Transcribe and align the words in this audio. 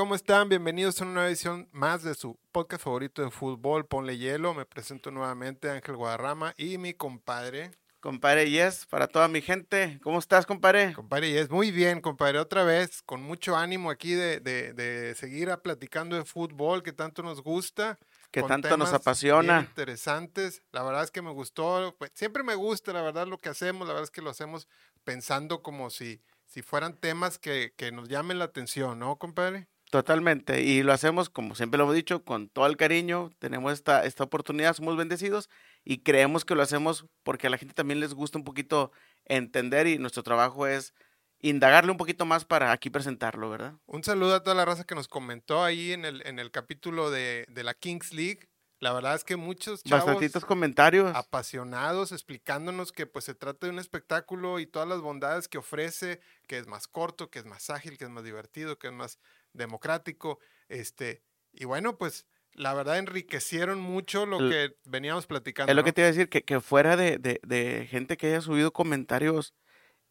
¿Cómo 0.00 0.14
están? 0.14 0.48
Bienvenidos 0.48 1.02
a 1.02 1.04
una 1.04 1.26
edición 1.26 1.68
más 1.72 2.02
de 2.02 2.14
su 2.14 2.38
podcast 2.52 2.84
favorito 2.84 3.20
de 3.20 3.30
fútbol, 3.30 3.84
Ponle 3.84 4.16
Hielo. 4.16 4.54
Me 4.54 4.64
presento 4.64 5.10
nuevamente 5.10 5.68
Ángel 5.68 5.94
Guadarrama 5.94 6.54
y 6.56 6.78
mi 6.78 6.94
compadre. 6.94 7.72
Compadre 8.00 8.48
Yes, 8.48 8.86
para 8.86 9.08
toda 9.08 9.28
mi 9.28 9.42
gente. 9.42 10.00
¿Cómo 10.02 10.18
estás, 10.18 10.46
compadre? 10.46 10.94
Compadre 10.94 11.30
Yes, 11.30 11.50
muy 11.50 11.70
bien, 11.70 12.00
compadre. 12.00 12.38
Otra 12.38 12.64
vez, 12.64 13.02
con 13.02 13.22
mucho 13.22 13.58
ánimo 13.58 13.90
aquí 13.90 14.14
de, 14.14 14.40
de, 14.40 14.72
de 14.72 15.14
seguir 15.16 15.50
a 15.50 15.60
platicando 15.60 16.16
de 16.16 16.24
fútbol 16.24 16.82
que 16.82 16.92
tanto 16.92 17.22
nos 17.22 17.42
gusta. 17.42 17.98
Que 18.30 18.42
tanto 18.42 18.78
nos 18.78 18.94
apasiona. 18.94 19.60
interesantes. 19.60 20.62
La 20.72 20.82
verdad 20.82 21.04
es 21.04 21.10
que 21.10 21.20
me 21.20 21.30
gustó. 21.30 21.94
pues, 21.98 22.10
siempre 22.14 22.42
me 22.42 22.54
gusta, 22.54 22.94
la 22.94 23.02
verdad, 23.02 23.26
lo 23.26 23.36
que 23.36 23.50
hacemos. 23.50 23.86
La 23.86 23.92
verdad 23.92 24.04
es 24.04 24.10
que 24.10 24.22
lo 24.22 24.30
hacemos 24.30 24.66
pensando 25.04 25.62
como 25.62 25.90
si, 25.90 26.22
si 26.46 26.62
fueran 26.62 26.96
temas 26.96 27.38
que, 27.38 27.74
que 27.76 27.92
nos 27.92 28.08
llamen 28.08 28.38
la 28.38 28.46
atención, 28.46 28.98
¿no, 28.98 29.16
compadre? 29.18 29.68
Totalmente. 29.90 30.62
Y 30.62 30.84
lo 30.84 30.92
hacemos, 30.92 31.28
como 31.28 31.56
siempre 31.56 31.78
lo 31.78 31.84
hemos 31.84 31.96
dicho, 31.96 32.24
con 32.24 32.48
todo 32.48 32.66
el 32.66 32.76
cariño. 32.76 33.30
Tenemos 33.40 33.72
esta, 33.72 34.04
esta 34.04 34.22
oportunidad, 34.22 34.74
somos 34.74 34.96
bendecidos 34.96 35.50
y 35.84 35.98
creemos 35.98 36.44
que 36.44 36.54
lo 36.54 36.62
hacemos 36.62 37.06
porque 37.24 37.48
a 37.48 37.50
la 37.50 37.58
gente 37.58 37.74
también 37.74 37.98
les 37.98 38.14
gusta 38.14 38.38
un 38.38 38.44
poquito 38.44 38.92
entender 39.24 39.88
y 39.88 39.98
nuestro 39.98 40.22
trabajo 40.22 40.68
es 40.68 40.94
indagarle 41.40 41.90
un 41.90 41.96
poquito 41.96 42.24
más 42.24 42.44
para 42.44 42.70
aquí 42.70 42.88
presentarlo, 42.88 43.50
¿verdad? 43.50 43.74
Un 43.86 44.04
saludo 44.04 44.36
a 44.36 44.42
toda 44.44 44.54
la 44.54 44.64
raza 44.64 44.84
que 44.84 44.94
nos 44.94 45.08
comentó 45.08 45.64
ahí 45.64 45.92
en 45.92 46.04
el, 46.04 46.24
en 46.24 46.38
el 46.38 46.52
capítulo 46.52 47.10
de, 47.10 47.44
de 47.48 47.64
la 47.64 47.74
Kings 47.74 48.12
League. 48.12 48.48
La 48.78 48.94
verdad 48.94 49.14
es 49.14 49.24
que 49.24 49.36
muchos 49.36 49.82
chavos 49.82 50.06
Bastantitos 50.06 50.44
comentarios. 50.44 51.14
apasionados 51.14 52.12
explicándonos 52.12 52.92
que 52.92 53.06
pues 53.06 53.26
se 53.26 53.34
trata 53.34 53.66
de 53.66 53.72
un 53.72 53.78
espectáculo 53.78 54.58
y 54.58 54.66
todas 54.66 54.88
las 54.88 55.00
bondades 55.00 55.48
que 55.48 55.58
ofrece, 55.58 56.20
que 56.46 56.56
es 56.58 56.66
más 56.66 56.86
corto, 56.86 57.28
que 57.28 57.40
es 57.40 57.44
más 57.44 57.68
ágil, 57.68 57.98
que 57.98 58.04
es 58.04 58.10
más 58.10 58.24
divertido, 58.24 58.78
que 58.78 58.86
es 58.86 58.94
más 58.94 59.18
democrático, 59.52 60.38
este, 60.68 61.22
y 61.52 61.64
bueno, 61.64 61.98
pues 61.98 62.26
la 62.52 62.74
verdad 62.74 62.98
enriquecieron 62.98 63.80
mucho 63.80 64.26
lo 64.26 64.38
El- 64.38 64.50
que 64.50 64.76
veníamos 64.84 65.26
platicando. 65.26 65.70
Es 65.70 65.76
lo 65.76 65.84
que 65.84 65.92
te 65.92 66.00
iba 66.02 66.08
a 66.08 66.12
decir, 66.12 66.28
que, 66.28 66.42
que 66.44 66.60
fuera 66.60 66.96
de, 66.96 67.18
de- 67.18 67.40
de 67.44 67.86
gente 67.88 68.16
que 68.16 68.28
haya 68.28 68.40
subido 68.40 68.72
comentarios, 68.72 69.54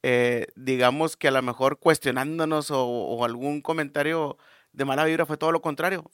eh, 0.04 0.48
digamos 0.56 1.18
que 1.18 1.28
a 1.28 1.32
lo 1.32 1.42
mejor 1.42 1.80
cuestionándonos 1.80 2.72
o, 2.72 2.86
o 2.88 3.26
algún 3.26 3.62
comentario 3.62 4.38
de 4.72 4.86
mala 4.86 5.06
vibra, 5.06 5.26
fue 5.26 5.38
todo 5.38 5.52
lo 5.52 5.62
contrario. 5.62 6.10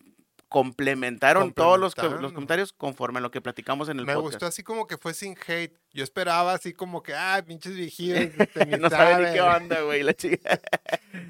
Complementaron 0.55 1.51
todos 1.51 1.77
los, 1.77 1.95
co- 1.95 2.07
los 2.07 2.31
comentarios 2.31 2.71
conforme 2.71 3.19
a 3.19 3.21
lo 3.21 3.29
que 3.29 3.41
platicamos 3.41 3.89
en 3.89 3.99
el 3.99 4.05
Me 4.05 4.13
podcast. 4.13 4.33
gustó 4.35 4.45
así 4.45 4.63
como 4.63 4.87
que 4.87 4.97
fue 4.97 5.13
sin 5.13 5.35
hate. 5.47 5.77
Yo 5.91 6.03
esperaba 6.03 6.53
así 6.53 6.71
como 6.71 7.03
que, 7.03 7.13
ah, 7.13 7.43
pinches 7.45 7.75
viejillos. 7.75 8.17
este, 8.39 8.65
no 8.77 8.89
sabe 8.89 9.25
ni 9.25 9.31
qué 9.33 9.39
saben". 9.39 9.63
onda, 9.63 9.81
güey, 9.81 10.03
la 10.03 10.13
chica. 10.13 10.59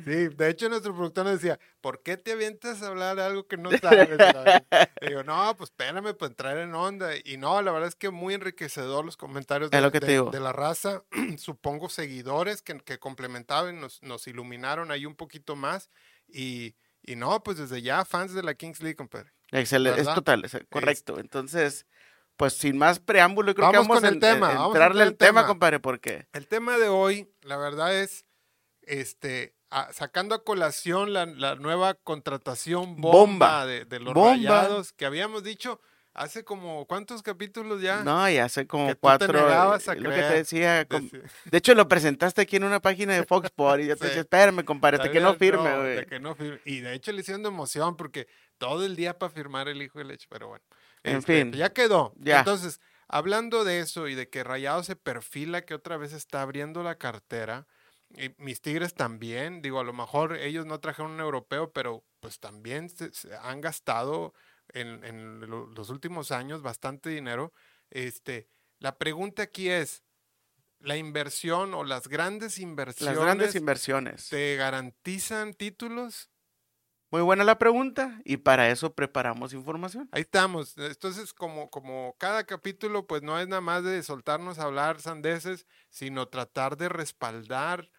Sí, 0.04 0.28
de 0.30 0.50
hecho 0.50 0.70
nuestro 0.70 0.94
productor 0.96 1.26
nos 1.26 1.42
decía, 1.42 1.60
¿por 1.82 2.04
qué 2.04 2.16
te 2.18 2.34
avientas 2.34 2.82
a 2.84 2.88
hablar 2.88 3.16
de 3.16 3.24
algo 3.24 3.48
que 3.48 3.58
no 3.58 3.72
sabes? 3.72 4.08
digo, 5.02 5.24
no, 5.24 5.56
pues 5.58 5.72
espérame 5.72 6.14
para 6.16 6.30
entrar 6.30 6.58
en 6.60 6.76
onda. 6.76 7.10
Y 7.24 7.38
no, 7.38 7.60
la 7.64 7.72
verdad 7.72 7.88
es 7.90 7.96
que 7.96 8.12
muy 8.12 8.36
enriquecedor 8.36 9.04
los 9.04 9.18
comentarios 9.18 9.72
de, 9.72 9.82
lo 9.82 9.92
que 9.92 10.00
te 10.00 10.06
de- 10.08 10.12
digo. 10.14 10.30
de 10.30 10.40
la 10.40 10.54
raza. 10.54 11.04
Supongo 11.38 11.90
seguidores 11.90 12.62
que, 12.62 12.78
que 12.82 13.00
complementaban, 13.00 13.80
nos, 13.80 14.02
nos 14.04 14.28
iluminaron 14.28 14.92
ahí 14.92 15.06
un 15.08 15.16
poquito 15.16 15.56
más. 15.56 15.90
Y, 16.28 16.76
y 17.08 17.16
no, 17.16 17.42
pues 17.44 17.58
desde 17.58 17.82
ya 17.82 18.04
fans 18.06 18.34
de 18.34 18.44
la 18.44 18.54
Kings 18.56 18.82
League, 18.82 18.96
compadre. 18.96 19.32
Excelente, 19.52 20.02
es 20.02 20.14
total, 20.14 20.44
es 20.46 20.58
correcto. 20.70 21.20
Entonces, 21.20 21.86
pues 22.38 22.54
sin 22.54 22.78
más 22.78 23.00
preámbulo, 23.00 23.54
creo 23.56 23.72
que 23.72 23.78
Vamos 23.78 23.96
con 23.98 24.06
a 24.06 24.08
el 24.10 24.16
en- 24.16 24.20
tema, 24.20 24.52
en- 24.52 24.58
vamos 24.58 24.76
a 24.76 24.78
entrarle 24.78 25.04
al 25.04 25.16
tema, 25.16 25.42
tema. 25.42 25.48
compadre, 25.48 25.80
porque 25.80 26.28
El 26.34 26.48
tema 26.48 26.78
de 26.78 26.90
hoy, 26.90 27.32
la 27.42 27.58
verdad 27.58 27.96
es, 27.96 28.26
este, 28.82 29.56
a- 29.70 29.92
sacando 29.94 30.36
a 30.36 30.44
colación 30.44 31.14
la, 31.14 31.26
la 31.26 31.56
nueva 31.56 31.94
contratación 31.96 33.00
bomba, 33.02 33.20
Bomba. 33.20 33.66
De, 33.66 33.86
de 33.86 34.00
los 34.00 34.14
Bomba. 34.14 34.32
rayados 34.34 34.94
que 34.94 35.06
habíamos 35.06 35.44
dicho 35.44 35.80
hace 36.16 36.44
como, 36.44 36.86
¿cuántos 36.88 37.22
capítulos 37.22 37.82
ya? 37.82 38.04
no, 38.04 38.28
ya 38.30 38.46
hace 38.46 38.66
como 38.66 38.88
Que 38.88 38.94
tú 38.94 38.96
te 38.96 39.00
cuatro. 39.02 39.34
negabas 39.34 39.88
a 39.88 39.96
lo 39.96 40.10
que 40.10 40.16
te 40.16 40.34
decía, 40.34 40.86
com- 40.90 41.10
de 41.46 41.58
hecho 41.58 41.76
lo 41.76 41.88
presentaste 41.88 42.42
aquí 42.42 42.56
en 42.56 42.64
una 42.64 42.80
página 42.82 43.14
de 43.14 43.24
Fox 43.26 43.46
Sports 43.46 43.84
y 43.84 43.88
yo 43.88 43.96
te 43.96 44.02
Sí. 44.04 44.08
decía, 44.08 44.22
espérame, 44.22 44.64
compadre, 44.66 44.98
hasta 44.98 45.12
que 45.12 45.20
no 45.20 45.36
firme, 45.36 45.76
güey. 45.78 46.06
que 46.08 46.20
no 46.20 46.34
firme. 46.36 46.60
Y 46.66 46.80
de 46.80 46.94
hecho 46.94 47.12
le 47.12 47.22
hicieron 47.22 47.44
de 47.44 47.50
emoción 47.50 47.96
porque 47.98 48.28
todo 48.58 48.86
el 48.86 48.96
día 48.96 49.20
para 49.20 49.32
firmar 49.32 49.68
el 49.68 49.82
hijo 49.82 50.00
de 50.00 50.06
leche, 50.06 50.26
pero 50.30 50.48
bueno. 50.48 50.64
En 51.04 51.18
Este, 51.18 51.42
fin. 51.44 51.52
Ya 51.54 51.70
quedó. 51.72 52.14
Ya. 52.18 52.40
Entonces, 52.40 52.80
hablando 53.08 53.64
de 53.64 53.80
eso 53.80 54.08
y 54.08 54.16
de 54.16 54.30
que 54.30 54.44
Rayado 54.44 54.82
se 54.84 54.96
perfila 54.96 55.62
que 55.64 55.76
otra 55.76 55.98
vez 55.98 56.14
está 56.14 56.42
abriendo 56.42 56.82
la 56.82 56.96
cartera, 56.96 57.68
y 58.18 58.34
mis 58.38 58.62
Tigres 58.62 58.94
también, 58.94 59.62
digo, 59.62 59.80
a 59.80 59.84
lo 59.84 59.92
mejor 59.92 60.38
ellos 60.38 60.66
no 60.66 60.80
trajeron 60.80 61.12
un 61.12 61.20
europeo, 61.20 61.72
pero 61.74 62.04
pues 62.22 62.40
también 62.40 62.88
se, 62.90 63.12
se 63.14 63.36
han 63.36 63.60
gastado 63.62 64.34
en, 64.74 65.04
en 65.04 65.40
lo- 65.50 65.68
los 65.68 65.90
últimos 65.90 66.32
años 66.32 66.62
bastante 66.62 67.10
dinero. 67.10 67.54
Este, 67.90 68.50
la 68.80 68.98
pregunta 68.98 69.44
aquí 69.44 69.70
es, 69.70 70.04
¿la 70.80 70.98
inversión 70.98 71.74
o 71.74 71.84
las 71.84 72.08
grandes 72.08 72.60
inversiones 72.60 73.16
Las 73.16 73.24
grandes 73.24 73.56
inversiones. 73.56 74.30
te 74.30 74.56
garantizan 74.56 75.54
títulos? 75.54 76.30
Muy 77.12 77.22
buena 77.22 77.44
la 77.44 77.58
pregunta 77.58 78.20
y 78.26 78.38
para 78.38 78.70
eso 78.70 78.94
preparamos 78.94 79.54
información. 79.54 80.10
Ahí 80.12 80.22
estamos. 80.24 80.76
Entonces, 80.78 81.34
como, 81.34 81.70
como 81.70 82.16
cada 82.18 82.44
capítulo, 82.46 83.08
pues 83.08 83.22
no 83.22 83.40
es 83.40 83.48
nada 83.48 83.62
más 83.62 83.84
de 83.84 84.02
soltarnos 84.04 84.60
a 84.60 84.64
hablar 84.64 85.00
sandeces, 85.00 85.66
sino 85.90 86.28
tratar 86.28 86.76
de 86.78 86.90
respaldar 86.90 87.90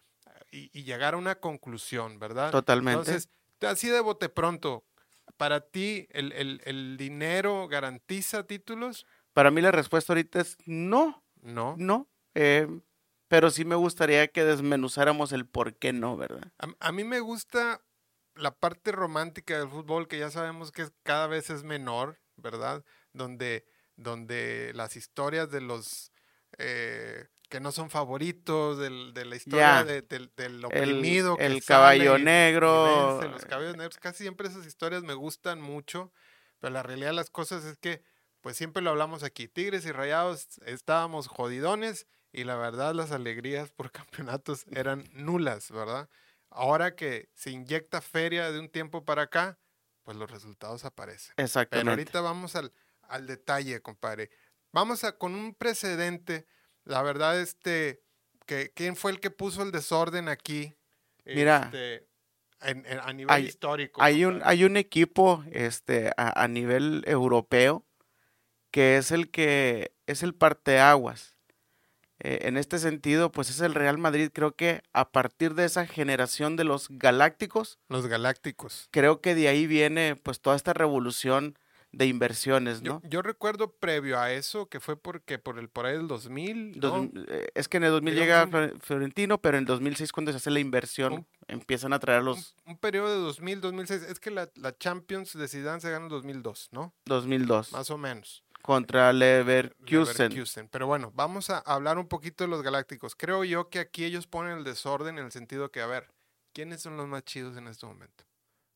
y, 0.51 0.69
y 0.77 0.83
llegar 0.83 1.15
a 1.15 1.17
una 1.17 1.39
conclusión, 1.39 2.19
¿verdad? 2.19 2.51
Totalmente. 2.51 2.99
Entonces, 3.11 3.29
así 3.61 3.87
de 3.87 4.01
bote 4.01 4.29
pronto, 4.29 4.85
¿para 5.37 5.61
ti 5.61 6.07
el, 6.11 6.31
el- 6.33 6.61
el 6.65 6.97
dinero 6.97 7.67
garantiza 7.67 8.45
títulos? 8.45 9.05
Para 9.33 9.51
mí 9.51 9.61
la 9.61 9.71
respuesta 9.71 10.13
ahorita 10.13 10.41
es 10.41 10.57
no, 10.65 11.23
No. 11.41 11.75
no. 11.77 12.07
eh, 12.35 12.67
pero 13.29 13.49
sí 13.51 13.65
me 13.65 13.75
gustaría 13.75 14.27
que 14.29 14.43
desmenuzáramos 14.45 15.31
el 15.31 15.45
por 15.45 15.75
qué 15.75 15.93
no, 15.93 16.15
¿verdad? 16.17 16.51
A, 16.59 16.67
a 16.87 16.91
mí 16.91 17.03
me 17.03 17.19
gusta 17.19 17.81
la 18.35 18.51
parte 18.51 18.91
romántica 18.91 19.57
del 19.59 19.69
fútbol, 19.69 20.07
que 20.07 20.19
ya 20.19 20.29
sabemos 20.29 20.71
que 20.71 20.87
cada 21.03 21.27
vez 21.27 21.49
es 21.49 21.63
menor, 21.63 22.19
¿verdad? 22.35 22.85
Donde, 23.13 23.65
donde 23.95 24.71
las 24.75 24.95
historias 24.95 25.49
de 25.51 25.59
los 25.61 26.11
eh, 26.57 27.27
que 27.49 27.59
no 27.59 27.71
son 27.71 27.89
favoritos, 27.89 28.77
del- 28.77 29.13
de 29.13 29.25
la 29.25 29.35
historia 29.35 29.83
de- 29.83 30.01
del, 30.01 30.31
del 30.35 30.55
El, 30.57 30.65
oprimido. 30.65 31.37
que 31.37 31.45
el 31.45 31.63
caballo 31.63 32.17
y- 32.17 32.21
y 32.21 32.23
negro. 32.25 33.17
vence, 33.19 33.29
los 33.29 33.45
caballos 33.45 33.77
negros, 33.77 33.97
casi 33.97 34.23
siempre 34.23 34.47
esas 34.47 34.65
historias 34.65 35.03
me 35.03 35.13
gustan 35.13 35.61
mucho, 35.61 36.11
pero 36.59 36.73
la 36.73 36.83
realidad 36.83 37.09
de 37.09 37.13
las 37.13 37.29
cosas 37.29 37.63
es 37.63 37.77
que, 37.77 38.03
pues 38.41 38.57
siempre 38.57 38.81
lo 38.83 38.89
hablamos 38.89 39.23
aquí, 39.23 39.47
Tigres 39.47 39.85
y 39.85 39.91
Rayados 39.91 40.59
estábamos 40.65 41.27
jodidones 41.27 42.05
y 42.33 42.43
la 42.43 42.55
verdad 42.57 42.93
las 42.93 43.11
alegrías 43.11 43.71
por 43.71 43.91
campeonatos 44.29 44.65
eran 44.71 45.05
nulas, 45.13 45.71
¿verdad? 45.71 46.09
Ahora 46.49 46.95
que 46.95 47.29
se 47.33 47.51
inyecta 47.51 48.01
feria 48.01 48.51
de 48.51 48.59
un 48.59 48.69
tiempo 48.69 49.05
para 49.05 49.23
acá, 49.23 49.57
pues 50.03 50.17
los 50.17 50.29
resultados 50.31 50.85
aparecen. 50.85 51.33
Pero 51.35 51.45
Exactamente. 51.45 51.89
ahorita 51.89 52.21
vamos 52.21 52.55
al, 52.55 52.71
al 53.03 53.27
detalle, 53.27 53.81
compadre. 53.81 54.29
Vamos 54.71 55.03
a 55.03 55.17
con 55.17 55.33
un 55.35 55.53
precedente. 55.55 56.45
La 56.87 57.01
verdad, 57.01 57.39
este, 57.39 58.01
que, 58.45 58.71
¿quién 58.73 58.95
fue 58.95 59.11
el 59.11 59.19
que 59.19 59.29
puso 59.29 59.61
el 59.63 59.71
desorden 59.71 60.29
aquí? 60.29 60.73
Mira, 61.25 61.63
Este, 61.65 62.07
en- 62.61 62.85
en- 62.85 62.99
a 62.99 63.13
nivel 63.13 63.33
hay- 63.33 63.45
histórico. 63.45 64.01
Hay 64.01 64.23
un, 64.25 64.41
hay 64.43 64.63
un 64.63 64.77
equipo 64.77 65.43
este, 65.51 66.11
a, 66.17 66.43
a 66.43 66.47
nivel 66.47 67.03
europeo 67.07 67.85
que 68.71 68.97
es 68.97 69.11
el 69.11 69.29
que 69.31 69.91
es 70.05 70.23
el 70.23 70.33
parteaguas. 70.33 71.35
Eh, 72.19 72.39
en 72.47 72.57
este 72.57 72.79
sentido, 72.79 73.31
pues 73.31 73.49
es 73.49 73.61
el 73.61 73.75
Real 73.75 73.97
Madrid. 73.97 74.31
Creo 74.33 74.55
que 74.55 74.81
a 74.93 75.11
partir 75.11 75.53
de 75.53 75.65
esa 75.65 75.85
generación 75.85 76.55
de 76.55 76.63
los 76.63 76.87
galácticos, 76.89 77.79
Los 77.89 78.07
galácticos. 78.07 78.87
creo 78.91 79.21
que 79.21 79.35
de 79.35 79.47
ahí 79.49 79.67
viene 79.67 80.15
pues 80.15 80.41
toda 80.41 80.55
esta 80.55 80.73
revolución 80.73 81.57
de 81.97 82.05
inversiones, 82.05 82.81
¿no? 82.81 83.01
yo 83.03 83.21
recuerdo 83.21 83.71
previo 83.71 84.19
a 84.19 84.31
eso 84.31 84.67
que 84.67 84.79
fue 84.79 84.95
porque 85.01 85.39
por 85.39 85.57
el 85.57 85.67
por 85.69 85.85
ahí 85.85 85.97
del 85.97 86.07
2000, 86.07 86.79
Dos- 86.79 87.11
¿no? 87.13 87.21
eh, 87.27 87.47
es 87.55 87.67
que 87.67 87.77
en 87.77 87.85
el 87.85 87.91
2000 87.91 88.13
Digamos 88.13 88.27
llega 88.29 88.43
un- 88.45 88.51
Flore- 88.51 88.79
Florentino, 88.81 89.37
pero 89.39 89.57
en 89.57 89.63
el 89.63 89.65
2006 89.65 90.11
cuando 90.11 90.31
se 90.31 90.37
hace 90.37 90.51
la 90.51 90.59
inversión 90.59 91.13
Un- 91.13 91.27
empiezan 91.47 91.93
a 91.93 91.99
traer 91.99 92.21
los 92.23 92.55
un 92.65 92.77
periodo 92.77 93.09
de 93.09 93.19
2000, 93.21 93.61
2006. 93.61 94.03
Es 94.03 94.19
que 94.19 94.29
la, 94.31 94.49
la 94.55 94.77
Champions 94.77 95.33
de 95.33 95.47
Zidane 95.47 95.81
se 95.81 95.89
gana 95.89 96.05
en 96.05 96.09
2002, 96.09 96.69
¿no? 96.71 96.93
2002 97.05 97.71
Más 97.73 97.89
o 97.89 97.97
menos. 97.97 98.43
contra 98.61 99.11
Leverkusen. 99.13 100.29
Leverkusen. 100.29 100.67
Pero 100.69 100.87
bueno, 100.87 101.11
vamos 101.15 101.49
a 101.49 101.59
hablar 101.59 101.97
un 101.97 102.07
poquito 102.07 102.43
de 102.43 102.49
los 102.49 102.61
Galácticos. 102.61 103.15
Creo 103.15 103.43
yo 103.43 103.69
que 103.69 103.79
aquí 103.79 104.03
ellos 104.03 104.27
ponen 104.27 104.57
el 104.57 104.63
desorden 104.63 105.17
en 105.17 105.25
el 105.25 105.31
sentido 105.31 105.71
que, 105.71 105.81
a 105.81 105.87
ver, 105.87 106.11
¿quiénes 106.53 106.81
son 106.81 106.97
los 106.97 107.07
más 107.07 107.23
chidos 107.23 107.57
en 107.57 107.67
este 107.67 107.85
momento? 107.85 108.23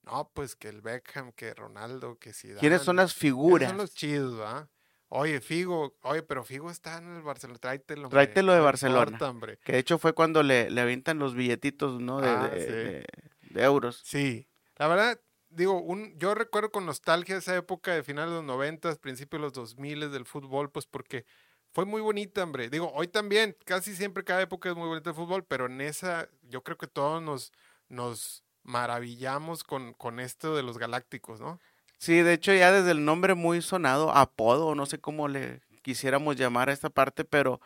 No, 0.04 0.32
pues 0.34 0.56
que 0.56 0.68
el 0.70 0.82
Beckham, 0.82 1.32
que 1.34 1.54
Ronaldo, 1.54 2.18
que 2.18 2.34
Zidane. 2.34 2.60
¿Quiénes 2.60 2.82
son 2.82 2.96
las 2.96 3.14
¿Quiénes 3.14 3.20
figuras? 3.22 3.70
son 3.70 3.78
los 3.78 3.94
chidos, 3.94 4.40
va? 4.40 4.70
Oye, 5.10 5.42
Figo, 5.42 5.98
oye, 6.04 6.24
pero 6.24 6.44
Figo 6.44 6.72
está 6.72 6.98
en 6.98 7.18
el 7.18 7.22
Barcelona, 7.22 7.60
tráetelo. 7.60 8.08
Tráetelo 8.10 8.54
de 8.54 8.60
no 8.60 8.64
Barcelona. 8.64 9.18
importa. 9.20 9.58
Que 9.64 9.74
de 9.74 9.80
hecho 9.80 9.98
fue 10.00 10.14
cuando 10.14 10.42
le, 10.42 10.70
le 10.72 10.82
avientan 10.82 11.20
los 11.20 11.36
billetitos, 11.36 12.00
¿no? 12.02 12.22
De, 12.22 12.30
Ah, 12.30 12.50
de- 12.50 12.60
sí. 12.62 12.72
de- 12.72 13.06
de 13.54 13.64
euros. 13.64 14.02
Sí, 14.06 14.48
la 14.78 14.88
verdad, 14.88 15.20
digo, 15.50 15.80
un, 15.82 16.18
yo 16.18 16.34
recuerdo 16.34 16.72
con 16.72 16.86
nostalgia 16.86 17.36
esa 17.38 17.56
época 17.58 17.94
de 17.94 18.04
finales 18.04 18.30
de 18.32 18.38
los 18.38 18.46
90, 18.46 18.96
principios 18.96 19.42
de 19.42 19.44
los 19.48 19.54
2000 19.54 20.00
del 20.12 20.26
fútbol, 20.26 20.72
pues 20.72 20.86
porque 20.88 21.26
fue 21.74 21.86
muy 21.86 22.02
bonita, 22.02 22.42
hombre. 22.44 22.70
Digo, 22.70 22.90
hoy 22.94 23.08
también, 23.10 23.58
casi 23.66 23.94
siempre 23.96 24.24
cada 24.24 24.42
época 24.42 24.70
es 24.70 24.76
muy 24.76 24.88
bonita 24.88 25.10
el 25.10 25.16
fútbol, 25.16 25.44
pero 25.46 25.66
en 25.66 25.82
esa 25.82 26.30
yo 26.44 26.64
creo 26.64 26.78
que 26.78 26.88
todos 26.88 27.22
nos, 27.22 27.52
nos 27.90 28.46
maravillamos 28.64 29.64
con, 29.64 29.94
con 29.94 30.20
esto 30.20 30.56
de 30.56 30.64
los 30.64 30.78
galácticos, 30.78 31.40
¿no? 31.42 31.60
Sí, 31.98 32.22
de 32.22 32.34
hecho 32.34 32.54
ya 32.54 32.72
desde 32.72 32.92
el 32.92 33.06
nombre 33.06 33.36
muy 33.36 33.62
sonado, 33.62 34.12
apodo, 34.12 34.74
no 34.76 34.86
sé 34.86 35.00
cómo 35.00 35.28
le 35.28 35.62
quisiéramos 35.84 36.36
llamar 36.36 36.70
a 36.70 36.74
esta 36.74 36.90
parte, 36.90 37.26
pero 37.26 37.62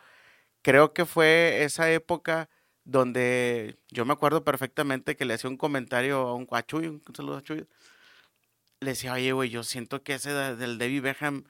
creo 0.62 0.92
que 0.92 1.06
fue 1.06 1.62
esa 1.64 1.90
época 1.90 2.48
donde 2.84 3.78
yo 3.88 4.04
me 4.04 4.12
acuerdo 4.12 4.44
perfectamente 4.44 5.16
que 5.16 5.24
le 5.24 5.34
hacía 5.34 5.50
un 5.50 5.56
comentario 5.56 6.18
a 6.18 6.34
un 6.34 6.46
a 6.50 6.62
Chuy, 6.64 6.86
un 6.88 7.02
saludo 7.14 7.38
a 7.38 7.42
Chuy. 7.42 7.66
Le 8.80 8.90
decía, 8.90 9.14
oye, 9.14 9.32
güey, 9.32 9.48
yo 9.50 9.64
siento 9.64 10.02
que 10.02 10.14
ese 10.14 10.32
de- 10.32 10.56
del 10.56 10.78
David 10.78 11.02
Beckham 11.02 11.44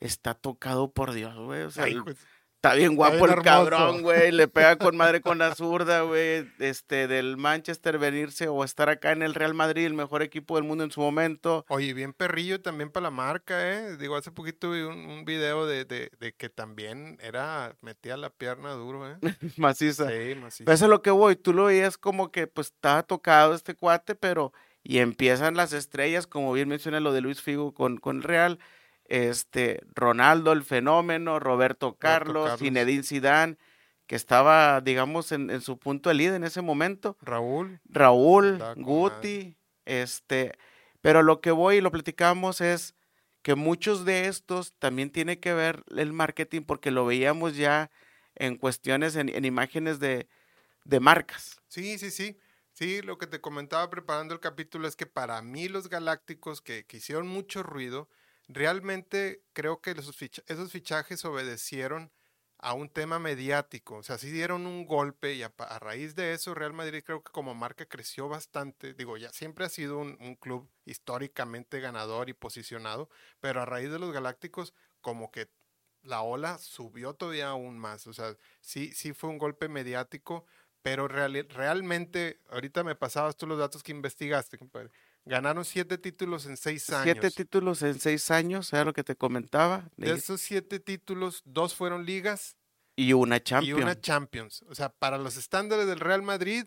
está 0.00 0.34
tocado 0.34 0.92
por 0.92 1.12
Dios, 1.12 1.36
güey. 1.36 1.62
O 1.62 1.70
sea, 1.70 1.84
Ay, 1.84 1.98
pues, 2.02 2.18
Está 2.64 2.76
bien 2.76 2.96
guapo 2.96 3.26
bien 3.26 3.30
el 3.36 3.42
cabrón, 3.42 4.00
güey. 4.02 4.32
Le 4.32 4.48
pega 4.48 4.76
con 4.76 4.96
madre 4.96 5.20
con 5.20 5.36
la 5.36 5.54
zurda, 5.54 6.00
güey. 6.00 6.50
Este, 6.58 7.06
del 7.08 7.36
Manchester 7.36 7.98
venirse 7.98 8.48
o 8.48 8.64
estar 8.64 8.88
acá 8.88 9.12
en 9.12 9.22
el 9.22 9.34
Real 9.34 9.52
Madrid, 9.52 9.84
el 9.84 9.92
mejor 9.92 10.22
equipo 10.22 10.56
del 10.56 10.64
mundo 10.64 10.82
en 10.82 10.90
su 10.90 11.02
momento. 11.02 11.66
Oye, 11.68 11.92
bien 11.92 12.14
perrillo 12.14 12.62
también 12.62 12.90
para 12.90 13.04
la 13.04 13.10
marca, 13.10 13.70
¿eh? 13.70 13.98
Digo, 13.98 14.16
hace 14.16 14.30
poquito 14.30 14.70
vi 14.70 14.80
un, 14.80 14.96
un 14.96 15.26
video 15.26 15.66
de, 15.66 15.84
de, 15.84 16.10
de 16.18 16.32
que 16.32 16.48
también 16.48 17.18
era, 17.20 17.76
metía 17.82 18.16
la 18.16 18.30
pierna 18.30 18.70
duro, 18.72 19.10
¿eh? 19.10 19.18
Maciza. 19.58 20.08
Sí, 20.08 20.34
macizo. 20.34 20.64
Pero 20.64 20.74
eso 20.74 20.84
es 20.86 20.90
lo 20.90 21.02
que 21.02 21.10
voy. 21.10 21.36
Tú 21.36 21.52
lo 21.52 21.64
veías 21.66 21.98
como 21.98 22.30
que 22.30 22.46
pues 22.46 22.68
estaba 22.68 23.02
tocado 23.02 23.54
este 23.54 23.74
cuate, 23.74 24.14
pero. 24.14 24.54
Y 24.82 24.98
empiezan 24.98 25.54
las 25.54 25.74
estrellas, 25.74 26.26
como 26.26 26.52
bien 26.54 26.68
menciona 26.68 27.00
lo 27.00 27.12
de 27.12 27.20
Luis 27.20 27.42
Figo 27.42 27.74
con, 27.74 27.98
con 27.98 28.22
Real. 28.22 28.58
Este, 29.06 29.80
Ronaldo, 29.94 30.52
el 30.52 30.64
fenómeno, 30.64 31.38
Roberto 31.38 31.96
Carlos, 31.96 32.44
Carlos. 32.44 32.60
Zinedine 32.60 33.02
Zidane, 33.02 33.56
que 34.06 34.16
estaba, 34.16 34.80
digamos, 34.80 35.32
en, 35.32 35.50
en 35.50 35.60
su 35.60 35.78
punto 35.78 36.08
de 36.08 36.14
líder 36.14 36.34
en 36.34 36.44
ese 36.44 36.62
momento. 36.62 37.16
Raúl, 37.20 37.80
Raúl, 37.84 38.62
Guti, 38.76 39.56
este, 39.84 40.52
pero 41.00 41.22
lo 41.22 41.40
que 41.40 41.50
voy 41.50 41.76
y 41.76 41.80
lo 41.80 41.90
platicamos 41.90 42.60
es 42.60 42.94
que 43.42 43.54
muchos 43.54 44.06
de 44.06 44.26
estos 44.26 44.72
también 44.78 45.10
tiene 45.10 45.38
que 45.38 45.52
ver 45.52 45.84
el 45.96 46.12
marketing 46.14 46.62
porque 46.62 46.90
lo 46.90 47.04
veíamos 47.04 47.56
ya 47.56 47.90
en 48.34 48.56
cuestiones, 48.56 49.16
en, 49.16 49.28
en 49.28 49.44
imágenes 49.44 50.00
de, 50.00 50.28
de 50.84 51.00
marcas. 51.00 51.60
Sí, 51.68 51.98
sí, 51.98 52.10
sí. 52.10 52.38
Sí, 52.72 53.02
lo 53.02 53.18
que 53.18 53.28
te 53.28 53.40
comentaba 53.40 53.88
preparando 53.88 54.34
el 54.34 54.40
capítulo 54.40 54.88
es 54.88 54.96
que 54.96 55.06
para 55.06 55.40
mí 55.42 55.68
los 55.68 55.88
galácticos 55.88 56.60
que, 56.60 56.84
que 56.84 56.96
hicieron 56.96 57.28
mucho 57.28 57.62
ruido, 57.62 58.08
realmente 58.48 59.42
creo 59.52 59.80
que 59.80 59.92
esos, 59.92 60.16
ficha- 60.16 60.42
esos 60.46 60.72
fichajes 60.72 61.24
obedecieron 61.24 62.12
a 62.58 62.72
un 62.74 62.88
tema 62.88 63.18
mediático. 63.18 63.96
O 63.96 64.02
sea, 64.02 64.18
sí 64.18 64.30
dieron 64.30 64.66
un 64.66 64.86
golpe 64.86 65.34
y 65.34 65.42
a, 65.42 65.52
raíz 65.80 66.14
de 66.14 66.32
eso 66.32 66.54
Real 66.54 66.72
Madrid 66.72 67.02
creo 67.04 67.22
que 67.22 67.32
como 67.32 67.54
marca 67.54 67.86
creció 67.86 68.28
bastante. 68.28 68.94
Digo, 68.94 69.16
ya 69.16 69.30
siempre 69.30 69.66
ha 69.66 69.68
sido 69.68 69.98
un, 69.98 70.36
club 70.36 70.70
históricamente 70.86 71.80
ganador 71.80 72.28
y 72.30 72.32
posicionado, 72.34 73.10
pero 73.40 73.60
a 73.62 73.66
raíz 73.66 73.90
de 73.90 73.98
los 73.98 74.12
galácticos 74.12 74.74
como 75.00 75.30
que 75.30 75.50
la 76.02 76.22
ola 76.22 76.58
subió 76.58 77.14
todavía 77.14 77.48
aún 77.48 77.78
más. 77.78 78.06
O 78.06 78.12
sea, 78.14 78.36
sí, 78.60 78.92
sí 78.94 79.12
fue 79.12 79.30
un 79.30 79.38
golpe 79.38 79.68
mediático, 79.68 80.46
pero 80.82 81.08
realmente, 81.08 82.40
ahorita 82.50 82.84
me 82.84 82.94
pasabas 82.94 83.36
tú 83.36 83.46
los 83.46 83.58
datos 83.58 83.82
que 83.82 83.92
investigaste, 83.92 84.58
compadre. 84.58 84.90
Ganaron 85.26 85.64
siete 85.64 85.96
títulos 85.96 86.44
en 86.46 86.56
seis 86.56 86.90
años. 86.90 87.02
Siete 87.04 87.30
títulos 87.30 87.82
en 87.82 87.98
seis 87.98 88.30
años, 88.30 88.72
era 88.72 88.84
lo 88.84 88.92
que 88.92 89.04
te 89.04 89.16
comentaba. 89.16 89.88
de 89.96 90.12
esos 90.12 90.40
siete 90.40 90.80
títulos, 90.80 91.42
dos 91.46 91.74
fueron 91.74 92.04
ligas 92.04 92.56
Y 92.96 93.12
una 93.14 93.36
y 93.38 93.40
Champions. 93.40 93.82
una 93.82 94.00
Champions. 94.00 94.62
O 94.68 94.74
sea, 94.74 94.90
para 94.90 95.16
los 95.18 95.36
estándares 95.36 95.86
del 95.86 96.00
Real 96.00 96.22
Madrid, 96.22 96.66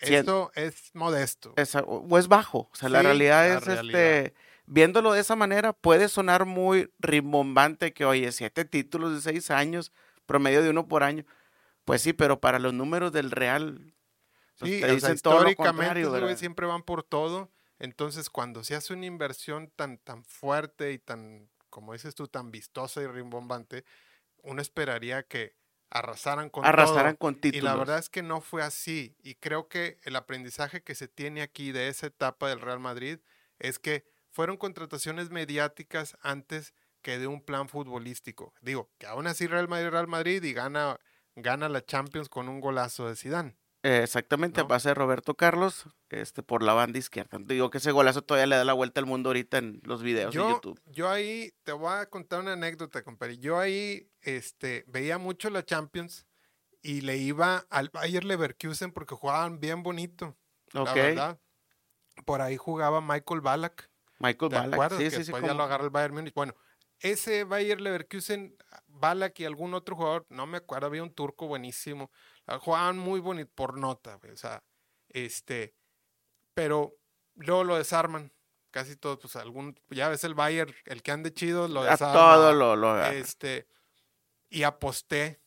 Cien- 0.00 0.20
esto 0.20 0.50
es 0.54 0.90
modesto. 0.94 1.52
Esa- 1.56 1.80
o 1.82 2.16
es 2.18 2.28
bajo. 2.28 2.70
O 2.72 2.76
sea, 2.76 2.88
la 2.88 3.00
Sí, 3.00 3.06
realidad 3.06 3.48
la 3.48 3.58
es, 3.58 3.64
realidad. 3.64 4.00
este, 4.00 4.34
viéndolo 4.66 5.12
de 5.12 5.20
esa 5.20 5.34
manera, 5.36 5.72
puede 5.72 6.08
sonar 6.08 6.46
muy 6.46 6.90
rimbombante 7.00 7.92
que, 7.92 8.04
oye, 8.04 8.30
siete 8.32 8.64
títulos 8.64 9.12
de 9.12 9.20
seis 9.20 9.50
años, 9.50 9.92
promedio 10.24 10.62
de 10.62 10.70
uno 10.70 10.86
por 10.88 11.02
año. 11.02 11.26
Pues 11.84 12.00
sí, 12.02 12.12
pero 12.12 12.40
para 12.40 12.58
los 12.60 12.72
números 12.72 13.10
del 13.12 13.30
Real, 13.32 13.92
Sí, 14.60 14.82
o 14.82 15.00
sea, 15.00 15.14
todo 15.16 15.42
lo 15.42 15.50
históricamente 15.50 16.36
siempre 16.36 16.66
van 16.66 16.82
por 16.82 17.02
todo. 17.02 17.50
Entonces, 17.78 18.28
cuando 18.30 18.62
se 18.64 18.74
hace 18.74 18.92
una 18.92 19.06
inversión 19.06 19.70
tan, 19.74 19.98
tan 19.98 20.24
fuerte 20.24 20.92
y 20.92 20.98
tan, 20.98 21.50
como 21.70 21.92
dices 21.94 22.14
tú, 22.14 22.28
tan 22.28 22.50
vistosa 22.50 23.00
y 23.02 23.06
rimbombante, 23.06 23.84
uno 24.42 24.60
esperaría 24.62 25.22
que 25.22 25.56
arrasaran 25.90 26.50
con 26.50 26.64
Arrasaran 26.64 27.16
todo. 27.16 27.18
con 27.18 27.34
Y 27.34 27.40
títulos. 27.40 27.64
la 27.64 27.76
verdad 27.76 27.98
es 27.98 28.08
que 28.10 28.22
no 28.22 28.40
fue 28.40 28.62
así. 28.62 29.16
Y 29.22 29.34
creo 29.36 29.68
que 29.68 29.98
el 30.04 30.16
aprendizaje 30.16 30.82
que 30.82 30.94
se 30.94 31.08
tiene 31.08 31.42
aquí 31.42 31.72
de 31.72 31.88
esa 31.88 32.06
etapa 32.06 32.48
del 32.48 32.60
Real 32.60 32.80
Madrid 32.80 33.18
es 33.58 33.78
que 33.78 34.04
fueron 34.30 34.56
contrataciones 34.56 35.30
mediáticas 35.30 36.16
antes 36.22 36.74
que 37.02 37.18
de 37.18 37.26
un 37.26 37.42
plan 37.42 37.68
futbolístico. 37.68 38.54
Digo, 38.60 38.90
que 38.98 39.06
aún 39.06 39.26
así 39.26 39.46
Real 39.46 39.68
Madrid, 39.68 39.88
Real 39.88 40.06
Madrid 40.06 40.42
y 40.42 40.52
gana, 40.52 41.00
gana 41.34 41.68
la 41.68 41.84
Champions 41.84 42.28
con 42.28 42.48
un 42.48 42.60
golazo 42.60 43.08
de 43.08 43.16
Zidane. 43.16 43.56
Eh, 43.82 44.00
exactamente, 44.02 44.60
a 44.60 44.64
¿no? 44.64 44.68
base 44.68 44.90
de 44.90 44.94
Roberto 44.94 45.34
Carlos, 45.34 45.86
este, 46.10 46.42
por 46.42 46.62
la 46.62 46.74
banda 46.74 46.98
izquierda. 46.98 47.38
Digo 47.40 47.70
que 47.70 47.78
ese 47.78 47.92
golazo 47.92 48.20
todavía 48.22 48.46
le 48.46 48.56
da 48.56 48.64
la 48.64 48.74
vuelta 48.74 49.00
al 49.00 49.06
mundo 49.06 49.30
ahorita 49.30 49.56
en 49.58 49.80
los 49.84 50.02
videos 50.02 50.32
de 50.34 50.36
Yo, 50.36 50.50
YouTube. 50.50 50.80
yo 50.86 51.08
ahí 51.08 51.52
te 51.62 51.72
voy 51.72 51.92
a 51.94 52.06
contar 52.10 52.40
una 52.40 52.52
anécdota, 52.52 53.02
compadre. 53.02 53.38
Yo 53.38 53.58
ahí 53.58 54.10
este, 54.20 54.84
veía 54.86 55.16
mucho 55.16 55.48
la 55.48 55.64
Champions 55.64 56.26
y 56.82 57.00
le 57.00 57.16
iba 57.16 57.64
al 57.70 57.88
Bayer 57.88 58.24
Leverkusen 58.24 58.92
porque 58.92 59.14
jugaban 59.14 59.60
bien 59.60 59.82
bonito. 59.82 60.36
Ok, 60.74 60.86
La 60.86 60.92
verdad. 60.94 61.40
Por 62.26 62.42
ahí 62.42 62.58
jugaba 62.58 63.00
Michael 63.00 63.40
Ballack. 63.40 63.90
Michael 64.18 64.50
¿Te 64.50 64.56
Ballack. 64.56 64.72
acuerdas? 64.74 64.98
Sí, 64.98 65.04
que 65.04 65.10
sí, 65.10 65.16
sí. 65.16 65.22
después 65.22 65.42
ya 65.42 65.48
cómo- 65.48 65.58
lo 65.58 65.64
agarra 65.64 65.84
el 65.84 65.90
Bayern 65.90 66.14
Múnich. 66.14 66.34
Bueno, 66.34 66.54
ese 66.98 67.44
Bayer 67.44 67.80
Leverkusen, 67.80 68.54
Ballack 68.88 69.40
y 69.40 69.46
algún 69.46 69.72
otro 69.72 69.96
jugador, 69.96 70.26
no 70.28 70.46
me 70.46 70.58
acuerdo, 70.58 70.86
había 70.88 71.02
un 71.02 71.14
turco 71.14 71.46
buenísimo. 71.46 72.10
Jugaban 72.60 72.98
muy 72.98 73.20
bonito 73.20 73.50
por 73.54 73.78
nota, 73.78 74.16
güey, 74.16 74.32
O 74.32 74.36
sea, 74.36 74.62
este, 75.08 75.74
pero 76.54 76.96
luego 77.36 77.64
lo 77.64 77.76
desarman. 77.76 78.32
Casi 78.72 78.94
todos, 78.96 79.18
pues 79.18 79.34
algún, 79.34 79.78
ya 79.88 80.08
ves 80.08 80.22
el 80.22 80.34
Bayern, 80.34 80.72
el 80.84 81.02
que 81.02 81.10
ande 81.10 81.32
chido, 81.34 81.66
lo 81.66 81.82
a 81.82 81.90
desarma. 81.90 82.12
todo 82.14 82.52
lo, 82.52 82.76
lo 82.76 83.04
Este, 83.06 83.66
y 84.48 84.62
aposté, 84.62 85.40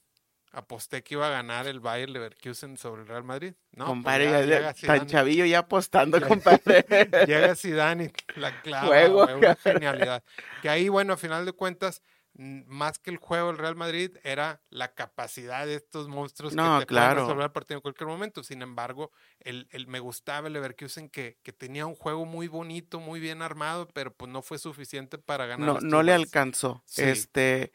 aposté 0.52 1.04
que 1.04 1.14
iba 1.16 1.28
a 1.28 1.32
ganar 1.32 1.66
el 1.68 1.80
Bayern 1.80 2.12
Leverkusen 2.12 2.76
sobre 2.76 3.04
el 3.04 3.08
Real 3.08 3.24
Madrid. 3.24 3.54
No, 3.72 3.86
pues 3.86 3.88
compadre, 3.88 4.26
ya 4.26 4.32
ya- 4.32 4.40
ya- 4.46 4.74
llega 4.74 4.74
tan 4.98 5.08
chavillo 5.08 5.46
ya 5.46 5.60
apostando, 5.60 6.20
compadre. 6.28 6.86
Llega 7.26 7.56
Zidane 7.56 8.12
y 8.36 8.40
la 8.40 8.62
clava, 8.62 8.88
Juego. 8.88 9.24
güey, 9.24 9.36
una 9.36 9.56
genialidad. 9.56 10.22
Que 10.62 10.68
ahí, 10.70 10.90
bueno, 10.90 11.14
a 11.14 11.18
final 11.18 11.46
de 11.46 11.54
cuentas, 11.54 12.02
más 12.36 13.00
que 13.00 13.12
el 13.12 13.18
juego 13.18 13.48
del 13.48 13.58
Real 13.58 13.75
Madrid, 13.75 14.18
era 14.24 14.62
la 14.70 14.94
capacidad 14.96 15.66
de 15.66 15.75
estos 15.75 16.08
monstruos 16.08 16.54
No, 16.54 16.80
que 16.80 16.86
te 16.86 16.88
claro. 16.88 17.16
pueden 17.16 17.28
resolver 17.28 17.46
el 17.46 17.52
partido 17.52 17.78
en 17.78 17.82
cualquier 17.82 18.08
momento. 18.08 18.44
Sin 18.44 18.62
embargo, 18.62 19.12
el, 19.40 19.68
el- 19.72 19.88
me 19.88 20.00
gustaba 20.00 20.48
el 20.48 20.54
Leverkusen 20.54 21.10
que, 21.10 21.38
que 21.44 21.54
tenía 21.54 21.86
un 21.86 21.96
juego 21.96 22.25
muy 22.25 22.48
bonito, 22.48 23.00
muy 23.00 23.20
bien 23.20 23.42
armado, 23.42 23.88
pero 23.94 24.13
pues 24.13 24.32
no 24.32 24.42
fue 24.42 24.58
suficiente 24.58 25.18
para 25.18 25.46
ganar. 25.46 25.68
no, 25.68 25.80
no 25.82 26.04
le 26.04 26.13
alcanzó. 26.13 26.84
Sí. 26.86 27.04
Este, 27.04 27.72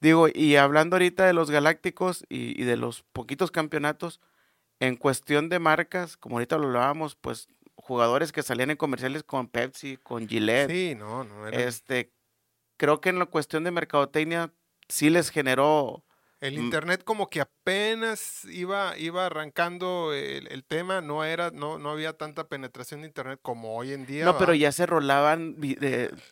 digo, 0.00 0.28
y 0.32 0.56
hablando 0.56 0.96
ahorita 0.96 1.26
de 1.26 1.32
los 1.34 1.50
galácticos 1.50 2.24
y, 2.28 2.60
y 2.60 2.64
de 2.64 2.76
los 2.76 3.02
poquitos 3.12 3.50
campeonatos, 3.50 4.20
en 4.80 4.96
cuestión 4.96 5.48
de 5.48 5.58
marcas, 5.60 6.16
como 6.16 6.36
ahorita 6.36 6.58
lo 6.58 6.66
hablábamos, 6.68 7.16
pues 7.16 7.48
jugadores 7.76 8.32
que 8.32 8.42
salían 8.42 8.70
en 8.70 8.76
comerciales 8.76 9.24
con 9.24 9.48
Pepsi, 9.48 9.96
con 9.98 10.28
Gillette. 10.28 10.70
Sí, 10.70 10.94
no, 10.96 11.24
no. 11.24 11.46
Era, 11.48 11.58
Este, 11.60 12.12
creo 12.78 13.02
que 13.02 13.10
en 13.10 13.18
la 13.18 13.26
cuestión 13.26 13.64
de 13.64 13.70
mercadotecnia 13.70 14.54
sí 14.88 15.10
les 15.10 15.28
generó 15.28 16.04
el 16.40 16.56
mm. 16.56 16.64
internet 16.64 17.04
como 17.04 17.28
que 17.28 17.40
apenas 17.40 18.44
iba, 18.44 18.96
iba 18.96 19.26
arrancando 19.26 20.14
el, 20.14 20.46
el 20.48 20.64
tema, 20.64 21.00
no 21.00 21.24
era, 21.24 21.50
no, 21.50 21.78
no 21.78 21.90
había 21.90 22.12
tanta 22.12 22.48
penetración 22.48 23.00
de 23.00 23.08
internet 23.08 23.40
como 23.42 23.76
hoy 23.76 23.92
en 23.92 24.06
día. 24.06 24.24
No, 24.24 24.38
pero 24.38 24.54
ya 24.54 24.70
se 24.70 24.86
rolaban 24.86 25.56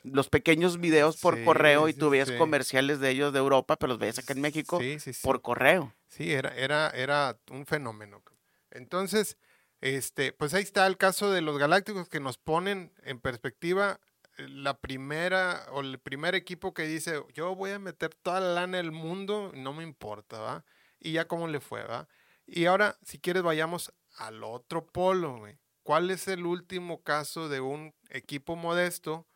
los 0.04 0.28
pequeños 0.28 0.80
videos 0.80 1.16
por 1.16 1.36
Sí, 1.36 1.44
correo 1.44 1.88
y 1.88 1.92
sí, 1.92 1.98
tú 1.98 2.08
veías 2.08 2.28
sí. 2.28 2.36
comerciales 2.36 3.00
de 3.00 3.10
ellos 3.10 3.32
de 3.32 3.40
Europa, 3.40 3.76
pero 3.76 3.88
los 3.88 3.98
veías 3.98 4.18
acá 4.18 4.32
en 4.32 4.40
México 4.40 4.80
por 5.22 5.42
correo. 5.42 5.92
Sí, 6.06 6.32
era, 6.32 6.54
era, 6.54 6.88
era 6.90 7.36
un 7.50 7.66
fenómeno. 7.66 8.22
Entonces, 8.70 9.36
este, 9.80 10.32
pues 10.32 10.54
ahí 10.54 10.62
está 10.62 10.86
el 10.86 10.96
caso 10.96 11.32
de 11.32 11.40
los 11.40 11.58
Galácticos 11.58 12.08
que 12.08 12.20
nos 12.20 12.38
ponen 12.38 12.92
en 13.02 13.20
perspectiva 13.20 14.00
la 14.36 14.78
primera 14.78 15.66
o 15.72 15.80
el 15.80 15.98
primer 15.98 16.34
equipo 16.34 16.74
que 16.74 16.82
dice, 16.84 17.22
yo 17.34 17.54
voy 17.54 17.70
a 17.70 17.78
meter 17.78 18.14
toda 18.14 18.40
la 18.40 18.52
lana 18.52 18.76
del 18.78 18.92
mundo, 18.92 19.50
no 19.54 19.72
me 19.72 19.82
importa, 19.82 20.38
¿va? 20.40 20.64
Y 21.00 21.12
ya 21.12 21.26
cómo 21.26 21.48
le 21.48 21.60
fue, 21.60 21.82
¿va? 21.84 22.08
Y 22.46 22.66
ahora, 22.66 22.98
si 23.02 23.18
quieres, 23.18 23.42
vayamos 23.42 23.92
al 24.18 24.44
otro 24.44 24.86
polo, 24.86 25.38
güey. 25.38 25.58
¿Cuál 25.82 26.10
es 26.10 26.26
el 26.28 26.46
último 26.46 27.02
caso 27.02 27.48
de 27.48 27.60
un 27.60 27.94
equipo 28.10 28.56
modesto? 28.56 29.26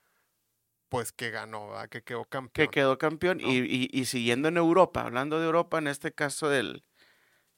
Pues 0.89 1.13
que 1.13 1.31
ganó, 1.31 1.69
¿va? 1.69 1.87
Que 1.89 2.03
quedó 2.03 2.25
campeón. 2.25 2.67
que 2.67 2.71
quedó 2.73 2.99
campeón 2.99 3.39
¿no? 3.39 3.49
y, 3.49 3.59
y- 3.59 3.89
y 3.93 4.05
siguiendo 4.07 4.49
en 4.49 4.57
Europa, 4.57 5.03
hablando 5.03 5.39
de 5.39 5.47
Europa, 5.47 5.79
en 5.79 5.87
este 5.87 6.13
caso 6.13 6.49
del 6.49 6.85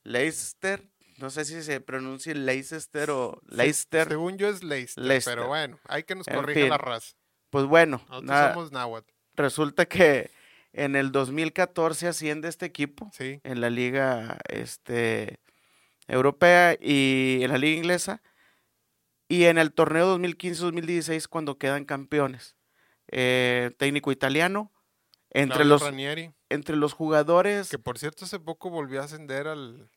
Leicester, 0.03 0.89
no 1.19 1.31
sé 1.31 1.45
si 1.45 1.63
se 1.63 1.81
pronuncia 1.81 2.35
Leicester 2.35 3.11
o 3.11 3.41
Leicester, 3.47 4.09
Según 4.09 4.37
yo 4.39 4.49
es 4.49 4.63
Leicester, 4.63 5.05
Leicester. 5.05 5.35
pero 5.37 5.49
bueno, 5.49 5.79
hay 5.89 6.03
que 6.05 6.15
nos 6.15 6.27
corrija 6.27 6.67
la 6.69 6.79
raza. 6.79 7.17
Pues 7.53 7.67
bueno, 7.67 8.01
Nosotros 8.09 8.55
somos 8.55 8.73
náhuatl, 8.73 9.13
resulta 9.35 9.85
que 9.85 10.31
en 10.73 10.97
el 10.97 11.13
2014 11.13 12.09
asciende 12.09 12.49
este 12.49 12.65
equipo 12.65 13.11
sí. 13.13 13.43
en 13.45 13.61
la 13.61 13.69
liga 13.69 14.39
este, 14.49 15.39
europea 16.09 16.79
y 16.81 17.41
en 17.43 17.51
la 17.51 17.59
liga 17.59 17.77
inglesa 17.77 18.23
y 19.29 19.45
en 19.45 19.59
el 19.59 19.71
torneo 19.75 20.19
2015-2016 20.19 21.29
cuando 21.29 21.59
quedan 21.59 21.85
campeones. 21.85 22.57
Eh, 23.09 23.73
técnico 23.77 24.13
italiano, 24.13 24.73
entre 25.29 25.57
Claudio 25.57 25.75
los, 25.75 25.83
Ranieri, 25.83 26.33
entre 26.49 26.77
los 26.77 26.95
jugadores 26.95 27.69
que 27.69 27.79
por 27.79 27.99
cierto 27.99 28.25
hace 28.25 28.41
poco 28.41 28.71
volvió 28.71 29.03
a 29.03 29.05
ascender 29.05 29.47
al... 29.47 29.91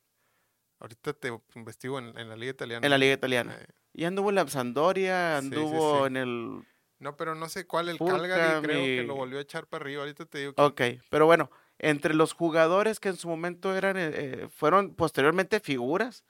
Ahorita 0.81 1.13
te 1.13 1.31
investigo 1.55 1.99
en, 1.99 2.17
en 2.17 2.27
la 2.27 2.35
liga 2.35 2.51
italiana. 2.51 2.85
en 2.85 2.91
la 2.91 2.97
liga 2.97 3.13
italiana. 3.13 3.55
Eh, 3.57 3.65
Y 3.93 4.03
anduvo 4.03 4.27
en 4.27 4.35
la 4.35 4.45
Sampdoria, 4.49 5.39
sí, 5.39 5.45
anduvo 5.45 5.99
sí. 5.99 6.07
en 6.07 6.17
el... 6.17 6.65
no, 6.99 7.15
pero 7.17 7.35
no 7.35 7.49
sé 7.49 7.67
cuál, 7.67 7.89
el 7.89 7.97
Fulham 7.97 8.17
Calgary 8.21 8.61
creo 8.63 8.83
que 8.83 9.03
lo 9.03 9.15
volvió 9.15 9.39
a 9.39 9.41
echar 9.41 9.67
para 9.67 9.83
arriba. 9.83 10.01
Ahorita 10.03 10.25
te 10.25 10.39
digo 10.39 10.53
que... 10.53 10.61
Ok, 10.61 10.81
pero 11.09 11.25
bueno, 11.25 11.51
entre 11.77 12.13
los 12.13 12.33
jugadores 12.33 12.99
que 12.99 13.09
en 13.09 13.17
su 13.17 13.27
momento 13.27 13.75
eran, 13.75 13.97
eh, 13.97 14.11
eh, 14.13 14.47
fueron 14.49 14.95
posteriormente 14.95 15.59
figuras, 15.59 16.23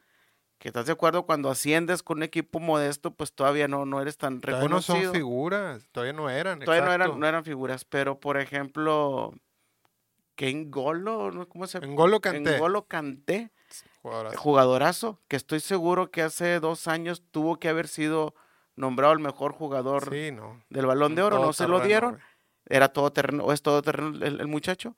que 0.58 0.70
estás 0.70 0.86
de 0.86 0.94
acuerdo, 0.94 1.26
cuando 1.26 1.50
asciendes 1.50 2.02
con 2.02 2.18
un 2.18 2.24
equipo 2.24 2.60
modesto, 2.60 3.12
pues 3.12 3.34
todavía 3.34 3.68
no, 3.68 3.86
no 3.86 4.02
eres 4.02 4.18
tan 4.18 4.42
Todavía 4.42 4.62
no 4.70 4.80
reconocido. 4.80 5.04
son 5.04 5.14
figuras, 5.14 5.88
todavía 5.92 6.14
no 6.14 6.30
eran. 6.30 6.60
Todavía 6.60 6.86
no 6.86 6.94
eran, 6.94 7.20
no 7.20 7.28
eran 7.28 7.44
figuras, 7.44 7.86
pero 7.86 8.20
por 8.20 8.38
ejemplo, 8.40 9.34
Ken 10.36 10.72
Golo, 10.72 11.32
¿no? 11.32 11.48
¿cómo 11.48 11.68
se 11.68 11.80
llama? 11.80 11.94
N'Golo 11.94 12.22
Kanté. 12.22 12.58
N'Golo 12.58 12.88
Kanté, 12.88 13.52
Jugadorazo. 14.02 14.38
jugadorazo, 14.40 15.22
que 15.28 15.36
estoy 15.36 15.60
seguro 15.60 16.10
que 16.10 16.22
hace 16.22 16.60
dos 16.60 16.88
años 16.88 17.24
tuvo 17.32 17.58
que 17.60 17.70
haber 17.70 17.88
sido 17.88 18.34
nombrado 18.76 19.14
el 19.14 19.20
mejor 19.20 19.54
jugador 19.54 20.10
Sí, 20.12 20.32
no. 20.32 20.64
del 20.70 20.86
Balón 20.86 21.16
de 21.16 21.22
Oro, 21.24 21.40
no 21.40 21.54
se 21.54 21.68
lo 21.68 21.80
dieron, 21.80 22.20
era 22.68 22.90
todo 22.90 23.12
terreno, 23.12 23.44
o 23.46 23.52
es 23.54 23.62
todo 23.62 23.82
terreno 23.82 24.10
el, 24.26 24.40
el 24.42 24.48
muchacho. 24.48 24.96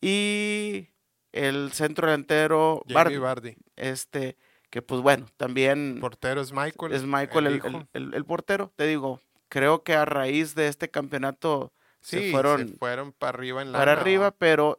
Y 0.00 0.88
el 1.32 1.72
centro 1.72 2.06
delantero, 2.06 2.82
Jamie 2.88 3.18
Vardy, 3.18 3.50
Vardy. 3.52 3.56
este, 3.76 4.36
que 4.70 4.82
pues 4.82 5.00
bueno, 5.00 5.26
también 5.36 5.98
Portero 6.00 6.40
es 6.40 6.52
Michael. 6.52 6.92
es 6.92 7.04
Michael 7.04 7.46
el, 7.46 7.60
el- 7.64 7.86
el- 7.92 8.14
el 8.14 8.24
portero. 8.24 8.72
Te 8.76 8.86
digo, 8.86 9.20
creo 9.48 9.82
que 9.82 9.94
a 9.94 10.04
raíz 10.04 10.54
de 10.54 10.68
este 10.68 10.90
campeonato 10.90 11.72
Sí, 12.00 12.20
se 12.26 12.30
fueron 12.30 12.68
fueron 12.78 13.12
para 13.12 13.30
arriba 13.36 13.62
en 13.62 13.72
la 13.72 13.78
para 13.78 13.92
arriba, 13.92 14.30
pero 14.30 14.76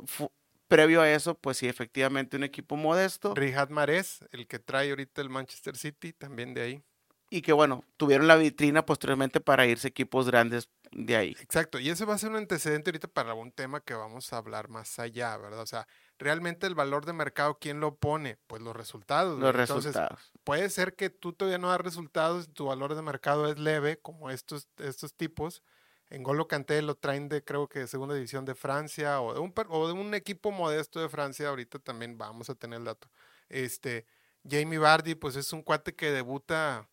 previo 0.68 1.02
a 1.02 1.10
eso, 1.12 1.36
pues 1.36 1.58
sí, 1.58 1.68
efectivamente 1.68 2.38
un 2.38 2.44
equipo 2.44 2.76
modesto 2.78 3.34
Riyad 3.36 3.70
Mahrez, 3.70 4.20
el 4.32 4.48
que 4.48 4.60
trae 4.60 4.90
ahorita 4.92 5.22
el 5.22 5.30
Manchester 5.30 5.76
City, 5.78 6.14
también 6.14 6.54
de 6.54 6.62
ahí. 6.62 6.84
Y 7.30 7.42
que 7.42 7.54
bueno, 7.54 7.84
tuvieron 7.98 8.28
la 8.28 8.36
vitrina 8.36 8.86
posteriormente 8.86 9.40
para 9.42 9.66
irse 9.66 9.88
equipos 9.88 10.28
grandes 10.28 10.70
de 10.92 11.16
ahí. 11.16 11.36
Exacto, 11.42 11.80
y 11.80 11.90
ese 11.90 12.06
va 12.06 12.16
a 12.16 12.18
ser 12.18 12.30
un 12.30 12.38
antecedente 12.38 12.90
ahorita 12.90 13.08
para 13.08 13.34
un 13.34 13.52
tema 13.52 13.82
que 13.82 13.94
vamos 13.94 14.32
a 14.32 14.38
hablar 14.38 14.70
más 14.70 15.00
allá, 15.00 15.36
¿verdad? 15.38 15.62
O 15.62 15.66
sea, 15.66 15.88
realmente 16.18 16.68
el 16.68 16.76
valor 16.76 17.06
de 17.06 17.14
mercado, 17.14 17.58
¿quién 17.60 17.80
lo 17.80 17.96
pone? 17.96 18.38
Pues 18.48 18.62
los 18.62 18.76
resultados. 18.76 19.40
Los. 19.40 19.50
Entonces, 19.50 19.94
resultados. 19.94 20.32
puede 20.44 20.70
ser 20.70 20.96
que 20.96 21.10
tú 21.10 21.34
todavía 21.34 21.58
no 21.58 21.70
das 21.70 21.82
resultados, 21.82 22.54
tu 22.54 22.66
valor 22.66 22.96
de 22.96 23.02
mercado 23.02 23.52
es 23.52 23.60
leve, 23.60 24.00
como 24.00 24.30
estos, 24.30 24.70
estos 24.78 25.14
tipos. 25.14 25.62
En 26.10 26.24
Golo 26.24 26.48
Kanté 26.48 26.82
lo 26.82 26.96
traen 26.96 27.28
de, 27.28 27.44
creo 27.44 27.68
que, 27.68 27.80
de 27.80 27.88
segunda 27.88 28.16
división 28.16 28.46
de 28.46 28.56
Francia 28.56 29.20
o 29.20 29.34
de, 29.34 29.42
un, 29.42 29.54
o 29.68 29.88
de 29.88 29.94
un 29.94 30.14
equipo 30.14 30.52
modesto 30.52 31.02
de 31.02 31.10
Francia. 31.10 31.50
Ahorita 31.50 31.80
también 31.80 32.18
vamos 32.18 32.50
a 32.50 32.56
tener 32.56 32.80
el 32.80 32.86
dato. 32.86 33.10
Este, 33.50 34.06
Jamie 34.50 34.78
Vardy, 34.78 35.16
pues 35.16 35.36
es 35.36 35.52
un 35.52 35.62
cuate 35.62 35.96
que 35.96 36.12
debuta 36.12 36.88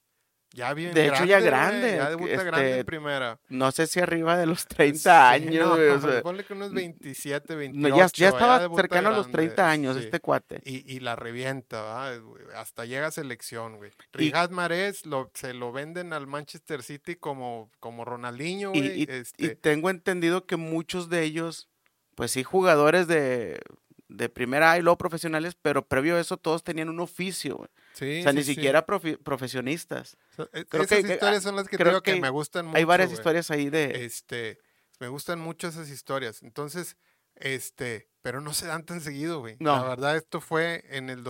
ya 0.54 0.72
bien 0.72 0.94
De 0.94 1.08
hecho, 1.08 1.24
ya 1.24 1.40
grande, 1.40 1.96
Ya 1.96 2.04
que, 2.04 2.10
debuta 2.10 2.42
grande 2.44 2.66
en 2.68 2.72
este, 2.74 2.84
primera. 2.84 3.38
No 3.48 3.70
sé 3.72 3.86
si 3.86 4.00
arriba 4.00 4.36
de 4.38 4.46
los 4.46 4.66
30 4.66 4.98
Sí, 4.98 5.08
años. 5.10 5.68
no, 5.68 5.74
güey, 5.74 5.88
o 5.88 6.00
pues 6.00 6.12
sea, 6.12 6.22
ponle 6.22 6.44
que 6.44 6.52
unos 6.54 6.72
27, 6.72 7.52
no, 7.54 7.58
28. 7.58 7.96
ya, 7.96 8.06
ya 8.14 8.28
estaba 8.28 8.60
debuta 8.60 8.82
cercano 8.82 9.08
a 9.08 9.12
los 9.12 9.26
grande, 9.26 9.48
30 9.48 9.70
años 9.70 9.96
sí. 9.96 10.04
este 10.04 10.20
cuate. 10.20 10.60
Y, 10.64 10.90
y 10.90 11.00
la 11.00 11.16
revienta, 11.16 12.16
güey, 12.18 12.42
Hasta 12.56 12.84
llega 12.84 13.08
a 13.08 13.10
selección, 13.10 13.76
güey. 13.76 13.90
Y- 13.90 14.16
Riyad 14.18 14.50
Mahrez 14.50 15.04
lo, 15.06 15.30
se 15.34 15.52
lo 15.54 15.72
venden 15.72 16.12
al 16.12 16.26
Manchester 16.26 16.82
City 16.82 17.16
como, 17.16 17.70
como 17.80 18.04
Ronaldinho, 18.04 18.70
Y, 18.74 18.78
güey. 18.80 19.00
y- 19.00 19.02
y 19.02 19.10
este, 19.10 19.56
tengo 19.56 19.90
entendido 19.90 20.46
que 20.46 20.56
muchos 20.56 21.08
de 21.10 21.22
ellos, 21.24 21.68
pues 22.14 22.30
sí, 22.30 22.42
jugadores 22.44 23.06
de, 23.08 23.60
de 24.08 24.28
primera 24.28 24.78
y 24.78 24.82
luego 24.82 24.98
profesionales, 24.98 25.56
pero 25.60 25.84
previo 25.86 26.16
a 26.16 26.20
eso 26.20 26.36
todos 26.36 26.62
tenían 26.62 26.88
un 26.88 27.00
oficio, 27.00 27.56
güey. 27.56 27.68
Sí, 27.94 28.20
o 28.20 28.22
sea, 28.24 28.32
sí, 28.32 28.36
ni 28.38 28.44
sí. 28.44 28.54
siquiera 28.54 28.84
profesionistas. 28.84 30.16
So- 30.36 30.50
e- 30.52 30.66
creo 30.66 30.82
Esas 30.82 31.02
que- 31.04 31.12
historias 31.14 31.42
son 31.42 31.56
las 31.56 31.68
que 31.68 31.76
creo 31.78 32.02
que, 32.02 32.14
que 32.14 32.20
me 32.20 32.28
gustan 32.30 32.66
mucho. 32.66 32.76
Hay 32.76 32.84
varias 32.84 33.08
güey. 33.10 33.18
historias 33.18 33.50
ahí 33.50 33.70
de... 33.70 34.04
Este, 34.04 34.58
me 35.00 35.08
gustan 35.08 35.40
mucho 35.40 35.68
esas 35.68 35.88
historias. 35.88 36.42
Entonces, 36.42 36.96
este, 37.36 38.08
pero 38.22 38.40
no 38.40 38.52
se 38.54 38.66
dan 38.66 38.84
tan 38.84 39.00
seguido, 39.00 39.40
güey. 39.40 39.56
La 39.60 39.76
No. 39.78 39.88
verdad, 39.88 40.16
esto 40.16 40.40
fue 40.40 40.84
en 40.90 41.08
el 41.10 41.24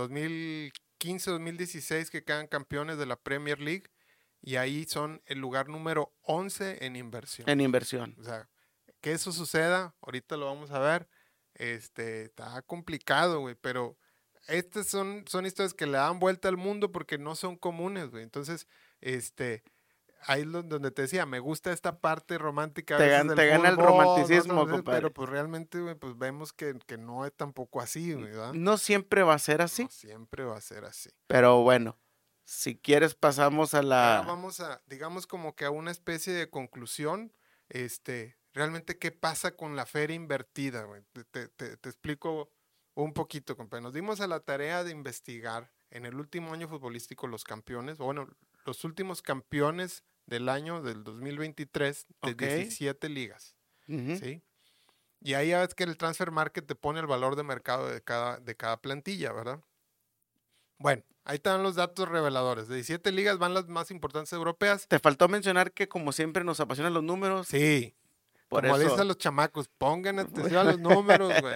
2015-2016 0.99 2.09
que 2.09 2.23
quedan 2.23 2.47
campeones 2.47 2.97
de 2.97 3.05
la 3.05 3.15
Premier 3.17 3.59
League 3.59 3.85
y 4.41 4.57
ahí 4.57 4.85
son 4.85 5.21
el 5.25 5.39
lugar 5.39 5.67
número 5.69 6.13
11 6.21 6.85
en 6.85 6.95
inversión. 6.95 7.49
en 7.49 7.61
inversión. 7.61 8.15
O 8.19 8.23
sea, 8.23 8.49
que 9.01 9.11
eso 9.13 9.31
suceda, 9.31 9.95
ahorita 10.01 10.37
lo 10.37 10.45
vamos 10.45 10.71
a 10.71 10.79
ver. 10.79 11.07
Este, 11.55 12.23
está 12.23 12.61
complicado, 12.63 13.39
güey, 13.39 13.55
pero 13.55 13.97
estas 14.47 14.87
son, 14.87 15.23
son 15.27 15.45
historias 15.45 15.73
que 15.73 15.85
le 15.85 15.97
dan 15.97 16.19
vuelta 16.19 16.47
al 16.47 16.57
mundo 16.57 16.91
porque 16.91 17.17
no 17.17 17.35
son 17.35 17.55
comunes, 17.57 18.09
güey. 18.11 18.23
Entonces, 18.23 18.67
este, 19.01 19.63
ahí 20.27 20.41
es 20.41 20.51
donde 20.51 20.91
te 20.91 21.03
decía, 21.03 21.25
me 21.25 21.39
gusta 21.39 21.71
esta 21.71 21.99
parte 21.99 22.37
romántica. 22.37 22.97
Te 22.97 23.09
gan- 23.09 23.35
gana 23.35 23.69
el 23.69 23.75
¿no? 23.77 23.85
romanticismo, 23.85 24.67
compadre. 24.67 24.99
Pero 25.01 25.13
pues 25.13 25.29
realmente, 25.29 25.79
güey, 25.81 25.95
pues 25.95 26.17
vemos 26.17 26.53
que, 26.53 26.77
que 26.85 26.97
no 26.97 27.25
es 27.25 27.33
tampoco 27.35 27.81
así, 27.81 28.13
¿verdad? 28.15 28.53
No 28.53 28.77
siempre 28.77 29.23
va 29.23 29.33
a 29.33 29.39
ser 29.39 29.61
así, 29.61 29.83
No 29.83 29.89
siempre 29.89 30.43
va 30.43 30.57
a 30.57 30.61
ser 30.61 30.85
así. 30.85 31.09
pero 31.27 31.61
bueno, 31.61 31.97
si 32.43 32.77
quieres 32.77 33.15
pasamos 33.15 33.73
a 33.73 33.77
Ahora 33.77 33.87
la... 34.21 34.23
vamos 34.27 34.59
a, 34.59 34.81
digamos 34.85 35.25
como 35.27 35.55
que 35.55 35.65
a 35.65 35.71
una 35.71 35.91
especie 35.91 36.33
de 36.33 36.49
conclusión, 36.49 37.33
este, 37.69 38.37
realmente 38.53 38.97
qué 38.99 39.11
pasa 39.11 39.55
con 39.55 39.75
la 39.75 39.85
feria 39.87 40.15
invertida, 40.15 40.83
güey? 40.83 41.01
Te- 41.31 41.47
te 41.49 41.89
explico 41.89 42.51
un 42.95 43.13
poquito, 43.13 43.55
compadre. 43.55 43.83
Nos 43.83 43.93
dimos 43.93 44.21
a 44.21 44.27
la 44.27 44.39
tarea 44.39 44.83
de 44.83 44.91
investigar 44.91 45.71
en 45.91 46.05
el 46.05 46.15
último 46.15 46.53
año 46.53 46.67
futbolístico 46.67 47.27
los 47.27 47.43
campeones, 47.43 47.99
o 47.99 48.05
bueno, 48.05 48.27
los 48.65 48.83
últimos 48.83 49.21
campeones 49.21 50.03
del 50.25 50.49
año 50.49 50.81
del 50.81 51.03
2023 51.03 52.07
de 52.23 52.31
Ok. 52.31 52.41
17 52.41 53.09
ligas. 53.09 53.55
¿sí? 53.87 54.41
Y 55.21 55.33
ahí 55.33 55.49
ya 55.49 55.59
ves 55.59 55.75
que 55.75 55.83
el 55.83 55.97
transfer 55.97 56.31
market 56.31 56.65
te 56.65 56.75
pone 56.75 56.99
el 56.99 57.05
valor 57.07 57.35
de 57.35 57.43
mercado 57.43 57.87
de 57.87 58.01
cada, 58.01 58.39
de 58.39 58.55
cada 58.55 58.81
plantilla, 58.81 59.31
¿verdad? 59.31 59.61
Bueno, 60.77 61.03
ahí 61.23 61.35
están 61.35 61.63
los 61.63 61.75
datos 61.75 62.09
reveladores. 62.09 62.67
De 62.67 62.75
17 62.75 63.11
ligas 63.11 63.37
van 63.37 63.53
las 63.53 63.67
más 63.67 63.91
importantes 63.91 64.33
europeas. 64.33 64.87
Te 64.87 64.99
faltó 64.99 65.27
mencionar 65.27 65.71
que 65.71 65.87
como 65.87 66.11
siempre 66.11 66.43
nos 66.43 66.59
apasionan 66.59 66.93
los 66.93 67.03
números. 67.03 67.47
Sí, 67.47 67.95
por 68.49 68.63
como 68.63 68.75
eso... 68.75 68.83
dicen 68.85 68.99
a 69.01 69.03
los 69.05 69.17
chamacos, 69.17 69.67
pongan 69.77 70.19
atención 70.55 70.57
a 70.57 70.71
los 70.71 70.79
números, 70.79 71.33
güey. 71.41 71.55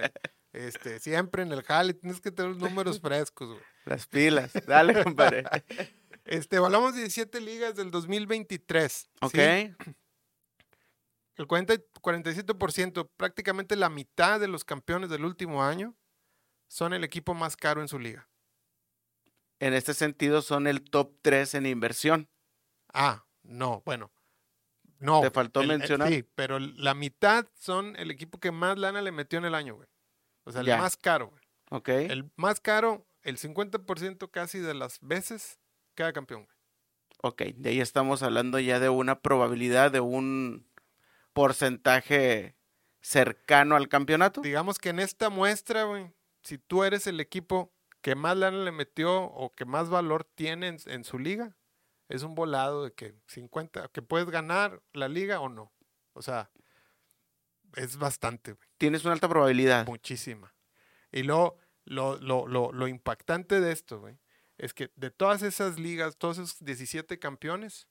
Este, 0.52 0.98
siempre 0.98 1.42
en 1.42 1.52
el 1.52 1.62
jale 1.62 1.94
tienes 1.94 2.20
que 2.20 2.32
tener 2.32 2.52
los 2.52 2.58
números 2.60 3.00
frescos, 3.00 3.48
güey. 3.50 3.60
Las 3.84 4.06
pilas. 4.06 4.52
Dale, 4.66 5.02
compadre. 5.04 5.44
Este, 6.26 6.58
hablamos 6.58 6.94
de 6.94 7.00
17 7.00 7.40
ligas 7.40 7.74
del 7.74 7.90
2023. 7.90 9.08
Ok. 9.22 9.32
¿sí? 9.32 9.74
El 11.36 11.46
40, 11.46 11.74
47%, 12.02 13.08
prácticamente 13.16 13.74
la 13.74 13.88
mitad 13.88 14.38
de 14.38 14.46
los 14.46 14.62
campeones 14.64 15.08
del 15.10 15.24
último 15.24 15.64
año 15.64 15.96
son 16.68 16.92
el 16.92 17.02
equipo 17.04 17.34
más 17.34 17.56
caro 17.56 17.80
en 17.80 17.88
su 17.88 17.98
liga. 17.98 18.28
En 19.58 19.72
este 19.74 19.94
sentido, 19.94 20.42
son 20.42 20.66
el 20.66 20.82
top 20.84 21.16
3 21.22 21.54
en 21.54 21.66
inversión. 21.66 22.28
Ah, 22.92 23.24
no, 23.42 23.82
bueno. 23.84 24.12
No. 24.98 25.22
Te 25.22 25.30
faltó 25.30 25.62
el- 25.62 25.70
el- 25.70 25.78
mencionar. 25.78 26.08
sí, 26.08 26.22
pero 26.34 26.58
la 26.58 26.94
mitad 26.94 27.46
son 27.54 27.96
el 27.96 28.10
equipo 28.10 28.38
que 28.38 28.52
más 28.52 28.78
lana 28.78 29.00
le 29.02 29.10
metió 29.10 29.38
en 29.38 29.46
el 29.46 29.54
año, 29.54 29.74
güey. 29.76 29.88
O 30.44 30.52
sea, 30.52 30.60
el 30.62 30.66
Ya. 30.68 30.78
más 30.78 30.96
caro, 30.96 31.28
güey. 31.28 31.42
Ok. 31.70 31.88
El 31.88 32.30
más 32.36 32.60
caro, 32.60 33.06
el 33.22 33.36
50% 33.38 34.30
casi 34.30 34.58
de 34.58 34.74
las 34.74 34.98
veces 35.00 35.58
queda 35.94 36.12
campeón, 36.12 36.44
güey. 36.44 36.56
Ok, 37.22 37.42
de 37.56 37.70
ahí 37.70 37.80
estamos 37.80 38.22
hablando 38.22 38.58
ya 38.58 38.80
de 38.80 38.88
una 38.88 39.20
probabilidad 39.20 39.90
de 39.90 40.00
un 40.00 40.66
porcentaje 41.34 42.56
cercano 43.02 43.76
al 43.76 43.88
campeonato. 43.88 44.40
Digamos 44.40 44.78
que 44.78 44.88
en 44.90 45.00
esta 45.00 45.30
muestra, 45.30 45.84
güey, 45.84 46.12
si 46.42 46.58
tú 46.58 46.82
eres 46.84 47.06
el 47.06 47.20
equipo 47.20 47.72
que 48.00 48.14
más 48.14 48.36
lana 48.36 48.58
le 48.64 48.72
metió 48.72 49.24
o 49.24 49.54
que 49.54 49.64
más 49.66 49.90
valor 49.90 50.24
tiene 50.24 50.68
en, 50.68 50.78
en 50.86 51.04
su 51.04 51.18
liga, 51.18 51.56
es 52.08 52.22
un 52.22 52.34
volado 52.34 52.84
de 52.84 52.92
que 52.92 53.14
50, 53.28 53.88
que 53.88 54.02
puedes 54.02 54.30
ganar 54.30 54.82
la 54.92 55.08
liga 55.08 55.40
o 55.40 55.48
no. 55.48 55.72
O 56.14 56.22
sea, 56.22 56.50
es 57.76 57.96
bastante, 57.98 58.52
güey. 58.54 58.68
Tienes 58.80 59.04
una 59.04 59.12
alta 59.12 59.28
probabilidad. 59.28 59.86
Muchísima. 59.86 60.54
Y 61.12 61.22
luego, 61.22 61.58
lo, 61.84 62.16
lo, 62.16 62.46
lo, 62.46 62.72
lo 62.72 62.88
impactante 62.88 63.60
de 63.60 63.72
esto, 63.72 64.00
güey, 64.00 64.16
es 64.56 64.72
que 64.72 64.90
de 64.96 65.10
todas 65.10 65.42
esas 65.42 65.78
ligas, 65.78 66.16
todos 66.16 66.38
esos 66.38 66.64
17 66.64 67.18
campeones, 67.18 67.88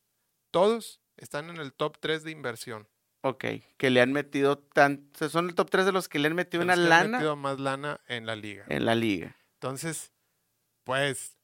todos 0.49 0.99
están 1.15 1.51
en 1.51 1.57
el 1.57 1.73
top 1.73 1.99
3 1.99 2.23
de 2.23 2.31
inversión. 2.31 2.87
Ok, 3.21 3.45
que 3.77 3.89
le 3.91 4.01
han 4.01 4.13
metido 4.13 4.57
tan... 4.57 5.11
Son 5.29 5.47
el 5.47 5.53
top 5.53 5.69
3 5.69 5.85
de 5.85 5.91
los 5.91 6.09
que 6.09 6.17
le 6.17 6.27
han 6.27 6.33
metido 6.33 6.63
una 6.63 6.73
que 6.73 6.79
han 6.79 6.89
lana 6.89 7.17
metido 7.19 7.35
más 7.35 7.59
lana 7.59 8.01
en 8.07 8.25
la 8.25 8.35
liga. 8.35 8.65
en 8.67 8.85
la 8.85 8.95
liga. 8.95 9.35
Entonces, 9.53 10.11
pues, 10.85 11.37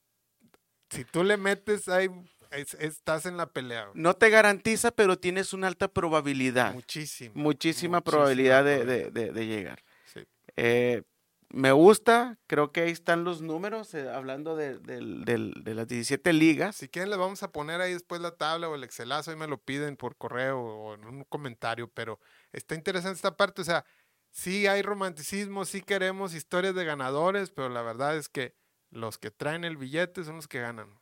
si 0.90 1.06
tú 1.06 1.24
le 1.24 1.38
metes 1.38 1.88
ahí, 1.88 2.10
es- 2.56 2.74
estás 2.76 3.26
en 3.26 3.38
la 3.38 3.48
pelea. 3.52 3.86
güey. 3.88 4.02
No 4.02 4.14
te 4.16 4.30
garantiza, 4.30 4.92
pero 4.92 5.18
tienes 5.18 5.54
una 5.54 5.68
alta 5.68 5.88
probabilidad. 5.88 6.74
Muchísima 6.74 7.32
muchísima 7.36 8.02
probabilidad 8.02 8.64
de, 8.64 8.86
de- 8.86 9.12
de- 9.12 9.32
de 9.32 9.46
llegar. 9.48 9.84
Sí. 10.14 10.22
Eh, 10.56 11.04
me 11.50 11.72
gusta, 11.72 12.38
creo 12.48 12.72
que 12.72 12.82
ahí 12.82 12.92
están 12.92 13.24
los 13.24 13.42
números, 13.42 13.94
eh, 13.94 14.10
hablando 14.10 14.56
de, 14.56 14.80
de 14.80 15.74
las 15.76 15.88
17 15.88 16.34
ligas. 16.34 16.76
Si 16.76 16.90
quieren, 16.90 17.10
les 17.10 17.20
vamos 17.20 17.44
a 17.44 17.52
poner 17.52 17.80
ahí 17.82 17.94
después 17.94 18.20
la 18.20 18.32
tabla 18.36 18.68
o 18.68 18.76
el 18.76 18.84
Excelazo, 18.84 19.32
ahí 19.32 19.38
me 19.38 19.48
lo 19.48 19.58
piden 19.60 19.96
por 19.96 20.18
correo 20.18 20.60
o 20.60 20.96
en 20.96 21.06
un 21.06 21.24
comentario, 21.26 21.88
pero 21.94 22.20
está 22.52 22.76
interesante 22.76 23.16
esta 23.16 23.38
parte. 23.38 23.62
O 23.62 23.66
sea, 23.66 23.86
sí 24.32 24.68
hay 24.68 24.82
romanticismo, 24.82 25.64
sí 25.66 25.82
queremos 25.82 26.34
historias 26.34 26.76
de 26.76 26.84
ganadores, 26.84 27.52
pero 27.52 27.70
la 27.70 27.84
verdad 27.84 28.18
es 28.18 28.28
que 28.28 28.54
los 28.90 29.18
que 29.18 29.32
traen 29.32 29.64
el 29.64 29.78
billete 29.78 30.24
son 30.26 30.38
los 30.38 30.48
que 30.48 30.60
ganan. 30.62 31.00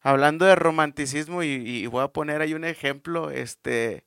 Hablando 0.00 0.44
de 0.46 0.54
romanticismo, 0.56 1.42
y, 1.42 1.86
voy 1.86 2.02
a 2.04 2.08
poner 2.08 2.40
ahí 2.40 2.54
un 2.54 2.64
ejemplo, 2.64 3.30
este, 3.30 4.04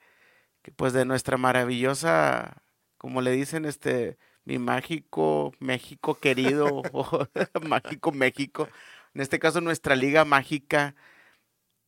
pues 0.75 0.93
de 0.93 1.05
nuestra 1.05 1.37
maravillosa, 1.37 2.63
como 2.97 3.21
le 3.21 3.31
dicen, 3.31 3.65
este, 3.65 4.17
mi 4.45 4.59
mágico 4.59 5.53
México 5.59 6.19
querido, 6.19 6.81
o 6.93 7.27
mágico 7.67 8.11
México, 8.11 8.69
en 9.13 9.21
este 9.21 9.39
caso 9.39 9.61
nuestra 9.61 9.95
liga 9.95 10.25
mágica. 10.25 10.95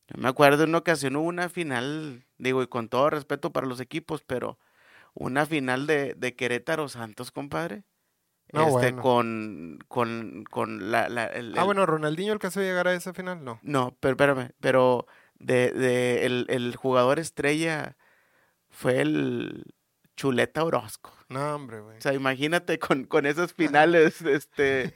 Yo 0.08 0.20
me 0.20 0.28
acuerdo 0.28 0.64
en 0.64 0.70
una 0.70 0.78
ocasión 0.78 1.16
hubo 1.16 1.26
una 1.28 1.48
final, 1.48 2.24
digo, 2.38 2.62
y 2.62 2.68
con 2.68 2.88
todo 2.88 3.10
respeto 3.10 3.52
para 3.52 3.66
los 3.66 3.80
equipos, 3.80 4.22
pero 4.22 4.58
una 5.14 5.46
final 5.46 5.86
de, 5.86 6.14
de 6.14 6.34
Querétaro 6.36 6.88
Santos, 6.88 7.30
compadre. 7.32 7.84
No, 8.52 8.64
este, 8.68 8.92
bueno. 8.92 9.02
con, 9.02 9.78
con, 9.88 10.44
con 10.50 10.90
la, 10.90 11.08
la- 11.08 11.26
el- 11.26 11.54
Ah, 11.56 11.60
el- 11.60 11.64
bueno, 11.66 11.86
Ronaldinho 11.86 12.32
alcanzó 12.32 12.60
a 12.60 12.64
llegar 12.64 12.86
a 12.88 12.92
esa 12.94 13.12
final, 13.14 13.42
no. 13.44 13.58
no, 13.62 13.96
pero 14.00 14.12
espérame, 14.12 14.50
pero 14.60 15.06
de, 15.38 15.72
de 15.72 16.26
el, 16.26 16.46
el 16.50 16.76
jugador 16.76 17.18
estrella 17.18 17.96
fue 18.68 19.00
el 19.00 19.64
Chuleta 20.16 20.62
Orozco. 20.64 21.12
No, 21.30 21.54
hombre, 21.54 21.80
güey. 21.80 21.96
O 21.96 22.00
sea, 22.02 22.12
imagínate 22.12 22.78
con, 22.78 23.04
con 23.04 23.24
esas 23.26 23.52
finales, 23.54 24.20
este, 24.22 24.94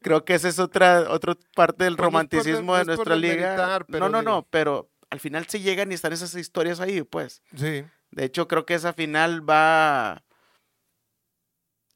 creo 0.00 0.24
que 0.24 0.34
esa 0.34 0.48
es 0.48 0.58
otra, 0.60 1.10
otra 1.10 1.36
parte 1.56 1.84
del 1.84 1.96
Pues 1.96 2.04
romanticismo 2.06 2.72
no 2.72 2.78
de 2.78 2.84
nuestra 2.84 3.16
liga. 3.16 3.84
pero 3.88 4.08
no, 4.08 4.08
no, 4.08 4.20
digo- 4.20 4.30
no, 4.30 4.46
pero 4.50 4.88
al 5.10 5.18
final 5.20 5.46
se 5.48 5.60
llegan 5.60 5.90
y 5.90 5.96
están 5.96 6.12
esas 6.12 6.34
historias 6.36 6.78
ahí, 6.80 7.02
pues. 7.02 7.42
Sí. 7.56 7.84
De 8.12 8.24
hecho, 8.24 8.46
creo 8.46 8.64
que 8.64 8.74
esa 8.74 8.92
final 8.92 9.48
va 9.48 10.22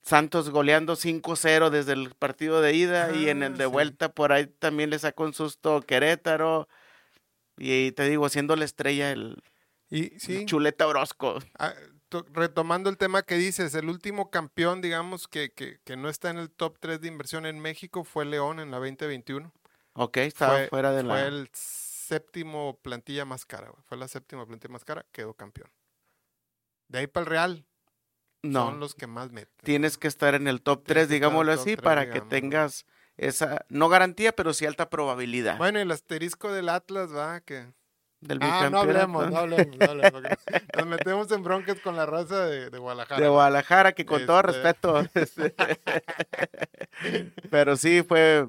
Santos 0.09 0.49
goleando 0.51 0.97
5-0 0.97 1.69
desde 1.71 1.93
el 1.93 2.15
partido 2.15 2.61
de 2.63 2.73
ida 2.75 3.15
y 3.15 3.29
en 3.29 3.43
el 3.43 3.53
Ah, 3.53 3.57
de 3.59 3.67
sí. 3.67 3.71
vuelta 3.71 4.09
por 4.11 4.33
ahí 4.33 4.47
también 4.47 4.89
le 4.91 4.99
sacó 4.99 5.25
un 5.25 5.35
susto 5.35 5.83
Querétaro. 5.83 6.67
Y 7.59 7.93
te 7.93 8.09
digo, 8.09 8.29
siendo 8.29 8.57
la 8.57 8.65
estrella 8.65 9.11
el, 9.13 9.43
Y 9.91 10.15
el 10.15 10.21
sí, 10.21 10.47
Chuleta 10.47 10.87
Orozco. 10.87 11.39
Ah, 11.59 11.75
to- 12.09 12.25
retomando 12.33 12.89
el 12.89 12.97
tema 12.97 13.23
que 13.23 13.35
dices, 13.37 13.75
el 13.75 13.89
último 13.89 14.31
campeón, 14.31 14.81
digamos, 14.81 15.29
que, 15.29 15.51
que, 15.53 15.79
que 15.85 15.97
no 15.97 16.09
está 16.09 16.31
en 16.31 16.39
el 16.39 16.51
top 16.51 16.79
3 16.81 17.01
de 17.01 17.09
inversión 17.09 17.45
en 17.47 17.59
México 17.61 18.05
fue 18.05 18.25
León 18.25 18.61
en 18.61 18.71
la 18.71 18.79
2021. 18.79 19.53
Ok, 19.95 20.17
estaba 20.19 20.55
fue, 20.55 20.69
fuera 20.69 20.93
de 20.93 21.03
fue 21.03 21.09
la... 21.09 21.27
el 21.27 21.51
séptimo 21.53 22.79
plantilla 22.83 23.25
más 23.27 23.45
cara. 23.45 23.73
Fue 23.87 23.99
la 23.99 24.09
séptima 24.09 24.47
plantilla 24.47 24.73
más 24.73 24.85
cara, 24.85 25.05
quedó 25.13 25.35
campeón. 25.35 25.71
De 26.89 27.01
ahí 27.01 27.07
para 27.07 27.25
el 27.25 27.31
Real, 27.31 27.67
No, 28.43 28.67
son 28.67 28.81
los 28.81 28.95
que 28.95 29.07
más 29.07 29.33
meten. 29.33 29.53
tienes 29.65 29.99
que 29.99 30.07
estar 30.09 30.35
en 30.35 30.47
el 30.49 30.63
top 30.63 30.85
Tienes 30.85 31.09
3, 31.09 31.09
que 31.09 31.15
estar 31.15 31.31
en 31.33 31.37
el 31.37 31.45
digámoslo 31.45 31.53
top 31.53 31.61
así, 31.61 31.77
para 31.77 32.11
que 32.11 32.21
tengas 32.21 32.87
esa, 33.17 33.65
no 33.69 33.89
garantía, 33.89 34.31
pero 34.35 34.55
sí 34.55 34.65
alta 34.65 34.89
probabilidad 34.91 35.59
Bueno, 35.59 35.81
el 35.81 35.91
asterisco 35.91 36.53
del 36.53 36.69
Atlas, 36.69 37.13
va, 37.13 37.41
que... 37.41 37.67
del 38.21 38.39
Ah, 38.43 38.69
no 38.71 38.79
hablemos, 38.79 39.29
no 39.31 39.39
hablemos, 39.39 39.77
no 39.77 39.85
hablemos, 39.87 40.23
Nos 40.77 40.87
metemos 40.87 41.31
en 41.33 41.43
broncas 41.43 41.81
con 41.81 41.97
la 41.97 42.07
raza 42.07 42.47
de, 42.47 42.71
de 42.71 42.79
Guadalajara. 42.79 43.21
de 43.21 43.29
Guadalajara, 43.29 43.93
que 43.93 44.07
con 44.07 44.25
todo 44.25 44.39
Este. 44.39 44.53
respeto. 44.53 45.01
este, 45.15 45.55
pero 47.51 47.77
sí 47.77 48.03
fue... 48.03 48.47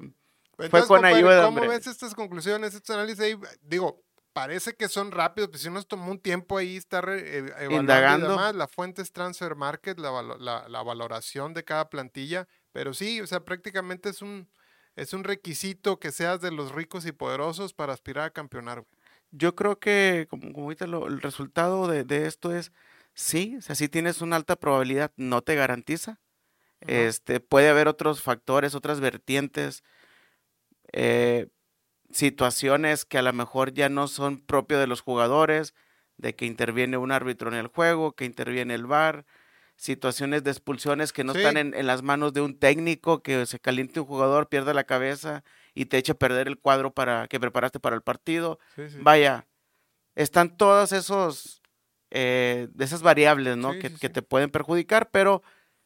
Pues 0.56 0.68
Fue 0.70 0.80
entonces, 0.80 0.88
con 0.88 0.96
compadre, 0.98 1.16
ayuda, 1.16 1.44
¿Cómo 1.46 1.60
hombre. 1.62 1.68
ves 1.78 1.86
estas 1.86 2.14
conclusiones, 2.14 2.74
estos 2.74 2.94
análisis 2.94 3.20
ahí? 3.24 3.34
Digo, 3.62 4.02
parece 4.40 4.74
que 4.74 4.88
son 4.88 5.10
rápidos, 5.10 5.50
pues 5.50 5.62
si 5.62 5.68
nos 5.70 5.86
tomó 5.86 6.10
un 6.10 6.18
tiempo 6.18 6.56
ahí 6.56 6.76
estar 6.76 7.06
eh, 7.10 7.38
evaluando 7.38 7.74
y 7.74 7.76
Indagando. 7.76 8.28
demás. 8.30 8.54
La 8.54 8.68
fuente 8.68 9.02
es 9.02 9.12
Transfer 9.12 9.54
Market, 9.54 9.98
la, 9.98 10.10
valo- 10.10 10.38
la- 10.38 10.66
la 10.68 10.82
valoración 10.82 11.52
de 11.52 11.62
cada 11.62 11.90
plantilla. 11.90 12.48
Pero 12.72 12.94
sí, 12.94 13.20
o 13.20 13.26
sea, 13.26 13.40
prácticamente 13.44 14.08
es 14.08 14.22
un, 14.22 14.48
es 14.96 15.12
un 15.12 15.24
requisito 15.24 15.98
que 15.98 16.10
seas 16.10 16.40
de 16.40 16.52
los 16.52 16.72
ricos 16.72 17.04
y 17.04 17.12
poderosos 17.12 17.74
para 17.74 17.92
aspirar 17.92 18.24
a 18.24 18.30
campeonar. 18.30 18.84
Yo 19.30 19.54
creo 19.54 19.78
que, 19.78 20.26
como, 20.30 20.52
como 20.52 20.64
ahorita 20.64 20.86
lo- 20.86 21.06
el 21.06 21.20
resultado 21.20 21.86
de, 21.86 22.04
de 22.04 22.26
esto 22.26 22.54
es, 22.56 22.72
sí, 23.12 23.56
o 23.58 23.60
sea, 23.62 23.74
sí 23.74 23.88
tienes 23.90 24.22
una 24.22 24.36
alta 24.36 24.56
probabilidad, 24.56 25.12
no 25.16 25.42
te 25.42 25.54
garantiza. 25.54 26.18
Este, 26.80 27.40
puede 27.40 27.68
haber 27.68 27.88
otros 27.88 28.22
factores, 28.22 28.74
otras 28.74 29.00
vertientes, 29.00 29.82
eh, 30.92 31.48
situaciones 32.12 33.04
que 33.04 33.18
a 33.18 33.22
lo 33.22 33.32
mejor 33.32 33.72
ya 33.72 33.88
no 33.88 34.08
son 34.08 34.40
propios 34.40 34.80
de 34.80 34.86
los 34.86 35.00
jugadores, 35.00 35.74
de 36.16 36.34
que 36.34 36.46
interviene 36.46 36.96
un 36.96 37.12
árbitro 37.12 37.50
en 37.50 37.56
el 37.56 37.68
juego, 37.68 38.12
que 38.12 38.24
interviene 38.24 38.74
el 38.74 38.86
VAR, 38.86 39.24
situaciones 39.76 40.44
de 40.44 40.50
expulsiones 40.50 41.12
que 41.12 41.24
no 41.24 41.32
Sí. 41.32 41.38
están 41.38 41.56
en, 41.56 41.74
en 41.74 41.86
las 41.86 42.02
manos 42.02 42.32
de 42.34 42.42
un 42.42 42.58
técnico, 42.58 43.22
que 43.22 43.46
se 43.46 43.58
caliente 43.58 44.00
un 44.00 44.06
jugador, 44.06 44.48
pierde 44.48 44.74
la 44.74 44.84
cabeza 44.84 45.42
y 45.74 45.86
te 45.86 45.96
echa 45.96 46.12
a 46.12 46.18
perder 46.18 46.48
el 46.48 46.58
cuadro 46.58 46.92
para 46.92 47.26
que 47.28 47.40
preparaste 47.40 47.80
para 47.80 47.96
el 47.96 48.02
partido. 48.02 48.58
Sí, 48.76 48.90
sí. 48.90 48.98
Vaya, 49.00 49.46
están 50.14 50.56
todas 50.56 50.92
esos, 50.92 51.62
eh, 52.10 52.68
esas 52.78 53.02
variables, 53.02 53.56
¿no? 53.56 53.78
Que, 53.78 53.88
te 53.90 54.22
pueden 54.22 54.50
perjudicar, 54.50 55.10
pero 55.10 55.42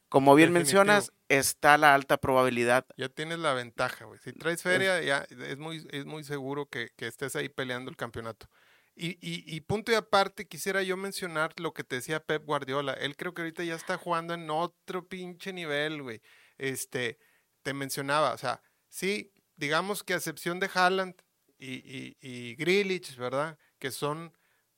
como 0.08 0.34
bien 0.34 0.52
Definitivo. 0.52 0.84
mencionas, 0.84 1.12
está 1.38 1.79
la 1.79 1.94
alta 1.94 2.16
probabilidad. 2.18 2.87
Ya 2.97 3.09
tienes 3.09 3.38
la 3.38 3.55
ventaja, 3.55 4.05
güey. 4.05 4.18
Si 4.20 4.33
traes 4.33 4.62
feria, 4.62 5.01
ya 5.03 5.27
es 5.29 5.59
muy, 5.59 5.87
es 5.90 6.05
muy 6.05 6.25
seguro 6.25 6.66
que, 6.66 6.90
que 6.97 7.07
estés 7.07 7.37
ahí 7.37 7.49
peleando 7.49 7.90
el 7.90 7.97
campeonato. 7.97 8.49
Y, 8.97 9.12
y, 9.20 9.44
y 9.47 9.61
punto 9.62 9.90
y 9.90 9.97
aparte, 9.97 10.47
quisiera 10.47 10.83
yo 10.83 10.97
mencionar 10.97 11.53
lo 11.59 11.73
que 11.73 11.83
te 11.83 11.97
decía 11.97 12.20
Pep 12.20 12.44
Guardiola. 12.44 12.92
Él 12.92 13.16
creo 13.16 13.35
que 13.35 13.42
ahorita 13.42 13.64
ya 13.64 13.75
está 13.75 13.99
jugando 13.99 14.35
en 14.35 14.49
otro 14.51 15.09
pinche 15.09 15.53
nivel, 15.53 16.03
güey. 16.03 16.23
Este, 16.59 17.18
te 17.62 17.75
mencionaba, 17.75 18.33
o 18.35 18.38
sea, 18.38 18.62
sí, 18.88 19.33
digamos 19.57 20.05
que 20.05 20.14
a 20.14 20.16
excepción 20.16 20.61
de 20.61 20.70
Haaland 20.73 21.14
y, 21.59 21.75
y, 21.75 22.16
y 22.20 22.55
Grealish, 22.55 23.16
¿verdad? 23.16 23.59
Que 23.79 23.90
son 23.90 24.33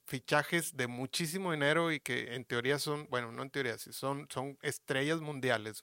fichajes 0.07 0.77
de 0.77 0.87
muchísimo 0.87 1.53
dinero 1.53 1.93
y 1.93 2.01
que 2.01 2.35
en 2.35 2.45
teoría 2.45 2.79
son, 2.79 3.09
bueno, 3.11 3.33
no 3.33 3.43
en 3.43 3.51
teoría, 3.51 3.77
sí, 3.77 3.93
son, 3.93 4.27
son 4.31 4.57
estrellas 4.63 5.21
mundiales. 5.21 5.83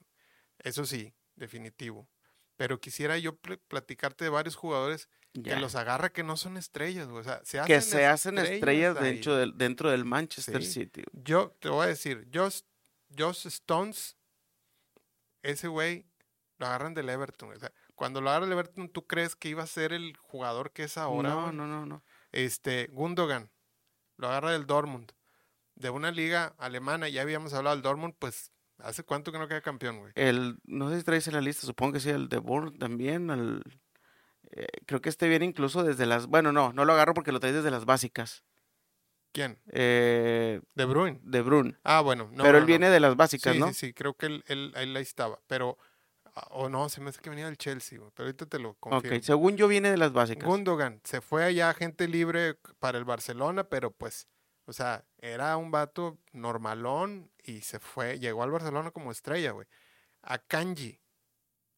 Eso 0.64 0.84
sí, 0.84 1.14
definitivo. 1.36 2.08
pero 2.56 2.80
quisiera 2.80 3.16
yo 3.18 3.36
pl- 3.36 3.58
platicarte 3.58 4.24
de 4.24 4.30
varios 4.30 4.54
jugadores 4.56 5.08
Ya. 5.32 5.54
que 5.54 5.60
los 5.60 5.74
agarra 5.74 6.10
que 6.12 6.22
no 6.22 6.36
son 6.36 6.56
estrellas, 6.56 7.08
güey. 7.08 7.20
O 7.20 7.24
sea, 7.24 7.40
se 7.44 7.58
hacen 7.58 7.66
que 7.74 7.80
se 7.80 8.06
hacen 8.06 8.38
estrellas 8.38 8.96
ahí. 8.96 9.04
dentro 9.14 9.34
del, 9.36 9.56
dentro 9.58 9.90
del 9.90 10.04
Manchester 10.04 10.62
Sí. 10.64 10.72
City. 10.72 11.02
güey. 11.10 11.24
Yo 11.24 11.50
te 11.60 11.68
voy 11.68 11.84
a 11.84 11.88
decir, 11.88 12.28
Josh, 12.32 12.60
Josh 13.16 13.46
Stones, 13.48 14.16
ese 15.42 15.68
güey 15.68 16.06
lo 16.58 16.66
agarran 16.66 16.94
del 16.94 17.08
Everton. 17.08 17.52
O 17.52 17.58
sea, 17.58 17.72
cuando 17.96 18.20
lo 18.20 18.30
agarra 18.30 18.46
del 18.46 18.52
Everton, 18.52 18.88
¿tú 18.88 19.06
crees 19.06 19.34
que 19.36 19.48
iba 19.48 19.62
a 19.62 19.66
ser 19.66 19.92
el 19.92 20.16
jugador 20.16 20.70
que 20.72 20.84
es 20.84 20.96
ahora? 20.96 21.30
no, 21.30 21.42
güey? 21.46 21.56
no, 21.56 21.66
no, 21.66 21.84
no. 21.86 22.04
Este, 22.32 22.86
Gundogan, 22.92 23.50
lo 24.16 24.28
agarra 24.28 24.52
del 24.52 24.66
Dortmund. 24.66 25.10
De 25.74 25.90
una 25.90 26.12
liga 26.12 26.54
alemana, 26.58 27.08
ya 27.08 27.22
habíamos 27.22 27.52
hablado 27.52 27.74
del 27.74 27.82
Dortmund, 27.82 28.14
pues, 28.18 28.52
¿hace 28.78 29.02
cuánto 29.04 29.32
que 29.32 29.38
no 29.38 29.48
queda 29.48 29.60
campeón, 29.60 29.98
güey? 30.00 30.12
El, 30.14 30.58
no 30.64 30.90
sé 30.90 30.98
si 30.98 31.04
traes 31.04 31.26
en 31.28 31.34
la 31.34 31.40
lista, 31.40 31.66
supongo 31.66 31.94
que 31.94 32.00
sí, 32.00 32.10
el 32.10 32.28
de 32.28 32.38
Bourne 32.38 32.76
también. 32.78 33.30
el- 33.30 33.62
eh, 34.52 34.66
creo 34.86 35.00
que 35.00 35.08
este 35.08 35.28
viene 35.28 35.44
incluso 35.46 35.82
desde 35.82 36.06
las. 36.06 36.26
Bueno, 36.26 36.52
no, 36.52 36.72
no 36.72 36.84
lo 36.84 36.92
agarro 36.92 37.14
porque 37.14 37.32
lo 37.32 37.40
traes 37.40 37.56
desde 37.56 37.70
las 37.70 37.84
básicas. 37.86 38.44
¿Quién? 39.32 39.58
Eh, 39.72 40.60
De 40.74 40.84
Bruin. 40.84 41.20
de 41.24 41.42
Brun. 41.42 41.76
Ah, 41.82 42.00
bueno. 42.02 42.28
no, 42.32 42.42
Pero 42.44 42.52
no, 42.52 42.58
él 42.58 42.62
no. 42.62 42.66
viene 42.68 42.88
de 42.90 43.00
las 43.00 43.16
básicas, 43.16 43.52
sí, 43.54 43.58
¿no? 43.58 43.68
Sí, 43.68 43.74
sí, 43.74 43.92
creo 43.92 44.14
que 44.14 44.26
él, 44.26 44.44
él, 44.46 44.72
él 44.76 44.96
ahí 44.96 45.02
estaba. 45.02 45.40
Pero, 45.48 45.76
ah, 46.36 46.46
o 46.50 46.68
no, 46.68 46.88
se 46.88 47.00
me 47.00 47.08
hace 47.10 47.20
que 47.20 47.30
venía 47.30 47.46
del 47.46 47.56
Chelsea, 47.58 47.98
güey, 47.98 48.12
pero 48.14 48.26
ahorita 48.28 48.46
te 48.46 48.60
lo 48.60 48.74
confirmo. 48.74 49.16
ok, 49.16 49.22
según 49.24 49.56
yo 49.56 49.66
viene 49.66 49.90
de 49.90 49.96
las 49.96 50.12
básicas. 50.12 50.44
Gundogan 50.48 51.00
se 51.02 51.20
fue 51.20 51.42
allá 51.44 51.74
gente 51.74 52.06
libre 52.06 52.56
para 52.78 52.96
el 52.98 53.04
Barcelona, 53.04 53.64
pero 53.64 53.90
pues, 53.90 54.28
o 54.66 54.72
sea, 54.72 55.04
era 55.18 55.56
un 55.56 55.70
vato 55.70 56.18
normalón 56.32 57.30
y 57.42 57.60
se 57.60 57.78
fue, 57.78 58.18
llegó 58.18 58.42
al 58.42 58.50
Barcelona 58.50 58.90
como 58.90 59.10
estrella, 59.12 59.52
güey. 59.52 59.66
A 60.22 60.38
Kanji, 60.38 61.00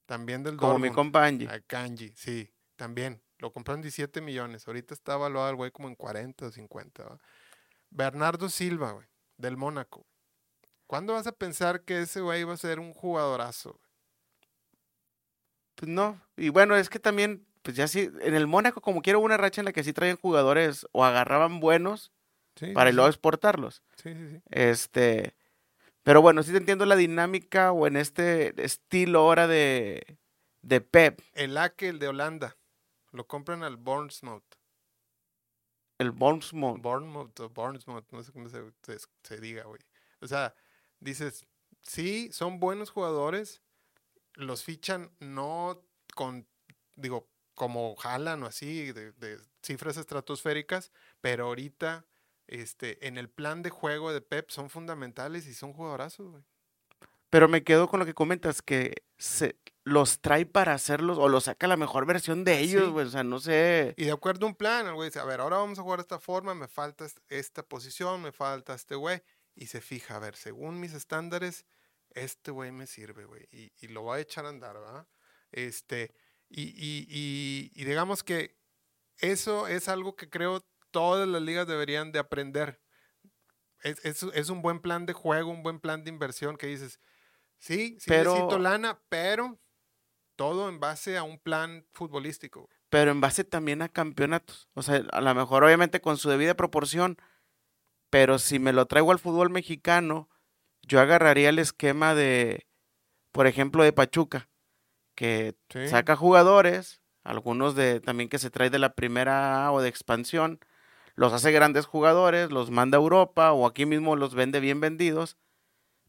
también 0.07 0.42
del 0.44 0.57
como 0.57 0.79
mi 0.79 0.88
Dortmund. 0.88 0.94
compa 0.94 1.27
Angie. 1.27 1.49
A 1.49 1.61
Kanji, 1.61 2.12
sí, 2.14 2.53
también. 2.77 3.22
Lo 3.38 3.53
compraron 3.53 3.83
17 3.83 4.20
millones. 4.20 4.66
Ahorita 4.66 4.94
está 4.94 5.14
evaluado 5.14 5.51
el 5.51 5.57
güey 5.57 5.70
como 5.70 5.88
en 5.88 5.94
40 5.94 6.46
o 6.46 6.51
50. 6.51 7.05
¿va? 7.05 7.18
Bernardo 7.90 8.49
Silva, 8.49 8.92
güey, 8.92 9.07
del 9.37 9.57
Mónaco. 9.57 10.07
¿Cuándo 10.87 11.14
vas 11.14 11.27
a 11.27 11.33
pensar 11.33 11.83
que 11.83 12.03
ese 12.03 12.20
güey 12.20 12.44
va 12.44 12.55
a 12.55 12.59
ser 12.59 12.79
un 12.79 12.94
jugadorazo? 12.94 13.72
güey? 13.72 13.90
Pues 15.75 15.90
no. 15.90 16.22
Y 16.37 16.49
bueno, 16.49 16.77
es 16.77 16.88
que 16.88 17.01
también, 17.01 17.46
pues 17.62 17.77
ya 17.77 17.88
sí, 17.88 18.11
en 18.20 18.35
el 18.35 18.46
Mónaco 18.46 18.81
como 18.81 19.03
quiero 19.03 19.20
una 19.20 19.37
racha 19.37 19.61
en 19.61 19.66
la 19.66 19.72
que 19.72 19.85
sí 19.85 19.92
traían 19.92 20.16
jugadores 20.16 20.87
o 20.92 21.05
agarraban 21.05 21.61
buenos 21.61 22.12
Sí, 22.57 22.73
para 22.73 22.90
sí, 22.90 22.97
luego 22.97 23.09
exportarlos. 23.09 23.83
Sí, 24.03 24.12
sí, 24.14 24.29
sí. 24.31 24.42
Este, 24.51 25.35
pero 26.03 26.23
bueno, 26.23 26.42
sí 26.42 26.51
te 26.53 26.59
entiendo 26.59 26.87
la 26.87 26.97
dinámica 26.97 27.73
o 27.73 27.87
en 27.87 27.97
este 27.97 28.55
estilo 28.64 29.21
ahora 29.21 29.47
de, 29.47 30.19
de 30.62 30.81
Pep, 30.81 31.21
El 31.35 31.57
Ake, 31.59 31.88
el 31.88 31.99
de 31.99 32.09
Holanda. 32.09 32.57
Lo 33.12 33.27
compran 33.27 33.62
al 33.62 33.77
Bournemouth. 33.77 34.45
el 35.99 36.11
Bournemouth. 36.11 36.81
Bournemouth 36.81 37.40
o 37.40 37.49
Bournemouth, 37.49 38.05
no 38.12 38.23
sé 38.23 38.33
cómo 38.33 38.49
se, 38.49 38.62
se- 38.83 38.99
se 39.23 39.40
diga, 39.40 39.64
güey. 39.64 39.81
O 40.21 40.27
sea, 40.27 40.55
dices, 41.01 41.47
sí, 41.83 42.31
son 42.33 42.61
buenos 42.61 42.90
jugadores, 42.90 43.62
los 44.35 44.62
fichan 44.64 45.11
no 45.21 45.83
con, 46.14 46.47
digo, 46.95 47.29
como 47.55 47.97
jalan 47.97 48.42
o 48.42 48.47
así, 48.47 48.92
de, 48.92 49.12
de 49.12 49.40
cifras 49.62 49.97
estratosféricas, 49.97 50.92
pero 51.23 51.47
ahorita, 51.47 52.05
este, 52.47 53.07
en 53.07 53.19
el 53.19 53.29
plan 53.29 53.63
de 53.63 53.71
juego 53.71 54.13
de 54.13 54.21
Pep 54.21 54.51
son 54.51 54.71
fundamentales 54.71 55.47
y 55.47 55.55
son 55.55 55.73
jugadorazos, 55.73 56.31
güey. 56.31 56.43
Pero 57.31 57.49
me 57.49 57.65
quedo 57.65 57.89
con 57.89 57.99
lo 58.01 58.07
que 58.07 58.15
comentas, 58.15 58.63
que 58.63 59.03
se 59.19 59.59
los 59.85 60.21
trae 60.21 60.47
para 60.47 60.75
hacerlos 60.75 61.19
o 61.19 61.29
los 61.29 61.45
saca 61.45 61.67
la 61.67 61.77
mejor 61.77 62.07
versión 62.07 62.45
de 62.45 62.61
ellos, 62.61 62.85
Sí. 62.85 62.91
güey. 62.91 63.07
O 63.07 63.11
sea, 63.11 63.25
no 63.25 63.41
sé. 63.41 63.95
Y 63.97 64.05
de 64.05 64.13
acuerdo 64.13 64.47
a 64.47 64.49
un 64.51 64.55
plan, 64.55 64.87
el 64.87 64.95
güey 64.95 65.09
dice, 65.11 65.19
a 65.21 65.25
ver, 65.25 65.41
ahora 65.41 65.57
vamos 65.59 65.79
a 65.79 65.83
jugar 65.83 65.99
de 65.99 66.03
esta 66.03 66.21
forma, 66.21 66.55
me 66.55 66.69
falta 66.69 67.05
est- 67.05 67.19
esta 67.29 67.63
posición, 67.65 68.23
me 68.23 68.33
falta 68.33 68.75
este 68.75 68.95
güey. 68.95 69.23
Y 69.55 69.67
se 69.67 69.81
fija, 69.81 70.17
a 70.17 70.19
ver, 70.21 70.37
según 70.37 70.79
mis 70.81 70.93
estándares, 70.93 71.67
este 72.11 72.51
güey 72.53 72.71
me 72.73 72.87
sirve, 72.87 73.25
güey. 73.25 73.49
Y, 73.51 73.73
y 73.81 73.89
lo 73.89 74.03
voy 74.03 74.19
a 74.19 74.23
echar 74.23 74.47
a 74.47 74.51
andar, 74.51 74.75
¿verdad? 74.79 75.07
Este, 75.51 76.15
y, 76.49 76.63
y, 76.77 77.71
y 77.75 77.85
digamos 77.85 78.23
que 78.23 78.57
eso 79.19 79.67
es 79.67 79.89
algo 79.89 80.15
que 80.15 80.29
creo 80.31 80.65
todas 80.97 81.29
las 81.29 81.43
ligas 81.43 81.67
deberían 81.67 82.11
de 82.11 82.19
aprender. 82.19 82.81
Es, 83.83 84.03
es, 84.03 84.23
es 84.23 84.49
un 84.49 84.63
buen 84.63 84.81
plan 84.81 85.05
de 85.05 85.13
juego, 85.13 85.51
un 85.51 85.63
buen 85.63 85.79
plan 85.79 86.03
de 86.05 86.09
inversión 86.11 86.57
que 86.57 86.69
dices, 86.69 87.01
sí, 87.59 87.99
sí 88.01 88.07
Pero- 88.09 88.33
necesito 88.33 88.59
lana, 88.59 88.99
pero 89.11 89.59
todo 90.37 90.71
en 90.71 90.81
base 90.81 91.19
a 91.19 91.23
un 91.23 91.39
plan 91.39 91.87
futbolístico. 91.93 92.71
Pero 92.89 93.11
en 93.11 93.21
base 93.21 93.45
también 93.45 93.83
a 93.83 93.91
campeonatos. 93.91 94.69
O 94.73 94.81
sea, 94.83 95.03
a 95.13 95.21
lo 95.21 95.35
mejor 95.35 95.65
obviamente 95.65 96.01
con 96.01 96.17
su 96.17 96.31
debida 96.31 96.55
proporción. 96.55 97.19
Pero 98.09 98.39
si 98.39 98.59
me 98.59 98.73
lo 98.73 98.87
traigo 98.87 99.13
al 99.13 99.19
fútbol 99.19 99.51
mexicano, 99.51 100.31
yo 100.83 101.01
agarraría 101.01 101.51
el 101.51 101.59
esquema 101.59 102.15
de, 102.15 102.67
por 103.33 103.47
ejemplo, 103.47 103.83
de 103.85 103.93
Pachuca, 103.93 104.49
que 105.15 105.57
Sí. 105.69 105.89
saca 105.89 106.17
jugadores, 106.17 107.03
algunos 107.23 107.75
de 107.75 108.01
también 108.01 108.31
que 108.31 108.39
se 108.39 108.51
trae 108.51 108.71
de 108.71 108.79
la 108.79 108.95
primera 108.95 109.71
o 109.73 109.83
de 109.83 109.89
expansión, 109.91 110.59
los 111.17 111.33
hace 111.33 111.51
grandes 111.51 111.87
jugadores, 111.87 112.51
los 112.51 112.71
manda 112.71 112.97
a 112.99 113.01
Europa 113.01 113.53
o 113.53 113.67
aquí 113.67 113.85
mismo 113.87 114.15
los 114.17 114.35
vende 114.35 114.61
bien 114.61 114.81
vendidos, 114.81 115.37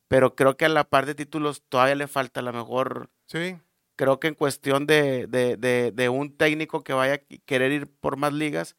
pero 0.08 0.36
creo 0.36 0.56
que 0.58 0.66
a 0.66 0.70
la 0.70 0.84
par 0.84 1.06
de 1.06 1.16
títulos 1.16 1.64
todavía 1.68 1.96
le 1.96 2.08
falta 2.08 2.40
a 2.42 2.44
lo 2.44 2.54
mejor, 2.54 3.10
Sí, 3.28 3.58
creo 3.96 4.20
que 4.20 4.28
en 4.28 4.36
cuestión 4.36 4.86
de, 4.88 5.28
de, 5.28 5.58
de, 5.58 5.92
de 5.92 6.10
un 6.10 6.36
técnico 6.38 6.84
que 6.84 6.94
vaya 6.94 7.16
a 7.16 7.18
querer 7.46 7.72
ir 7.72 7.88
por 8.00 8.16
más 8.18 8.32
ligas, 8.34 8.76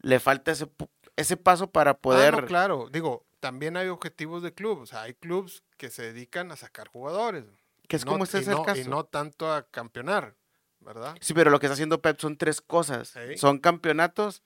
le 0.00 0.20
falta 0.20 0.52
ese, 0.52 0.68
ese 1.16 1.36
paso 1.36 1.70
para 1.70 1.94
poder... 1.94 2.34
Ah, 2.34 2.40
no, 2.42 2.46
claro. 2.46 2.88
Digo, 2.92 3.24
también 3.40 3.76
hay 3.76 3.88
objetivos 3.88 4.42
de 4.42 4.52
club. 4.52 4.80
O 4.80 4.86
sea, 4.86 5.02
hay 5.02 5.14
clubes 5.14 5.62
que 5.78 5.88
se 5.90 6.02
dedican 6.02 6.52
a 6.52 6.56
sacar 6.56 6.88
jugadores. 6.88 7.44
Que 7.88 7.96
es 7.96 8.04
No- 8.04 8.12
como 8.12 8.24
y 8.24 8.28
es 8.28 8.34
el 8.34 8.48
no- 8.50 8.62
caso. 8.64 8.80
Y 8.82 8.84
no 8.84 9.04
tanto 9.04 9.50
a 9.52 9.62
campeonar, 9.70 10.34
¿verdad? 10.80 11.16
Sí, 11.20 11.32
pero 11.34 11.50
lo 11.50 11.58
que 11.58 11.66
está 11.66 11.72
haciendo 11.74 12.02
Pep 12.02 12.20
son 12.20 12.36
tres 12.36 12.60
cosas. 12.60 13.08
Sí. 13.08 13.38
Son 13.38 13.58
campeonatos, 13.58 14.42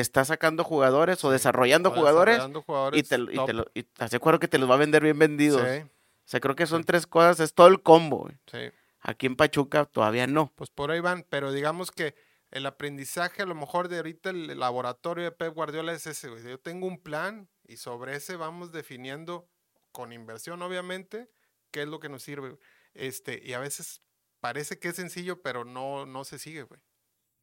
está 0.00 0.24
sacando 0.24 0.64
jugadores 0.64 1.24
o 1.24 1.30
desarrollando 1.30 1.90
jugadores 1.90 2.36
desarrollando 2.36 2.96
y 2.96 3.02
te, 3.02 3.14
y 3.16 3.46
te 3.46 3.52
lo, 3.52 3.66
y 3.74 3.82
te 3.84 4.38
que 4.40 4.48
te 4.48 4.58
los 4.58 4.68
va 4.70 4.74
a 4.74 4.78
vender 4.78 5.02
bien 5.02 5.18
vendidos. 5.18 5.62
Sí, 5.62 5.78
O 5.82 6.26
sea, 6.26 6.40
creo 6.40 6.56
que 6.56 6.66
son 6.66 6.82
Sí. 6.82 6.86
tres 6.86 7.06
cosas, 7.06 7.40
es 7.40 7.54
todo 7.54 7.68
el 7.68 7.82
combo. 7.82 8.28
sí. 8.50 8.70
Aquí 9.06 9.26
en 9.26 9.36
Pachuca 9.36 9.84
todavía 9.84 10.26
no. 10.26 10.50
Pues 10.56 10.70
por 10.70 10.90
ahí 10.90 11.00
van. 11.00 11.26
Pero 11.28 11.52
digamos 11.52 11.90
que 11.90 12.14
el 12.50 12.64
aprendizaje, 12.64 13.42
a 13.42 13.46
lo 13.46 13.54
mejor 13.54 13.88
de 13.88 13.98
ahorita 13.98 14.30
el 14.30 14.58
laboratorio 14.58 15.24
de 15.24 15.30
Pep 15.32 15.52
Guardiola 15.52 15.92
es 15.92 16.06
ese. 16.06 16.30
güey. 16.30 16.42
Yo 16.42 16.58
tengo 16.58 16.86
un 16.86 16.98
plan 16.98 17.48
y 17.68 17.76
sobre 17.76 18.16
ese 18.16 18.36
vamos 18.36 18.72
definiendo, 18.72 19.46
con 19.92 20.12
inversión 20.14 20.62
obviamente, 20.62 21.28
qué 21.70 21.82
es 21.82 21.88
lo 21.88 22.00
que 22.00 22.08
nos 22.08 22.22
sirve. 22.22 22.56
Este, 22.94 23.42
y 23.44 23.52
a 23.52 23.58
veces 23.58 24.00
parece 24.40 24.78
que 24.78 24.88
es 24.88 24.96
sencillo, 24.96 25.42
pero 25.42 25.66
no, 25.66 26.06
no 26.06 26.24
se 26.24 26.38
sigue, 26.38 26.62
güey. 26.62 26.80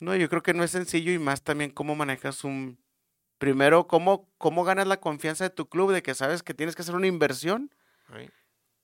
No, 0.01 0.15
yo 0.15 0.27
creo 0.29 0.41
que 0.43 0.53
no 0.53 0.63
es 0.63 0.71
sencillo 0.71 1.11
y 1.13 1.19
más 1.19 1.43
también 1.43 1.71
cómo 1.71 1.95
manejas 1.95 2.43
un... 2.43 2.77
Primero, 3.37 3.87
cómo, 3.87 4.29
cómo 4.37 4.63
ganas 4.63 4.85
la 4.87 4.99
confianza 4.99 5.45
de 5.45 5.49
tu 5.49 5.67
club 5.69 5.91
de 5.93 6.03
que 6.03 6.13
sabes 6.13 6.43
que 6.43 6.53
tienes 6.53 6.75
que 6.75 6.81
hacer 6.83 6.95
una 6.95 7.07
inversión. 7.07 7.73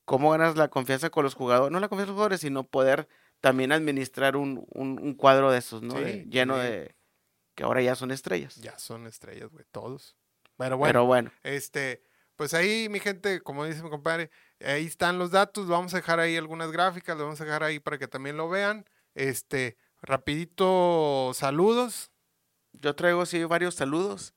Cómo 0.05 0.31
ganas 0.31 0.55
la 0.55 0.69
confianza 0.69 1.09
con 1.09 1.23
los 1.23 1.35
jugadores. 1.35 1.71
No 1.71 1.79
la 1.79 1.89
confianza 1.89 2.07
con 2.07 2.13
los 2.13 2.17
jugadores, 2.19 2.39
sino 2.41 2.63
poder 2.63 3.07
también 3.41 3.71
administrar 3.71 4.35
un, 4.37 4.65
un- 4.73 4.99
un 5.01 5.13
cuadro 5.15 5.51
de 5.51 5.57
esos, 5.59 5.81
¿no? 5.81 5.95
Sí, 5.97 6.03
De- 6.03 6.25
lleno 6.29 6.55
sí. 6.55 6.61
de... 6.61 6.95
Que 7.55 7.63
ahora 7.63 7.81
ya 7.81 7.95
son 7.95 8.11
estrellas. 8.11 8.55
Ya 8.55 8.77
son 8.79 9.05
estrellas, 9.07 9.49
güey, 9.49 9.65
todos. 9.71 10.15
Pero 10.57 10.77
bueno, 10.77 10.89
Pero 10.91 11.05
bueno. 11.05 11.31
este, 11.43 12.03
pues 12.35 12.53
ahí, 12.53 12.87
mi 12.89 12.99
gente, 12.99 13.41
como 13.41 13.65
dice 13.65 13.81
mi 13.83 13.89
compadre, 13.89 14.29
ahí 14.63 14.85
están 14.85 15.17
los 15.19 15.31
datos. 15.31 15.67
Vamos 15.67 15.93
a 15.93 15.97
dejar 15.97 16.19
ahí 16.19 16.37
algunas 16.37 16.71
gráficas, 16.71 17.17
lo 17.17 17.23
vamos 17.25 17.41
a 17.41 17.45
dejar 17.45 17.63
ahí 17.63 17.79
para 17.79 17.97
que 17.97 18.07
también 18.07 18.37
lo 18.37 18.47
vean. 18.49 18.85
Este, 19.15 19.75
rapidito, 20.07 21.31
saludos. 21.33 22.11
Yo 22.73 22.95
traigo 22.95 23.25
sí 23.25 23.43
varios 23.43 23.75
saludos. 23.75 24.33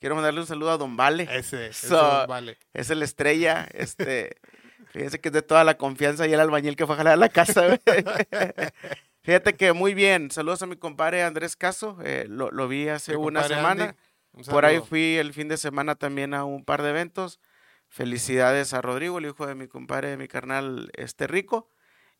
Quiero 0.00 0.14
mandarle 0.16 0.40
un 0.40 0.46
saludo 0.46 0.70
a 0.70 0.76
Don 0.76 0.96
Vale. 0.96 1.28
Ese, 1.30 1.68
ese 1.68 1.88
So- 1.88 2.26
vale. 2.26 2.58
Es 2.72 2.90
el 2.90 3.02
estrella. 3.02 3.66
Este, 3.72 4.36
fíjense 4.92 5.20
que 5.20 5.28
es 5.28 5.32
de 5.32 5.42
toda 5.42 5.64
la 5.64 5.76
confianza 5.78 6.26
y 6.26 6.32
el 6.32 6.40
albañil 6.40 6.76
que 6.76 6.86
fue 6.86 6.94
a 6.94 6.98
jalar 6.98 7.14
a 7.14 7.16
la 7.16 7.28
casa. 7.28 7.80
Fíjate 9.22 9.54
que 9.54 9.72
muy 9.72 9.94
bien. 9.94 10.30
Saludos 10.30 10.62
a 10.62 10.66
mi 10.66 10.76
compadre 10.76 11.22
Andrés 11.22 11.56
Caso. 11.56 11.96
eh, 12.04 12.26
lo, 12.28 12.50
lo 12.50 12.68
vi 12.68 12.88
hace 12.88 13.16
Mi 13.16 13.24
una 13.24 13.44
semana. 13.44 13.96
Un 14.32 14.44
Por 14.44 14.64
ahí 14.66 14.80
fui 14.80 15.16
el 15.16 15.32
fin 15.32 15.48
de 15.48 15.56
semana 15.56 15.94
también 15.94 16.34
a 16.34 16.44
un 16.44 16.64
par 16.64 16.82
de 16.82 16.90
eventos. 16.90 17.40
Felicidades 17.88 18.74
a 18.74 18.82
Rodrigo, 18.82 19.18
el 19.18 19.26
hijo 19.26 19.46
de 19.46 19.54
mi 19.54 19.68
compadre, 19.68 20.10
de 20.10 20.16
mi 20.16 20.26
carnal 20.28 20.90
este 20.94 21.26
Rico. 21.28 21.68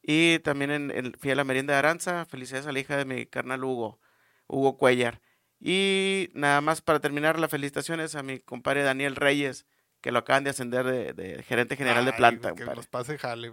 Y 0.06 0.38
también 0.40 0.70
en, 0.70 0.90
en- 0.90 1.14
fui 1.18 1.30
a 1.30 1.34
la 1.34 1.44
merienda 1.44 1.72
de 1.72 1.78
Aranza. 1.78 2.26
Felicidades 2.26 2.66
a 2.66 2.72
la 2.72 2.78
hija 2.78 2.96
de 2.96 3.06
mi 3.06 3.24
carnal 3.26 3.64
Hugo, 3.64 3.98
Hugo 4.46 4.76
Cuellar. 4.76 5.20
Y 5.60 6.28
nada 6.34 6.60
más 6.60 6.82
para 6.82 7.00
terminar, 7.00 7.38
las 7.38 7.50
felicitaciones 7.50 8.14
a 8.14 8.22
mi 8.22 8.38
compadre 8.38 8.82
Daniel 8.82 9.16
Reyes, 9.16 9.64
que 10.02 10.12
lo 10.12 10.18
acaban 10.18 10.44
de 10.44 10.50
ascender 10.50 10.84
de, 10.84 11.14
de 11.14 11.42
gerente 11.42 11.76
general 11.76 12.04
de 12.04 12.12
planta. 12.12 12.50
Que 12.50 12.56
compadre. 12.56 12.76
nos 12.76 12.86
pase 12.86 13.16
jale. 13.16 13.50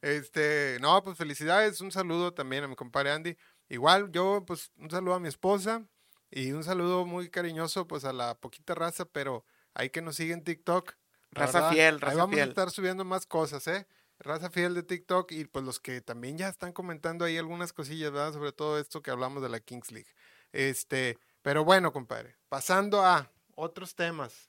Este, 0.00 0.78
no, 0.80 1.02
pues 1.02 1.16
felicidades, 1.18 1.80
un 1.80 1.90
saludo 1.92 2.32
también 2.32 2.64
a 2.64 2.68
mi 2.68 2.76
compadre 2.76 3.10
Andy. 3.12 3.36
Igual 3.68 4.10
yo, 4.12 4.44
pues 4.46 4.70
un 4.76 4.90
saludo 4.90 5.14
a 5.14 5.20
mi 5.20 5.28
esposa 5.28 5.84
y 6.30 6.52
un 6.52 6.62
saludo 6.64 7.06
muy 7.06 7.28
cariñoso 7.30 7.86
pues 7.88 8.04
a 8.04 8.12
la 8.12 8.34
poquita 8.36 8.74
raza, 8.74 9.04
pero 9.06 9.44
hay 9.74 9.90
que 9.90 10.02
nos 10.02 10.16
sigue 10.16 10.32
en 10.34 10.44
TikTok. 10.44 10.94
Raza 11.30 11.58
verdad, 11.60 11.72
fiel, 11.72 11.94
ahí 11.94 12.00
raza 12.00 12.16
vamos 12.16 12.34
fiel. 12.34 12.48
a 12.48 12.50
estar 12.50 12.70
subiendo 12.70 13.04
más 13.04 13.26
cosas, 13.26 13.66
¿eh? 13.68 13.86
Raza 14.22 14.50
fiel 14.50 14.74
de 14.74 14.82
TikTok 14.82 15.32
y 15.32 15.44
pues 15.46 15.64
los 15.64 15.80
que 15.80 16.00
también 16.00 16.38
ya 16.38 16.48
están 16.48 16.72
comentando 16.72 17.24
ahí 17.24 17.36
algunas 17.38 17.72
cosillas, 17.72 18.12
¿verdad? 18.12 18.32
Sobre 18.32 18.52
todo 18.52 18.78
esto 18.78 19.02
que 19.02 19.10
hablamos 19.10 19.42
de 19.42 19.48
la 19.48 19.60
Kings 19.60 19.90
League. 19.90 20.08
Este, 20.52 21.18
pero 21.42 21.64
bueno, 21.64 21.92
compadre, 21.92 22.36
pasando 22.48 23.04
a 23.04 23.30
otros 23.56 23.94
temas, 23.94 24.48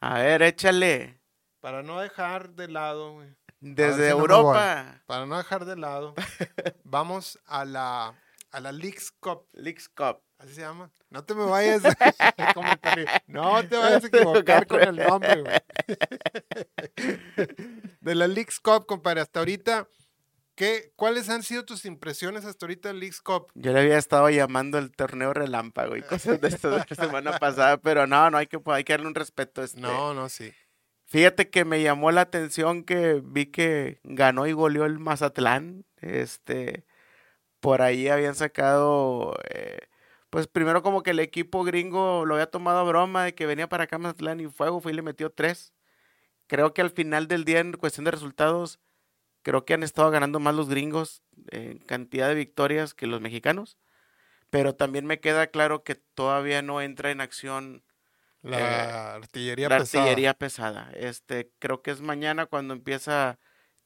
A 0.00 0.18
ver, 0.18 0.42
échale. 0.42 1.20
para 1.60 1.82
no 1.82 2.00
dejar 2.00 2.50
de 2.50 2.68
lado, 2.68 3.14
güey, 3.14 3.34
Desde 3.60 3.94
si 3.94 4.10
no 4.10 4.16
me 4.16 4.20
Europa. 4.20 5.02
para 5.06 5.26
no 5.26 5.38
dejar 5.38 5.64
de 5.64 5.76
lado, 5.76 6.14
vamos 6.84 7.38
a 7.46 7.64
la, 7.64 8.14
a 8.50 8.60
la 8.60 8.72
Leagues 8.72 9.10
Cup, 9.12 9.46
Leagues 9.52 9.88
Cup. 9.88 10.20
Así 10.42 10.54
se 10.54 10.60
llama. 10.62 10.90
No 11.10 11.24
te 11.24 11.34
me 11.34 11.44
vayas, 11.44 11.82
como 12.54 12.68
no 13.26 13.66
te 13.68 13.76
vayas 13.76 14.04
a 14.04 14.06
equivocar 14.12 14.66
con 14.66 14.80
el 14.80 14.96
nombre, 14.96 15.42
güey. 15.42 15.58
De 18.00 18.14
la 18.14 18.26
Leagues 18.26 18.60
Cup, 18.60 18.86
compadre, 18.86 19.20
hasta 19.20 19.40
ahorita, 19.40 19.88
¿qué, 20.54 20.92
¿cuáles 20.96 21.28
han 21.28 21.42
sido 21.42 21.64
tus 21.64 21.84
impresiones 21.84 22.44
hasta 22.44 22.66
ahorita 22.66 22.90
en 22.90 23.00
Leagues 23.00 23.20
Cup? 23.20 23.50
Yo 23.54 23.72
le 23.72 23.80
había 23.80 23.98
estado 23.98 24.28
llamando 24.30 24.78
el 24.78 24.90
torneo 24.90 25.32
relámpago 25.32 25.96
y 25.96 26.02
cosas 26.02 26.40
de 26.40 26.48
esto 26.48 26.70
de 26.70 26.84
la 26.88 26.96
semana 26.96 27.38
pasada, 27.38 27.78
pero 27.78 28.06
no, 28.06 28.30
no 28.30 28.38
hay 28.38 28.46
que, 28.46 28.60
hay 28.66 28.84
que 28.84 28.92
darle 28.92 29.06
un 29.06 29.14
respeto. 29.14 29.62
Este. 29.62 29.80
No, 29.80 30.14
no, 30.14 30.28
sí. 30.28 30.52
Fíjate 31.06 31.50
que 31.50 31.66
me 31.66 31.82
llamó 31.82 32.10
la 32.10 32.22
atención 32.22 32.84
que 32.84 33.20
vi 33.22 33.46
que 33.46 34.00
ganó 34.02 34.46
y 34.46 34.52
goleó 34.52 34.86
el 34.86 34.98
Mazatlán. 34.98 35.84
Este, 36.00 36.86
por 37.60 37.82
ahí 37.82 38.08
habían 38.08 38.34
sacado, 38.34 39.36
eh, 39.50 39.78
pues 40.32 40.48
primero 40.48 40.82
como 40.82 41.04
que 41.04 41.12
el 41.12 41.20
equipo 41.20 41.64
gringo 41.64 42.26
lo 42.26 42.34
había 42.36 42.50
tomado 42.50 42.80
a 42.80 42.84
broma 42.84 43.24
de 43.24 43.36
que 43.36 43.46
venía 43.46 43.68
para 43.70 43.84
acá 43.84 43.98
Mazatlán 43.98 44.40
y 44.40 44.48
fuego, 44.48 44.80
fue 44.80 44.92
y 44.92 44.96
le 44.96 45.02
metió 45.02 45.30
tres. 45.30 45.74
Creo 46.48 46.74
que 46.74 46.82
al 46.82 46.90
final 46.90 47.28
del 47.28 47.44
día, 47.44 47.60
en 47.60 47.72
cuestión 47.74 48.04
de 48.04 48.12
resultados, 48.12 48.80
creo 49.42 49.64
que 49.64 49.74
han 49.74 49.82
estado 49.84 50.10
ganando 50.10 50.40
más 50.40 50.54
los 50.54 50.68
gringos 50.68 51.22
en 51.50 51.78
cantidad 51.80 52.28
de 52.28 52.34
victorias 52.36 52.94
que 52.94 53.06
los 53.08 53.20
mexicanos. 53.20 53.78
Pero 54.50 54.74
también 54.74 55.06
me 55.06 55.20
queda 55.20 55.46
claro 55.48 55.84
que 55.84 55.94
todavía 55.96 56.62
no 56.62 56.80
entra 56.82 57.10
en 57.10 57.20
acción 57.20 57.84
La 58.42 58.58
Eh, 58.58 59.16
artillería 59.16 59.68
la 59.68 59.78
pesada. 59.78 60.04
artillería 60.04 60.34
pesada. 60.34 60.92
Este, 60.94 61.52
creo 61.60 61.82
que 61.82 61.92
es 61.92 62.00
mañana 62.02 62.46
cuando 62.46 62.74
empieza 62.74 63.38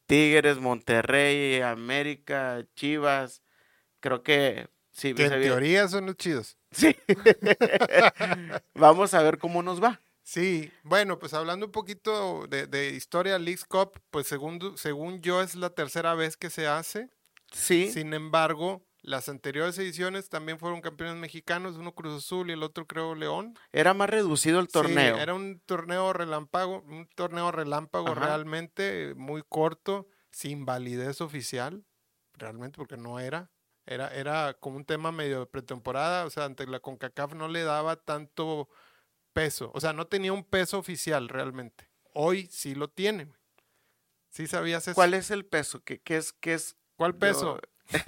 Tigres, 0.06 0.58
Monterrey, 0.58 1.60
América, 1.62 2.66
Chivas. 2.76 3.42
Creo 4.00 4.22
que 4.22 4.68
sí, 4.96 5.14
Que 5.14 5.24
en 5.26 5.40
teoría 5.42 5.86
son 5.88 6.06
los 6.06 6.16
chidos. 6.16 6.56
sí. 6.70 6.96
Vamos 8.74 9.14
a 9.14 9.22
ver 9.22 9.38
cómo 9.38 9.62
nos 9.62 9.82
va. 9.82 10.00
Sí, 10.22 10.72
bueno, 10.82 11.18
pues 11.20 11.34
hablando 11.34 11.66
un 11.66 11.72
poquito 11.72 12.46
de, 12.48 12.66
de 12.66 12.90
historia 12.90 13.38
Leagues 13.38 13.64
Cup, 13.64 14.00
pues 14.10 14.26
según, 14.26 14.76
según 14.76 15.20
yo 15.22 15.40
es 15.40 15.54
la 15.54 15.70
tercera 15.70 16.14
vez 16.14 16.36
que 16.36 16.50
se 16.50 16.66
hace. 16.66 17.10
Sí, 17.52 17.88
Sin 17.92 18.12
embargo, 18.12 18.82
las 19.02 19.28
anteriores 19.28 19.78
ediciones 19.78 20.28
también 20.28 20.58
fueron 20.58 20.80
campeones 20.80 21.14
mexicanos, 21.16 21.76
uno 21.76 21.94
Cruz 21.94 22.24
Azul 22.24 22.50
y 22.50 22.54
el 22.54 22.64
otro 22.64 22.88
creo 22.88 23.14
León. 23.14 23.54
era 23.70 23.94
más 23.94 24.10
reducido 24.10 24.58
el 24.58 24.66
Sí, 24.66 24.72
torneo. 24.72 25.16
era 25.16 25.32
un 25.32 25.60
torneo 25.64 26.12
relámpago, 26.12 26.80
un 26.88 27.06
torneo 27.14 27.52
relámpago 27.52 28.08
Ajá. 28.08 28.26
realmente 28.26 29.14
muy 29.14 29.44
corto, 29.48 30.08
sin 30.32 30.64
validez 30.66 31.20
oficial, 31.20 31.84
realmente 32.34 32.78
porque 32.78 32.96
no 32.96 33.20
era. 33.20 33.48
Era, 33.86 34.12
era 34.14 34.54
como 34.54 34.76
un 34.76 34.84
tema 34.84 35.12
medio 35.12 35.40
de 35.40 35.46
pretemporada, 35.46 36.24
o 36.26 36.30
sea, 36.30 36.44
ante 36.44 36.66
la 36.66 36.80
CONCACAF 36.80 37.34
no 37.34 37.46
le 37.48 37.62
daba 37.62 37.96
tanto 37.96 38.68
peso, 39.32 39.70
o 39.74 39.80
sea, 39.80 39.92
no 39.92 40.06
tenía 40.08 40.32
un 40.32 40.42
peso 40.44 40.78
oficial 40.78 41.28
realmente. 41.28 41.88
Hoy 42.12 42.46
sí 42.50 42.74
lo 42.74 42.88
tiene. 42.88 43.28
¿Sí 44.30 44.46
sabías 44.46 44.88
eso? 44.88 44.94
¿Cuál 44.94 45.14
es 45.14 45.30
el 45.30 45.44
peso? 45.46 45.82
¿Qué, 45.84 46.00
qué 46.00 46.16
es? 46.16 46.32
Qué 46.32 46.54
es? 46.54 46.76
¿Cuál 46.96 47.14
peso? 47.16 47.60
Yo- 47.60 48.00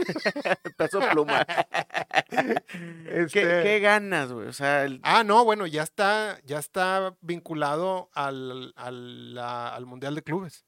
peso 0.77 1.01
pluma. 1.12 1.47
¿Qué, 2.29 2.62
Este- 3.07 3.62
qué 3.62 3.79
ganas, 3.81 4.33
güey? 4.33 4.49
O 4.49 4.53
sea, 4.53 4.85
el- 4.85 5.01
Ah, 5.05 5.23
no, 5.25 5.45
bueno, 5.45 5.67
ya 5.67 5.83
está, 5.83 6.41
ya 6.45 6.59
está 6.59 7.17
vinculado 7.21 8.11
al, 8.14 8.73
al, 8.77 9.35
la- 9.35 9.75
al 9.75 9.87
Mundial 9.87 10.14
de 10.14 10.23
Clubes. 10.23 10.64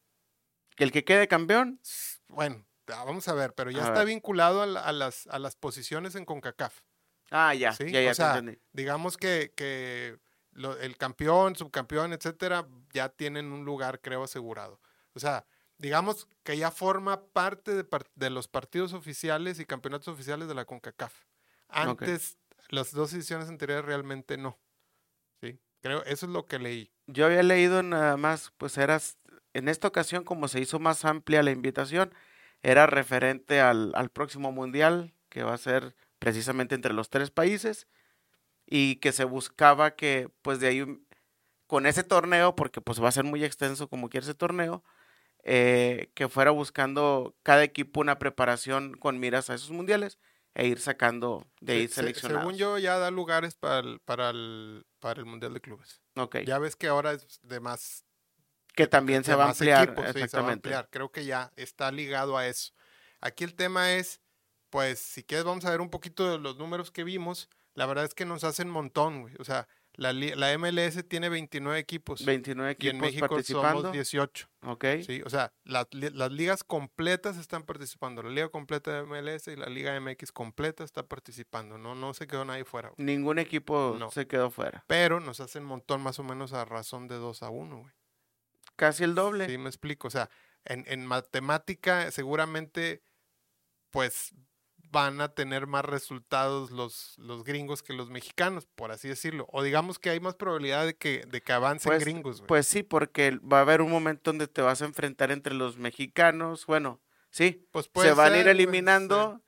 el 0.77 0.93
que 0.93 1.05
quede 1.05 1.29
campeón. 1.29 1.81
Bueno, 2.29 2.65
ah, 2.93 3.05
vamos 3.05 3.27
a 3.29 3.35
ver, 3.35 3.55
pero 3.55 3.71
ya 3.71 3.83
A 3.83 3.87
está 3.89 4.01
ver. 4.01 4.09
vinculado 4.09 4.63
a, 4.63 4.67
la- 4.67 4.81
a 4.81 4.93
las, 4.93 5.27
a 5.29 5.39
las 5.39 5.57
posiciones 5.57 6.15
en 6.15 6.25
CONCACAF. 6.25 6.81
Ah, 7.31 7.55
ya, 7.55 7.73
¿sí? 7.73 7.91
ya, 7.91 8.01
ya 8.03 8.11
o 8.11 8.15
sea, 8.15 8.43
digamos 8.73 9.17
que, 9.17 9.53
que 9.57 10.19
lo- 10.53 10.77
el 10.79 10.97
campeón, 10.97 11.55
subcampeón, 11.57 12.13
etcétera, 12.13 12.67
ya 12.93 13.09
tienen 13.09 13.53
un 13.53 13.65
lugar, 13.65 14.01
creo, 14.01 14.25
asegurado. 14.25 14.81
O 15.15 15.21
sea, 15.21 15.47
digamos 15.79 16.29
que 16.43 16.57
ya 16.57 16.71
forma 16.71 17.25
parte 17.27 17.75
de, 17.75 17.87
de 18.15 18.31
los 18.31 18.49
partidos 18.49 18.93
oficiales 18.93 19.61
y 19.61 19.65
campeonatos 19.65 20.09
oficiales 20.09 20.49
de 20.49 20.55
la 20.55 20.65
CONCACAF. 20.65 21.15
Antes, 21.69 22.37
las 22.69 22.93
dos 22.93 23.13
ediciones 23.13 23.49
anteriores 23.49 23.85
realmente 23.85 24.37
no. 24.37 24.59
Sí, 25.41 25.59
creo, 25.81 26.03
eso 26.05 26.27
es 26.27 26.33
lo 26.33 26.47
que 26.47 26.59
leí. 26.59 26.93
Yo 27.07 27.27
había 27.27 27.43
leído 27.43 27.83
nada 27.83 28.17
más, 28.17 28.53
pues 28.59 28.77
eras, 28.77 29.19
en 29.55 29.69
esta 29.69 29.89
ocasión 29.89 30.25
como 30.25 30.49
se 30.49 30.61
hizo 30.61 30.79
más 30.79 31.05
amplia 31.05 31.43
la 31.43 31.51
invitación, 31.53 32.13
era 32.63 32.87
referente 32.87 33.61
al, 33.61 33.93
al 33.95 34.11
próximo 34.11 34.53
mundial, 34.53 35.15
que 35.29 35.43
va 35.43 35.55
a 35.55 35.59
ser 35.59 35.95
precisamente 36.19 36.75
entre 36.75 36.93
los 36.93 37.09
tres 37.11 37.31
países, 37.31 37.87
y 38.67 38.97
que 38.97 39.13
se 39.13 39.25
buscaba 39.25 39.97
que, 39.97 40.31
pues 40.43 40.61
de 40.61 40.69
ahí, 40.69 40.87
con 41.67 41.87
ese 41.87 42.05
torneo, 42.05 42.55
porque 42.57 42.81
pues 42.81 43.03
va 43.03 43.09
a 43.09 43.13
ser 43.13 43.25
muy 43.25 43.45
extenso 43.45 43.89
como 43.89 44.09
quiera 44.09 44.25
ese 44.25 44.35
torneo, 44.35 44.85
eh, 45.43 46.11
que 46.15 46.29
fuera 46.29 46.51
buscando 46.51 47.35
cada 47.43 47.65
equipo 47.65 48.01
una 48.01 48.19
preparación 48.19 48.95
con 48.95 49.19
miras 49.19 49.49
a 49.51 49.55
esos 49.55 49.71
mundiales 49.71 50.19
e 50.55 50.67
ir 50.67 50.81
sacando 50.81 51.47
de 51.61 51.73
ahí 51.75 51.83
Se- 51.83 51.89
se- 51.89 51.95
seleccionados. 52.01 52.43
según 52.43 52.57
yo, 52.59 52.77
ya 52.79 52.99
da 52.99 53.11
lugares 53.11 53.55
para 53.55 53.79
el, 53.81 54.01
para 54.01 54.31
el, 54.31 54.85
para 54.99 55.21
el 55.21 55.27
Mundial 55.27 55.55
de 55.55 55.61
Clubes. 55.61 56.03
Ok, 56.17 56.39
Ya 56.45 56.59
ves 56.59 56.77
que 56.77 56.89
ahora 56.89 57.13
es 57.13 57.41
de 57.43 57.61
más 57.61 58.05
que 58.85 58.89
también 58.91 59.25
se 59.25 59.35
va 59.35 59.49
ampliar, 59.51 59.85
equipos, 59.85 60.05
sí, 60.07 60.13
se 60.13 60.19
va 60.19 60.21
a 60.21 60.25
exactamente. 60.25 60.69
ampliar. 60.69 60.89
Creo 60.91 61.11
que 61.13 61.25
ya 61.25 61.53
está 61.57 61.91
ligado 61.93 62.37
a 62.37 62.47
eso. 62.47 62.73
Aquí 63.21 63.45
el 63.45 63.55
tema 63.55 63.93
es, 63.93 64.21
pues, 64.71 64.99
si 64.99 65.23
quieres, 65.25 65.45
vamos 65.45 65.65
a 65.65 65.71
ver 65.71 65.81
un 65.81 65.91
poquito 65.91 66.31
de 66.31 66.39
los 66.39 66.57
números 66.57 66.91
que 66.91 67.05
vimos. 67.05 67.49
La 67.75 67.87
verdad 67.87 68.05
es 68.05 68.15
que 68.15 68.25
nos 68.25 68.45
hacen 68.45 68.69
montón, 68.69 69.23
güey. 69.23 69.35
O 69.39 69.45
sea, 69.45 69.69
la, 69.95 70.13
la 70.13 70.57
MLS 70.57 71.07
tiene 71.09 71.29
29 71.29 71.79
equipos 71.79 72.25
29 72.25 72.77
y 72.79 72.89
en 72.89 72.97
equipos 72.97 73.07
México 73.09 73.29
participando. 73.29 73.81
somos 73.83 73.93
18. 73.93 74.49
Ok. 74.63 74.85
¿sí? 75.07 75.21
O 75.25 75.31
sea, 75.31 75.53
las 75.65 75.87
li- 75.93 76.11
las 76.11 76.31
ligas 76.33 76.65
completas 76.65 77.37
están 77.37 77.65
participando. 77.65 78.23
La 78.23 78.31
liga 78.31 78.49
completa 78.49 78.93
de 78.93 79.03
MLS 79.05 79.49
y 79.49 79.57
la 79.57 79.67
liga 79.67 79.99
MX 80.01 80.33
completa 80.33 80.85
está 80.85 81.03
participando. 81.07 81.77
No, 81.79 81.95
no 81.95 82.15
se 82.15 82.27
quedó 82.27 82.45
nadie 82.45 82.65
fuera. 82.65 82.89
güey. 82.91 83.05
Ningún 83.05 83.39
equipo 83.39 83.97
No. 83.99 84.11
se 84.11 84.27
quedó 84.27 84.51
fuera. 84.51 84.85
Pero 84.87 85.21
nos 85.21 85.41
hacen 85.41 85.65
montón 85.65 86.03
más 86.03 86.19
o 86.19 86.23
menos 86.23 86.53
a 86.53 86.65
razón 86.65 87.07
de 87.09 87.17
2 87.17 87.43
a 87.43 87.51
1, 87.51 87.77
güey. 87.79 87.93
Casi 88.81 89.05
el 89.05 89.15
doble. 89.15 89.47
Sí, 89.47 89.59
me 89.59 89.69
explico. 89.69 90.09
O 90.09 90.11
sea, 90.11 90.31
en, 90.65 90.85
en 90.89 91.05
matemática 91.05 92.11
seguramente, 92.11 93.03
pues 93.91 94.35
van 94.91 95.21
a 95.21 95.29
tener 95.35 95.67
más 95.67 95.85
resultados 95.85 96.71
los, 96.71 97.15
los 97.19 97.45
gringos 97.45 97.83
que 97.83 97.93
los 97.93 98.09
mexicanos, 98.09 98.67
por 98.75 98.91
así 98.91 99.07
decirlo. 99.07 99.47
O 99.53 99.63
digamos 99.63 99.99
que 99.99 100.09
hay 100.09 100.19
más 100.19 100.35
probabilidad 100.35 100.87
de 100.87 100.97
que, 100.97 101.25
de 101.29 101.43
que 101.43 101.53
avancen 101.53 101.91
Pues- 101.91 102.01
gringos. 102.03 102.43
Pues 102.49 102.67
sí, 102.67 102.83
porque 102.83 103.39
va 103.41 103.59
a 103.59 103.61
haber 103.61 103.83
un 103.83 103.91
momento 103.91 104.31
donde 104.31 104.49
te 104.49 104.63
vas 104.63 104.81
a 104.81 104.87
enfrentar 104.87 105.31
entre 105.31 105.53
los 105.53 105.77
mexicanos. 105.77 106.65
Bueno, 106.65 107.03
sí, 107.31 107.69
Pues 107.71 107.89
se 107.95 108.15
van 108.15 108.33
a 108.33 108.39
ir 108.39 108.49
eliminando 108.49 109.43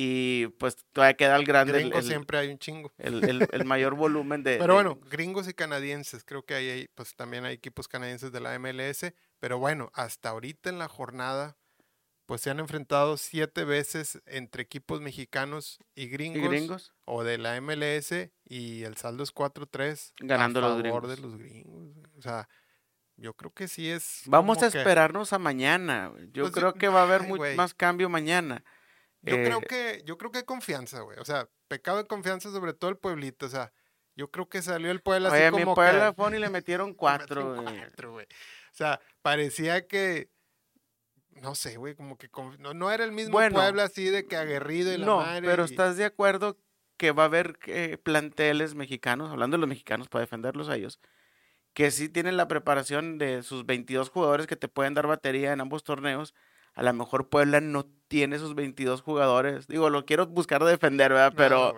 y 0.00 0.46
pues 0.58 0.76
todavía 0.92 1.16
queda 1.16 1.34
el 1.34 1.44
grande, 1.44 1.72
Gringos 1.72 2.04
el- 2.04 2.06
siempre 2.06 2.38
hay 2.38 2.48
un 2.50 2.58
chingo. 2.60 2.92
el- 2.98 3.24
el- 3.28 3.48
el 3.50 3.64
mayor 3.64 3.96
volumen 3.96 4.44
de... 4.44 4.56
Pero 4.58 4.76
de- 4.76 4.82
bueno, 4.84 5.00
gringos 5.10 5.48
y 5.48 5.54
canadienses, 5.54 6.22
creo 6.24 6.44
que 6.44 6.54
hay, 6.54 6.88
pues 6.94 7.16
también 7.16 7.44
hay 7.44 7.54
equipos 7.54 7.88
canadienses 7.88 8.30
de 8.30 8.38
la 8.38 8.54
MLS, 8.60 9.12
pero 9.40 9.58
bueno, 9.58 9.90
hasta 9.94 10.28
ahorita 10.28 10.70
en 10.70 10.78
la 10.78 10.86
jornada, 10.86 11.56
pues 12.26 12.42
se 12.42 12.50
han 12.50 12.60
enfrentado 12.60 13.16
siete 13.16 13.64
veces 13.64 14.20
entre 14.26 14.62
equipos 14.62 15.00
mexicanos 15.00 15.78
y 15.96 16.02
¿Y 16.04 16.08
gringos, 16.10 16.48
gringos? 16.48 16.94
o 17.04 17.24
de 17.24 17.38
la 17.38 17.56
MLS 17.60 18.30
y 18.44 18.84
el 18.84 18.96
saldo 18.98 19.24
es 19.24 19.32
4-3 19.34 20.12
Ganando 20.20 20.60
a 20.60 20.62
los 20.62 20.70
favor 20.82 21.08
gringos. 21.08 21.10
de 21.16 21.22
los 21.22 21.36
gringos. 21.38 21.96
O 22.16 22.22
sea, 22.22 22.48
yo 23.16 23.34
creo 23.34 23.50
que 23.52 23.66
sí 23.66 23.90
es. 23.90 24.22
Vamos 24.26 24.58
a 24.62 24.70
que- 24.70 24.78
esperarnos 24.78 25.32
a 25.32 25.40
mañana. 25.40 26.12
Yo 26.32 26.44
Pues 26.44 26.52
creo 26.54 26.74
que 26.74 26.86
va 26.86 27.00
a 27.00 27.02
haber 27.02 27.22
ay, 27.22 27.56
más 27.56 27.74
cambio 27.74 28.08
mañana. 28.08 28.62
Yo 29.22 29.34
creo 29.36 29.58
Eh, 29.58 29.66
que, 29.68 30.02
yo 30.04 30.16
creo 30.18 30.30
que 30.30 30.38
hay 30.38 30.44
confianza, 30.44 31.00
güey. 31.00 31.18
O 31.18 31.24
sea, 31.24 31.48
pecado 31.68 31.98
de 31.98 32.06
confianza 32.06 32.50
sobre 32.50 32.72
todo 32.72 32.90
el 32.90 32.96
pueblito. 32.96 33.46
O 33.46 33.48
sea, 33.48 33.72
yo 34.16 34.30
creo 34.30 34.48
que 34.48 34.62
salió 34.62 34.90
el 34.90 35.00
pueblo 35.00 35.28
así 35.28 35.36
Oye, 35.38 35.50
como 35.50 35.64
mi 35.64 35.70
que- 35.70 35.74
Puebla 35.74 36.12
fue 36.14 36.36
y 36.36 36.40
le 36.40 36.48
metieron 36.50 36.90
Le 36.90 36.96
cuatro. 36.96 37.44
metieron 37.46 37.64
güey. 37.64 37.78
cuatro, 37.78 38.12
güey. 38.12 38.26
O 38.26 38.74
sea, 38.78 39.00
parecía 39.22 39.86
que 39.86 40.30
no 41.40 41.54
sé, 41.54 41.76
güey, 41.76 41.94
como 41.94 42.18
que 42.18 42.28
no, 42.58 42.74
no 42.74 42.90
era 42.90 43.04
el 43.04 43.12
mismo 43.12 43.32
Bueno. 43.32 43.54
Puebla 43.54 43.84
así 43.84 44.04
de 44.10 44.26
que 44.26 44.36
aguerrido 44.36 44.92
y 44.92 44.98
la 44.98 45.06
No, 45.06 45.16
madre. 45.18 45.46
pero 45.46 45.62
y- 45.62 45.66
¿estás 45.66 45.96
de 45.96 46.04
acuerdo 46.04 46.58
que 46.96 47.12
va 47.12 47.22
a 47.24 47.26
haber 47.26 47.58
eh, 47.66 47.96
planteles 47.96 48.74
mexicanos, 48.74 49.30
hablando 49.30 49.56
de 49.56 49.60
los 49.60 49.68
mexicanos 49.68 50.08
para 50.08 50.22
defenderlos 50.22 50.68
a 50.68 50.74
ellos, 50.74 50.98
que 51.74 51.92
sí 51.92 52.08
tienen 52.08 52.36
la 52.36 52.48
preparación 52.48 53.18
de 53.18 53.44
sus 53.44 53.64
22 53.66 54.10
jugadores 54.10 54.48
que 54.48 54.56
te 54.56 54.66
pueden 54.66 54.94
dar 54.94 55.06
batería 55.06 55.52
en 55.52 55.60
ambos 55.60 55.84
torneos? 55.84 56.34
A 56.78 56.82
lo 56.84 56.92
mejor 56.92 57.28
Puebla 57.28 57.60
no 57.60 57.86
tiene 58.06 58.38
sus 58.38 58.54
22 58.54 59.02
jugadores. 59.02 59.66
Digo, 59.66 59.90
lo 59.90 60.06
quiero 60.06 60.28
buscar 60.28 60.62
defender, 60.62 61.12
¿verdad? 61.12 61.32
Pero, 61.36 61.74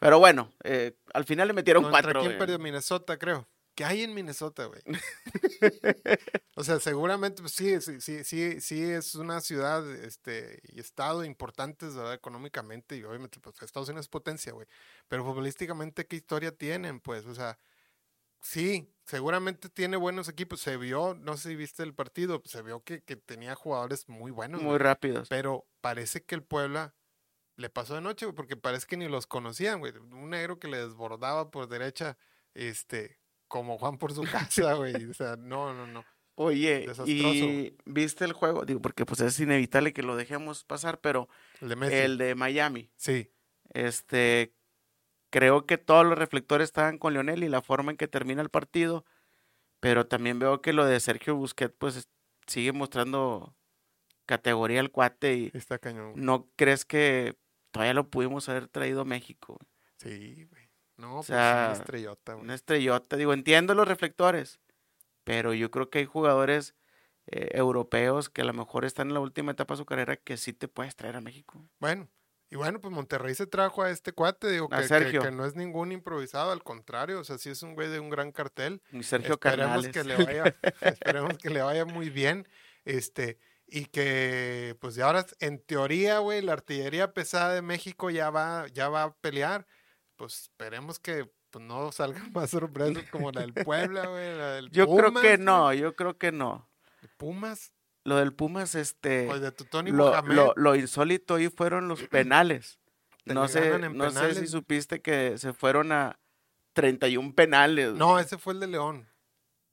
pero 0.00 0.18
bueno, 0.18 0.52
eh, 0.64 0.98
al 1.14 1.24
final 1.24 1.46
le 1.46 1.54
metieron 1.54 1.84
¿Contra 1.84 2.02
cuatro. 2.02 2.20
quién 2.22 2.32
güey. 2.32 2.38
perdió? 2.40 2.58
Minnesota, 2.58 3.18
creo. 3.20 3.46
¿Qué 3.76 3.84
hay 3.84 4.02
en 4.02 4.14
Minnesota, 4.14 4.64
güey? 4.64 4.82
o 6.56 6.64
sea, 6.64 6.80
seguramente, 6.80 7.40
pues 7.40 7.52
sí, 7.52 7.80
sí, 7.80 8.00
sí, 8.00 8.24
sí, 8.24 8.60
sí 8.60 8.82
es 8.82 9.14
una 9.14 9.40
ciudad 9.40 9.88
este, 9.94 10.58
y 10.72 10.80
estado 10.80 11.24
importantes, 11.24 11.94
¿verdad? 11.94 12.14
Económicamente 12.14 12.96
y 12.96 13.04
obviamente, 13.04 13.38
pues 13.38 13.62
Estados 13.62 13.88
Unidos 13.90 14.06
es 14.06 14.10
potencia, 14.10 14.52
güey. 14.52 14.66
Pero 15.06 15.24
futbolísticamente, 15.24 16.04
¿qué 16.08 16.16
historia 16.16 16.50
tienen, 16.50 16.98
pues? 16.98 17.26
O 17.26 17.34
sea, 17.36 17.60
sí, 18.46 18.88
seguramente 19.04 19.68
tiene 19.68 19.96
buenos 19.96 20.28
equipos. 20.28 20.60
Se 20.60 20.76
vio, 20.76 21.14
no 21.14 21.36
sé 21.36 21.50
si 21.50 21.56
viste 21.56 21.82
el 21.82 21.94
partido, 21.94 22.42
se 22.44 22.62
vio 22.62 22.82
que, 22.84 23.02
que 23.02 23.16
tenía 23.16 23.54
jugadores 23.54 24.08
muy 24.08 24.30
buenos, 24.30 24.60
Muy 24.62 24.70
güey. 24.70 24.78
rápidos. 24.78 25.28
Pero 25.28 25.66
parece 25.80 26.24
que 26.24 26.34
el 26.34 26.42
Puebla 26.42 26.94
le 27.56 27.70
pasó 27.70 27.94
de 27.94 28.00
noche, 28.02 28.26
güey, 28.26 28.36
porque 28.36 28.56
parece 28.56 28.86
que 28.86 28.96
ni 28.96 29.08
los 29.08 29.26
conocían, 29.26 29.80
güey. 29.80 29.92
Un 29.96 30.30
negro 30.30 30.58
que 30.58 30.68
le 30.68 30.78
desbordaba 30.78 31.50
por 31.50 31.68
derecha, 31.68 32.16
este, 32.54 33.18
como 33.48 33.78
Juan 33.78 33.98
por 33.98 34.12
su 34.12 34.22
casa, 34.24 34.74
güey. 34.74 35.04
O 35.06 35.14
sea, 35.14 35.36
no, 35.36 35.72
no, 35.74 35.86
no. 35.86 36.04
Oye, 36.38 36.80
Desastroso. 36.80 37.10
¿y 37.10 37.76
viste 37.86 38.26
el 38.26 38.34
juego? 38.34 38.66
Digo, 38.66 38.82
porque 38.82 39.06
pues 39.06 39.20
es 39.20 39.40
inevitable 39.40 39.94
que 39.94 40.02
lo 40.02 40.16
dejemos 40.16 40.64
pasar, 40.64 41.00
pero 41.00 41.28
El 41.62 41.70
de 41.70 42.04
el 42.04 42.18
de 42.18 42.34
Miami. 42.34 42.90
Sí, 42.96 43.32
Este, 43.72 44.52
creo 45.36 45.66
que 45.66 45.76
todos 45.76 46.06
los 46.06 46.16
reflectores 46.16 46.64
estaban 46.68 46.96
con 46.98 47.12
Lionel 47.12 47.44
y 47.44 47.48
la 47.50 47.60
forma 47.60 47.90
en 47.90 47.98
que 47.98 48.08
termina 48.08 48.40
el 48.40 48.48
partido, 48.48 49.04
pero 49.80 50.06
también 50.06 50.38
veo 50.38 50.62
que 50.62 50.72
lo 50.72 50.86
de 50.86 50.98
Sergio 50.98 51.36
Busquets 51.36 51.74
pues 51.76 51.96
es- 51.96 52.08
sigue 52.46 52.72
mostrando 52.72 53.54
categoría 54.24 54.80
al 54.80 54.90
cuate 54.90 55.34
y 55.36 55.50
está 55.52 55.78
cañón. 55.78 56.12
no 56.16 56.48
crees 56.56 56.86
que 56.86 57.36
todavía 57.70 57.92
lo 57.92 58.08
pudimos 58.08 58.48
haber 58.48 58.66
traído 58.68 59.02
a 59.02 59.04
México. 59.04 59.58
Sí, 59.98 60.46
güey. 60.50 60.70
No, 60.96 61.16
pues 61.16 61.26
sea, 61.26 61.64
una 61.68 61.78
estrellota, 61.78 62.32
güey. 62.32 62.44
Una 62.44 62.54
estrellota, 62.54 63.16
digo, 63.18 63.34
entiendo 63.34 63.74
los 63.74 63.86
reflectores, 63.86 64.58
pero 65.24 65.52
yo 65.52 65.70
creo 65.70 65.90
que 65.90 65.98
hay 65.98 66.06
jugadores 66.06 66.74
eh, 67.26 67.50
europeos 67.52 68.30
que 68.30 68.40
a 68.40 68.44
lo 68.46 68.54
mejor 68.54 68.86
están 68.86 69.08
en 69.08 69.14
la 69.14 69.20
última 69.20 69.52
etapa 69.52 69.74
de 69.74 69.78
su 69.78 69.84
carrera 69.84 70.16
que 70.16 70.38
sí 70.38 70.54
te 70.54 70.68
puedes 70.68 70.96
traer 70.96 71.16
a 71.16 71.20
México. 71.20 71.68
Bueno, 71.78 72.08
y 72.50 72.56
bueno, 72.56 72.80
pues 72.80 72.92
Monterrey 72.94 73.34
se 73.34 73.46
trajo 73.46 73.82
a 73.82 73.90
este 73.90 74.12
cuate, 74.12 74.48
digo, 74.50 74.68
que, 74.68 74.76
que- 74.76 75.18
que 75.18 75.30
no 75.30 75.44
es 75.44 75.54
ningún 75.56 75.90
improvisado, 75.92 76.52
al 76.52 76.62
contrario, 76.62 77.20
o 77.20 77.24
sea, 77.24 77.38
sí 77.38 77.50
es 77.50 77.62
un 77.62 77.74
güey 77.74 77.88
de 77.88 77.98
un 78.00 78.08
gran 78.10 78.30
cartel. 78.32 78.80
Y 78.92 79.02
Sergio 79.02 79.34
esperemos 79.34 79.86
Canales. 79.86 79.92
que 79.92 80.04
le 80.04 80.16
vaya, 80.24 80.56
esperemos 80.82 81.38
que 81.38 81.50
le 81.50 81.62
vaya 81.62 81.84
muy 81.84 82.10
bien, 82.10 82.48
este, 82.84 83.38
y 83.66 83.86
que, 83.86 84.76
pues, 84.80 84.94
ya 84.94 85.06
ahora, 85.06 85.26
en 85.40 85.58
teoría, 85.58 86.20
güey, 86.20 86.40
la 86.42 86.52
artillería 86.52 87.12
pesada 87.12 87.52
de 87.52 87.62
México 87.62 88.10
ya 88.10 88.30
va, 88.30 88.66
ya 88.68 88.88
va 88.88 89.02
a 89.02 89.14
pelear, 89.16 89.66
pues, 90.16 90.42
esperemos 90.42 90.98
que 91.00 91.28
pues, 91.50 91.64
no 91.64 91.90
salgan 91.90 92.32
más 92.32 92.50
sorpresas 92.50 93.02
como 93.10 93.32
la 93.32 93.40
del 93.40 93.54
Puebla, 93.54 94.06
güey, 94.06 94.36
la 94.36 94.52
del 94.52 94.70
Yo 94.70 94.84
creo 94.86 95.08
Pumas, 95.08 95.22
que 95.22 95.28
güey, 95.36 95.44
no, 95.44 95.72
yo 95.74 95.96
creo 95.96 96.16
que 96.16 96.30
no. 96.30 96.68
Pumas, 97.16 97.72
Lo 98.06 98.16
del 98.16 98.32
Pumas, 98.32 98.74
este, 98.74 99.28
o 99.28 99.38
de 99.40 99.50
tu 99.52 99.64
Tony 99.64 99.90
lo, 99.90 100.22
lo, 100.22 100.52
lo 100.56 100.74
insólito 100.76 101.34
ahí 101.34 101.48
fueron 101.48 101.88
los 101.88 102.02
penales. 102.08 102.78
No 103.24 103.48
sé, 103.48 103.74
en 103.74 103.96
no 103.96 104.10
sé 104.10 104.34
si 104.36 104.46
supiste 104.46 105.02
que 105.02 105.36
se 105.38 105.52
fueron 105.52 105.90
a 105.92 106.18
31 106.74 107.34
penales. 107.34 107.94
no, 107.94 108.12
güey. 108.12 108.24
ese 108.24 108.38
fue 108.38 108.52
el 108.54 108.60
de 108.60 108.68
León, 108.68 109.08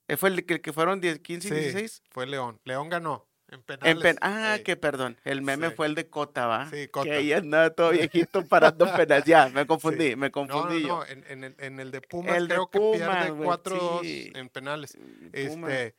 Eh, 0.08 0.16
¿Fue 0.16 0.28
el 0.30 0.44
que, 0.44 0.60
que 0.60 0.72
fueron 0.72 1.00
10, 1.00 1.20
15 1.20 1.48
y 1.48 1.50
Sí, 1.50 1.54
16? 1.56 2.02
fue 2.10 2.26
León, 2.26 2.60
León 2.64 2.88
ganó, 2.88 3.28
en 3.48 3.54
En 3.60 3.62
penales. 3.62 4.02
pen- 4.02 4.18
ah, 4.22 4.56
ey. 4.56 4.64
que 4.64 4.76
perdón. 4.76 5.16
El 5.24 5.42
meme 5.42 5.68
Sí. 5.68 5.74
fue 5.76 5.86
el 5.86 5.94
de 5.94 6.08
Cota, 6.10 6.46
¿va? 6.46 6.68
Sí, 6.70 6.88
Cota. 6.88 7.04
Que 7.10 7.12
ahí 7.14 7.32
andaba 7.32 7.70
todo 7.70 7.90
viejito 8.32 8.44
parando 8.48 8.86
penales. 8.96 9.24
Ya, 9.26 9.48
me 9.50 9.66
confundí, 9.66 10.10
Sí. 10.10 10.16
me 10.16 10.30
No, 10.30 10.46
no, 10.46 10.48
confundí 10.48 10.82
yo. 10.82 10.88
no, 10.88 11.06
en, 11.06 11.24
en 11.28 11.44
el, 11.44 11.54
en 11.58 11.78
el 11.78 11.90
de 11.92 12.00
Pumas 12.00 12.36
El 12.36 12.48
de 12.48 12.54
creo 12.56 12.66
que 12.68 12.78
Pumas, 12.80 12.98
pierde 12.98 13.30
güey, 13.30 13.48
4-2 13.48 14.00
sí. 14.02 14.32
en 14.34 14.48
penales. 14.48 14.96
Pumas. 14.96 15.70
Este, 15.70 15.94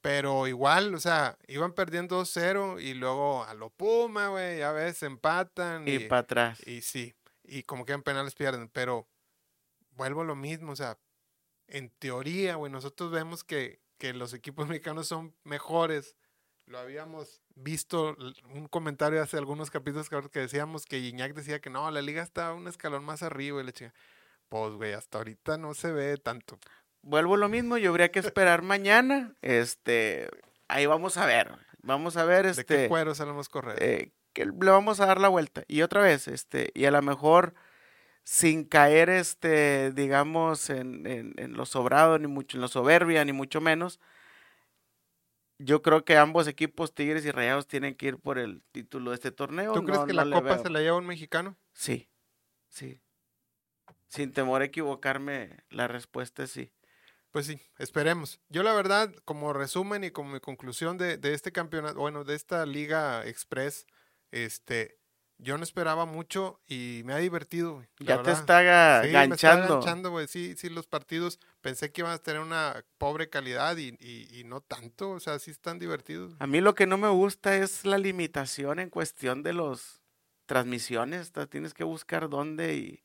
pero 0.00 0.46
igual, 0.46 0.94
o 0.94 1.00
sea, 1.00 1.36
iban 1.48 1.72
perdiendo 1.74 2.20
2-0 2.22 2.80
y 2.80 2.94
luego 2.94 3.44
a 3.44 3.54
lo 3.54 3.70
Puma, 3.70 4.28
güey, 4.28 4.58
ya 4.58 4.72
ves, 4.72 5.02
empatan. 5.02 5.86
y 5.86 5.92
Y, 5.94 5.98
para 6.00 6.20
atrás. 6.20 6.66
y 6.66 6.80
sí, 6.82 7.14
y 7.44 7.64
como 7.64 7.84
que 7.84 7.92
en 7.92 8.02
penales 8.02 8.34
pierden, 8.34 8.68
pero 8.68 9.08
vuelvo 9.92 10.22
a 10.22 10.24
lo 10.24 10.36
mismo, 10.36 10.72
o 10.72 10.76
sea, 10.76 10.98
en 11.66 11.90
teoría, 11.98 12.56
güey, 12.56 12.72
nosotros 12.72 13.10
vemos 13.10 13.44
que, 13.44 13.80
que 13.98 14.12
los 14.14 14.32
equipos 14.32 14.66
mexicanos 14.68 15.06
son 15.06 15.34
mejores. 15.44 16.16
Lo 16.66 16.78
habíamos 16.78 17.42
visto, 17.56 18.16
un 18.44 18.68
comentario 18.68 19.20
hace 19.22 19.36
algunos 19.36 19.70
capítulos 19.70 20.08
que 20.08 20.30
que 20.30 20.40
decíamos 20.40 20.84
que 20.86 20.98
Iñak 20.98 21.34
decía 21.34 21.60
que 21.60 21.68
no, 21.68 21.90
la 21.90 22.00
liga 22.00 22.22
está 22.22 22.52
un 22.54 22.68
escalón 22.68 23.04
más 23.04 23.22
arriba 23.22 23.60
y 23.60 23.64
la 23.64 23.72
chica. 23.72 23.92
Pues, 24.48 24.74
güey, 24.74 24.92
hasta 24.92 25.18
ahorita 25.18 25.58
no 25.58 25.74
se 25.74 25.92
ve 25.92 26.16
tanto. 26.16 26.58
Vuelvo 27.02 27.36
lo 27.36 27.48
mismo, 27.48 27.78
yo 27.78 27.90
habría 27.90 28.10
que 28.10 28.18
esperar 28.18 28.62
mañana. 28.62 29.34
Este, 29.42 30.28
ahí 30.68 30.86
vamos 30.86 31.16
a 31.16 31.26
ver. 31.26 31.56
Vamos 31.82 32.16
a 32.16 32.24
ver, 32.24 32.44
¿De 32.46 32.52
qué 32.54 32.60
este. 32.60 32.88
cuero 32.88 33.14
sabemos 33.14 33.48
correr? 33.48 33.82
eh, 33.82 34.12
que 34.32 34.44
le 34.46 34.52
vamos 34.70 35.00
a 35.00 35.06
dar 35.06 35.20
la 35.20 35.28
vuelta. 35.28 35.64
Y 35.66 35.82
otra 35.82 36.02
vez, 36.02 36.28
este, 36.28 36.70
y 36.74 36.84
a 36.84 36.90
lo 36.90 37.00
mejor 37.02 37.54
sin 38.22 38.64
caer, 38.64 39.08
este, 39.10 39.90
digamos, 39.92 40.70
en, 40.70 41.06
en, 41.06 41.32
en 41.36 41.54
lo 41.54 41.64
sobrado, 41.66 42.18
ni 42.18 42.26
mucho, 42.26 42.56
en 42.56 42.60
lo 42.60 42.68
soberbia, 42.68 43.24
ni 43.24 43.32
mucho 43.32 43.60
menos. 43.60 43.98
Yo 45.58 45.82
creo 45.82 46.04
que 46.04 46.16
ambos 46.16 46.46
equipos, 46.46 46.94
Tigres 46.94 47.24
y 47.24 47.30
Rayados, 47.30 47.66
tienen 47.66 47.94
que 47.94 48.06
ir 48.06 48.18
por 48.18 48.38
el 48.38 48.62
título 48.72 49.10
de 49.10 49.16
este 49.16 49.30
torneo. 49.32 49.72
¿Tú 49.72 49.84
crees 49.84 50.00
que 50.00 50.12
no 50.12 50.24
la 50.24 50.36
copa 50.36 50.54
veo. 50.54 50.62
se 50.62 50.70
la 50.70 50.80
lleva 50.80 50.96
un 50.96 51.06
mexicano? 51.06 51.56
Sí, 51.72 52.08
sí. 52.68 53.00
Sin 54.08 54.32
temor 54.32 54.62
a 54.62 54.66
equivocarme, 54.66 55.58
la 55.70 55.86
respuesta 55.88 56.44
es 56.44 56.50
sí. 56.50 56.72
Pues 57.30 57.46
sí, 57.46 57.60
esperemos. 57.78 58.40
Yo 58.48 58.62
la 58.62 58.72
verdad, 58.74 59.14
como 59.24 59.52
resumen 59.52 60.02
y 60.04 60.10
como 60.10 60.32
mi 60.32 60.40
conclusión 60.40 60.98
de, 60.98 61.16
de 61.16 61.34
este 61.34 61.52
campeonato, 61.52 62.00
bueno, 62.00 62.24
de 62.24 62.34
esta 62.34 62.66
Liga 62.66 63.24
Express, 63.24 63.86
este, 64.32 64.98
yo 65.38 65.56
no 65.56 65.62
esperaba 65.62 66.06
mucho 66.06 66.60
y 66.66 67.02
me 67.04 67.12
ha 67.12 67.18
divertido. 67.18 67.84
Ya 68.00 68.22
te 68.22 68.32
está 68.32 69.02
me 69.04 69.12
ganchando. 69.12 69.74
ganchando, 69.74 70.10
güey. 70.10 70.26
Sí, 70.26 70.54
sí, 70.56 70.68
los 70.70 70.88
partidos 70.88 71.38
pensé 71.60 71.92
que 71.92 72.00
iban 72.00 72.12
a 72.12 72.18
tener 72.18 72.40
una 72.40 72.84
pobre 72.98 73.28
calidad 73.30 73.76
y, 73.76 73.96
y- 74.00 74.40
y 74.40 74.44
no 74.44 74.60
tanto. 74.60 75.10
O 75.10 75.20
sea, 75.20 75.38
sí 75.38 75.52
están 75.52 75.78
divertidos. 75.78 76.34
A 76.40 76.48
mí 76.48 76.60
lo 76.60 76.74
que 76.74 76.86
no 76.86 76.98
me 76.98 77.08
gusta 77.10 77.56
es 77.56 77.84
la 77.84 77.98
limitación 77.98 78.80
en 78.80 78.90
cuestión 78.90 79.44
de 79.44 79.52
los 79.52 80.02
transmisiones. 80.46 81.32
Tienes 81.48 81.74
que 81.74 81.84
buscar 81.84 82.28
dónde 82.28 82.74
y... 82.74 83.04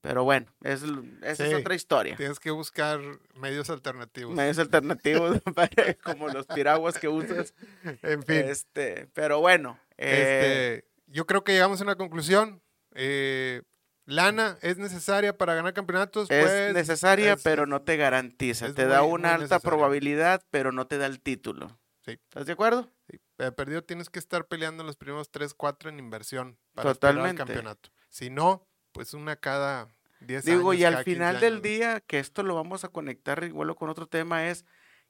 Pero 0.00 0.22
bueno, 0.24 0.46
es, 0.62 0.82
esa 1.22 1.46
es 1.46 1.54
otra 1.54 1.74
historia. 1.74 2.16
Tienes 2.16 2.38
que 2.38 2.50
buscar 2.52 3.00
medios 3.34 3.68
alternativos. 3.68 4.34
Medios 4.34 4.58
alternativos 4.58 5.38
como 6.04 6.28
los 6.28 6.46
piraguas 6.46 6.98
que 6.98 7.08
usas. 7.08 7.54
En 8.02 8.22
fin, 8.22 8.36
Este, 8.48 9.08
pero 9.12 9.40
bueno. 9.40 9.78
eh, 9.96 10.82
este, 10.82 10.90
yo 11.06 11.26
creo 11.26 11.42
que 11.42 11.52
llegamos 11.52 11.80
a 11.80 11.84
una 11.84 11.96
conclusión. 11.96 12.62
Eh, 12.94 13.62
lana 14.06 14.56
es 14.62 14.78
necesaria 14.78 15.36
para 15.36 15.54
ganar 15.54 15.74
campeonatos. 15.74 16.30
es 16.30 16.44
pues, 16.44 16.74
necesaria, 16.74 17.32
es- 17.34 17.42
pero 17.42 17.66
no 17.66 17.82
te 17.82 17.96
garantiza. 17.96 18.72
Te 18.72 18.86
da 18.86 19.02
una 19.02 19.30
alta 19.34 19.38
necesaria. 19.56 19.60
probabilidad, 19.68 20.42
pero 20.50 20.70
no 20.72 20.86
te 20.86 20.98
da 20.98 21.06
el 21.06 21.20
título. 21.20 21.78
Sí. 22.04 22.12
¿Estás 22.12 22.46
de 22.46 22.52
acuerdo? 22.52 22.88
Sí, 23.10 23.18
eh, 23.38 23.50
perdido 23.52 23.82
tienes 23.84 24.08
que 24.10 24.18
estar 24.18 24.46
peleando 24.46 24.84
los 24.84 24.96
primeros 24.96 25.30
3, 25.30 25.52
4 25.54 25.90
en 25.90 25.98
inversión 25.98 26.56
para 26.74 26.90
al 26.90 26.94
Totalmente. 26.94 27.36
campeonato. 27.38 27.90
Si 28.08 28.30
no, 28.30 28.66
pues 28.92 29.14
una 29.14 29.36
cada 29.36 29.88
10 30.20 30.44
Digo, 30.44 30.70
años. 30.70 30.80
y 30.80 30.84
al 30.84 30.92
cada 30.94 31.04
15 31.04 31.16
final 31.16 31.40
del 31.40 31.52
años. 31.54 31.62
día, 31.62 32.00
que 32.00 32.18
esto 32.18 32.42
lo 32.42 32.54
vamos 32.54 32.84
a 32.84 32.88
conectar 32.88 33.42
igual 33.44 33.74
con 33.76 33.90
otro 33.90 34.06
tema, 34.06 34.48
es 34.48 34.64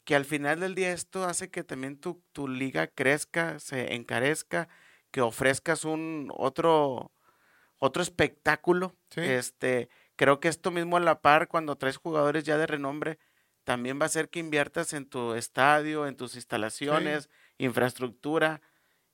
que 0.05 0.15
al 0.17 0.25
final 0.25 0.61
del 0.61 0.75
día 0.75 0.93
esto 0.93 1.25
hace 1.25 1.51
que 1.51 1.65
también 1.65 1.99
tu, 2.01 2.23
tu 2.33 2.49
liga 2.49 2.87
crezca, 2.89 3.59
se 3.59 3.95
encarezca, 3.95 4.69
que 5.11 5.21
ofrezcas 5.21 5.85
un 5.85 6.31
otro, 6.37 7.13
otro 7.79 8.03
espectáculo. 8.03 8.97
Sí. 9.11 9.21
Este, 9.23 9.89
creo 10.17 10.41
que 10.41 10.49
esto 10.49 10.71
mismo 10.71 10.97
a 10.97 11.01
la 11.01 11.21
par, 11.21 11.49
cuando 11.49 11.77
traes 11.77 11.97
jugadores 11.99 12.45
ya 12.45 12.57
de 12.59 12.67
renombre, 12.67 13.19
también 13.65 13.99
va 14.01 14.05
a 14.05 14.07
hacer 14.07 14.31
que 14.31 14.39
inviertas 14.39 14.95
en 14.95 15.07
tu 15.07 15.35
estadio, 15.35 16.07
en 16.07 16.17
tus 16.17 16.35
instalaciones, 16.37 17.29
infraestructura, 17.59 18.63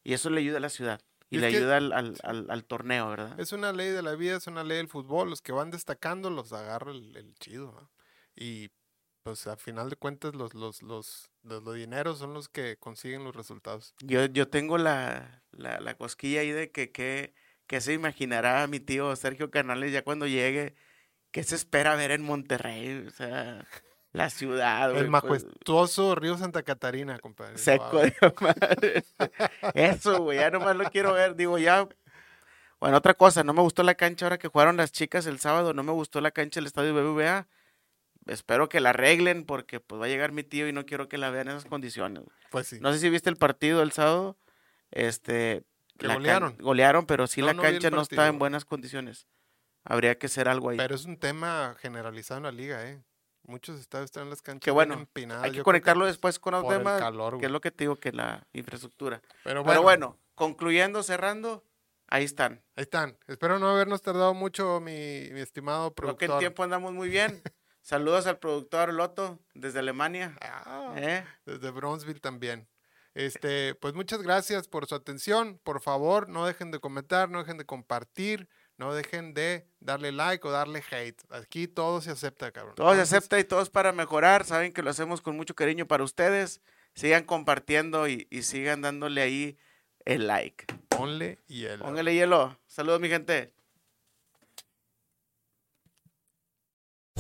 y 0.05 0.13
eso 0.15 0.31
le 0.31 0.41
ayuda 0.41 0.59
a 0.59 0.61
la 0.61 0.69
ciudad. 0.69 1.01
Y, 1.31 1.37
Y 1.37 1.41
le 1.41 1.47
ayuda 1.49 1.77
al, 1.79 1.93
al- 1.93 2.17
al- 2.23 2.51
al 2.51 2.65
torneo, 2.65 3.09
¿verdad? 3.11 3.39
Es 3.41 3.53
una 3.53 3.73
ley 3.73 3.89
de 3.91 4.03
la 4.03 4.15
vida, 4.15 4.37
es 4.37 4.47
una 4.47 4.63
ley 4.65 4.77
del 4.77 4.89
fútbol. 4.89 5.31
Los 5.31 5.43
que 5.43 5.53
van 5.53 5.71
destacando 5.71 6.31
los 6.31 6.53
agarra 6.53 6.93
el, 6.93 7.17
el 7.17 7.35
chido. 7.37 7.73
¿no? 7.73 7.91
Y 8.37 8.71
pues 9.23 9.47
a 9.47 9.57
final 9.57 9.89
de 9.89 9.97
cuentas 9.97 10.35
los, 10.35 10.53
los, 10.55 10.83
los, 10.83 11.31
los, 11.43 11.63
los 11.63 11.75
dineros 11.75 12.19
son 12.19 12.35
los 12.35 12.49
que 12.49 12.77
consiguen 12.77 13.25
los 13.25 13.35
resultados. 13.35 13.95
Yo, 14.03 14.27
yo 14.27 14.49
tengo 14.49 14.77
la, 14.77 15.43
la, 15.53 15.81
la 15.81 15.95
cosquilla 15.97 16.41
ahí 16.41 16.51
de 16.51 16.71
que, 16.71 16.93
que, 16.93 17.33
que 17.67 17.81
se 17.81 17.95
imaginará 17.95 18.67
mi 18.67 18.81
tío 18.81 19.17
Sergio 19.17 19.51
Canales 19.51 19.93
ya 19.93 20.05
cuando 20.05 20.27
llegue, 20.27 20.75
qué 21.31 21.43
se 21.43 21.55
espera 21.55 21.97
ver 21.97 22.11
en 22.11 22.23
Monterrey, 22.23 23.07
o 23.07 23.11
sea, 23.11 23.67
la 24.15 24.31
ciudad. 24.31 24.87
El 24.97 25.09
güey, 25.09 25.21
pues, 25.21 25.45
majestuoso 25.45 26.15
río 26.15 26.39
Santa 26.39 26.63
Catarina, 26.63 27.19
compadre. 27.19 27.59
seco 27.59 27.91
Wow. 27.91 28.03
de 28.03 28.15
madre. 28.41 29.05
Eso, 29.75 30.23
güey, 30.23 30.39
ya 30.39 30.51
nomás 30.51 30.77
lo 30.77 30.85
quiero 30.91 31.13
ver. 31.13 31.35
Digo, 31.37 31.59
ya. 31.59 31.87
Bueno, 32.81 32.97
otra 32.97 33.15
cosa, 33.15 33.43
no 33.45 33.53
me 33.53 33.61
gustó 33.61 33.83
la 33.83 33.95
cancha 33.97 34.25
ahora 34.27 34.39
que 34.39 34.49
jugaron 34.49 34.77
las 34.77 34.93
chicas 34.93 35.27
el 35.27 35.39
sábado, 35.41 35.75
no 35.75 35.83
me 35.83 35.93
gustó 35.93 36.21
la 36.21 36.31
cancha 36.31 36.61
del 36.61 36.67
estadio 36.67 36.95
BBVA. 36.95 37.47
Espero 38.27 38.69
que 38.69 38.81
la 38.81 38.91
arreglen 38.91 39.45
porque 39.45 39.81
pues 39.81 40.01
va 40.01 40.07
a 40.07 40.09
llegar 40.09 40.33
mi 40.33 40.45
tío 40.45 40.67
y 40.69 40.73
no 40.73 40.87
quiero 40.87 41.09
que 41.09 41.19
la 41.19 41.31
vean 41.31 41.49
en 41.49 41.57
esas 41.57 41.69
condiciones. 41.69 42.25
Pues 42.51 42.69
sí. 42.69 42.79
No 42.81 42.93
sé 42.93 42.99
si 43.01 43.11
viste 43.11 43.29
el 43.29 43.37
partido 43.37 43.83
el 43.83 43.93
sábado. 43.93 44.39
Este. 44.91 45.65
Que 45.99 46.07
golearon. 46.09 46.57
Golearon, 46.59 47.07
pero 47.07 47.27
sí 47.27 47.41
No, 47.41 47.49
la 47.49 47.55
no 47.55 47.63
cancha 47.63 47.91
no 47.91 48.01
está 48.01 48.29
en 48.29 48.39
buenas 48.39 48.65
condiciones. 48.65 49.27
Habría 49.85 50.17
que 50.19 50.27
hacer 50.27 50.49
algo 50.49 50.71
ahí. 50.71 50.77
Pero 50.79 50.95
es 50.95 51.05
un 51.05 51.19
tema 51.19 51.77
generalizado 51.81 52.39
en 52.39 52.45
la 52.45 52.53
liga, 52.53 52.89
¿eh? 52.89 53.03
Muchos 53.47 53.79
estadios 53.79 54.07
están 54.07 54.25
en 54.25 54.31
las 54.31 54.43
canchas 54.43 54.65
que 54.65 54.71
bueno, 54.71 54.95
empinadas. 54.95 55.45
hay 55.45 55.53
que 55.53 55.63
conectarlo 55.63 56.07
después 56.07 56.39
con 56.39 56.53
los 56.55 56.65
el 56.65 56.79
demás, 56.79 57.01
calor, 57.01 57.39
que 57.39 57.47
es 57.47 57.53
lo 57.53 57.61
que 57.61 57.71
te 57.71 57.85
digo, 57.85 57.97
que 57.97 58.11
la 58.13 58.47
infraestructura. 58.53 59.21
Pero 59.43 59.61
bueno, 59.63 59.71
Pero 59.71 59.83
bueno, 59.83 60.19
concluyendo, 60.35 61.03
cerrando, 61.03 61.63
ahí 62.09 62.25
están. 62.25 62.63
ahí 62.77 62.83
están. 62.83 63.19
Espero 63.27 63.59
no 63.59 63.69
habernos 63.69 64.01
tardado 64.03 64.33
mucho, 64.35 64.81
mi, 64.81 65.29
mi 65.33 65.41
estimado 65.41 65.95
Creo 65.95 66.17
que 66.17 66.27
productor. 66.27 66.31
en 66.31 66.39
tiempo 66.41 66.63
andamos 66.63 66.93
muy 66.93 67.09
bien. 67.09 67.43
Saludos 67.83 68.27
al 68.27 68.39
productor 68.39 68.95
Loto 68.95 69.39
desde 69.53 69.81
Alemania. 69.81 70.39
Ah, 70.41 70.95
¿eh? 70.97 71.23
Desde 71.45 71.71
Bronzeville 71.71 72.21
también. 72.21 72.67
Este, 73.13 73.75
pues 73.77 73.93
muchas 73.95 74.23
gracias 74.23 74.69
por 74.69 74.87
su 74.87 74.95
atención. 74.95 75.61
Por 75.63 75.83
favor, 75.83 76.29
no 76.31 76.47
dejen 76.47 76.71
de 76.71 76.81
comentar, 76.81 77.29
no 77.29 77.41
dejen 77.41 77.59
de 77.59 77.67
compartir, 77.67 78.49
no 78.77 78.95
dejen 78.95 79.35
de 79.35 79.67
darle 79.81 80.13
like 80.13 80.47
o 80.47 80.51
darle 80.51 80.83
hate. 80.91 81.21
Aquí 81.31 81.69
todo 81.69 82.01
se 82.01 82.11
acepta, 82.11 82.51
cabrón. 82.53 82.75
Todo 82.75 82.95
se 82.95 83.01
acepta 83.01 83.39
y 83.39 83.45
todo 83.45 83.63
es 83.63 83.71
para 83.71 83.93
mejorar. 83.93 84.45
Saben 84.45 84.73
que 84.73 84.83
lo 84.83 84.91
hacemos 84.91 85.21
con 85.21 85.37
mucho 85.37 85.55
cariño 85.55 85.87
para 85.87 86.05
ustedes. 86.05 86.61
Sigan 86.95 87.25
compartiendo 87.25 88.09
y, 88.09 88.27
y 88.31 88.43
sigan 88.43 88.83
dándole 88.83 89.23
ahí 89.23 89.59
el 90.05 90.27
like. 90.27 90.67
Ponle 90.89 91.39
hielo. 91.47 91.85
Póngale 91.85 92.15
hielo. 92.15 92.59
Saludos, 92.67 93.01
mi 93.01 93.09
gente. 93.09 93.53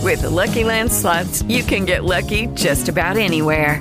With 0.00 0.20
the 0.20 0.30
Lucky 0.30 0.64
Land 0.64 0.92
slots, 0.92 1.42
you 1.48 1.64
can 1.64 1.86
get 1.86 2.04
lucky 2.04 2.48
just 2.48 2.88
about 2.88 3.16
anywhere. 3.16 3.80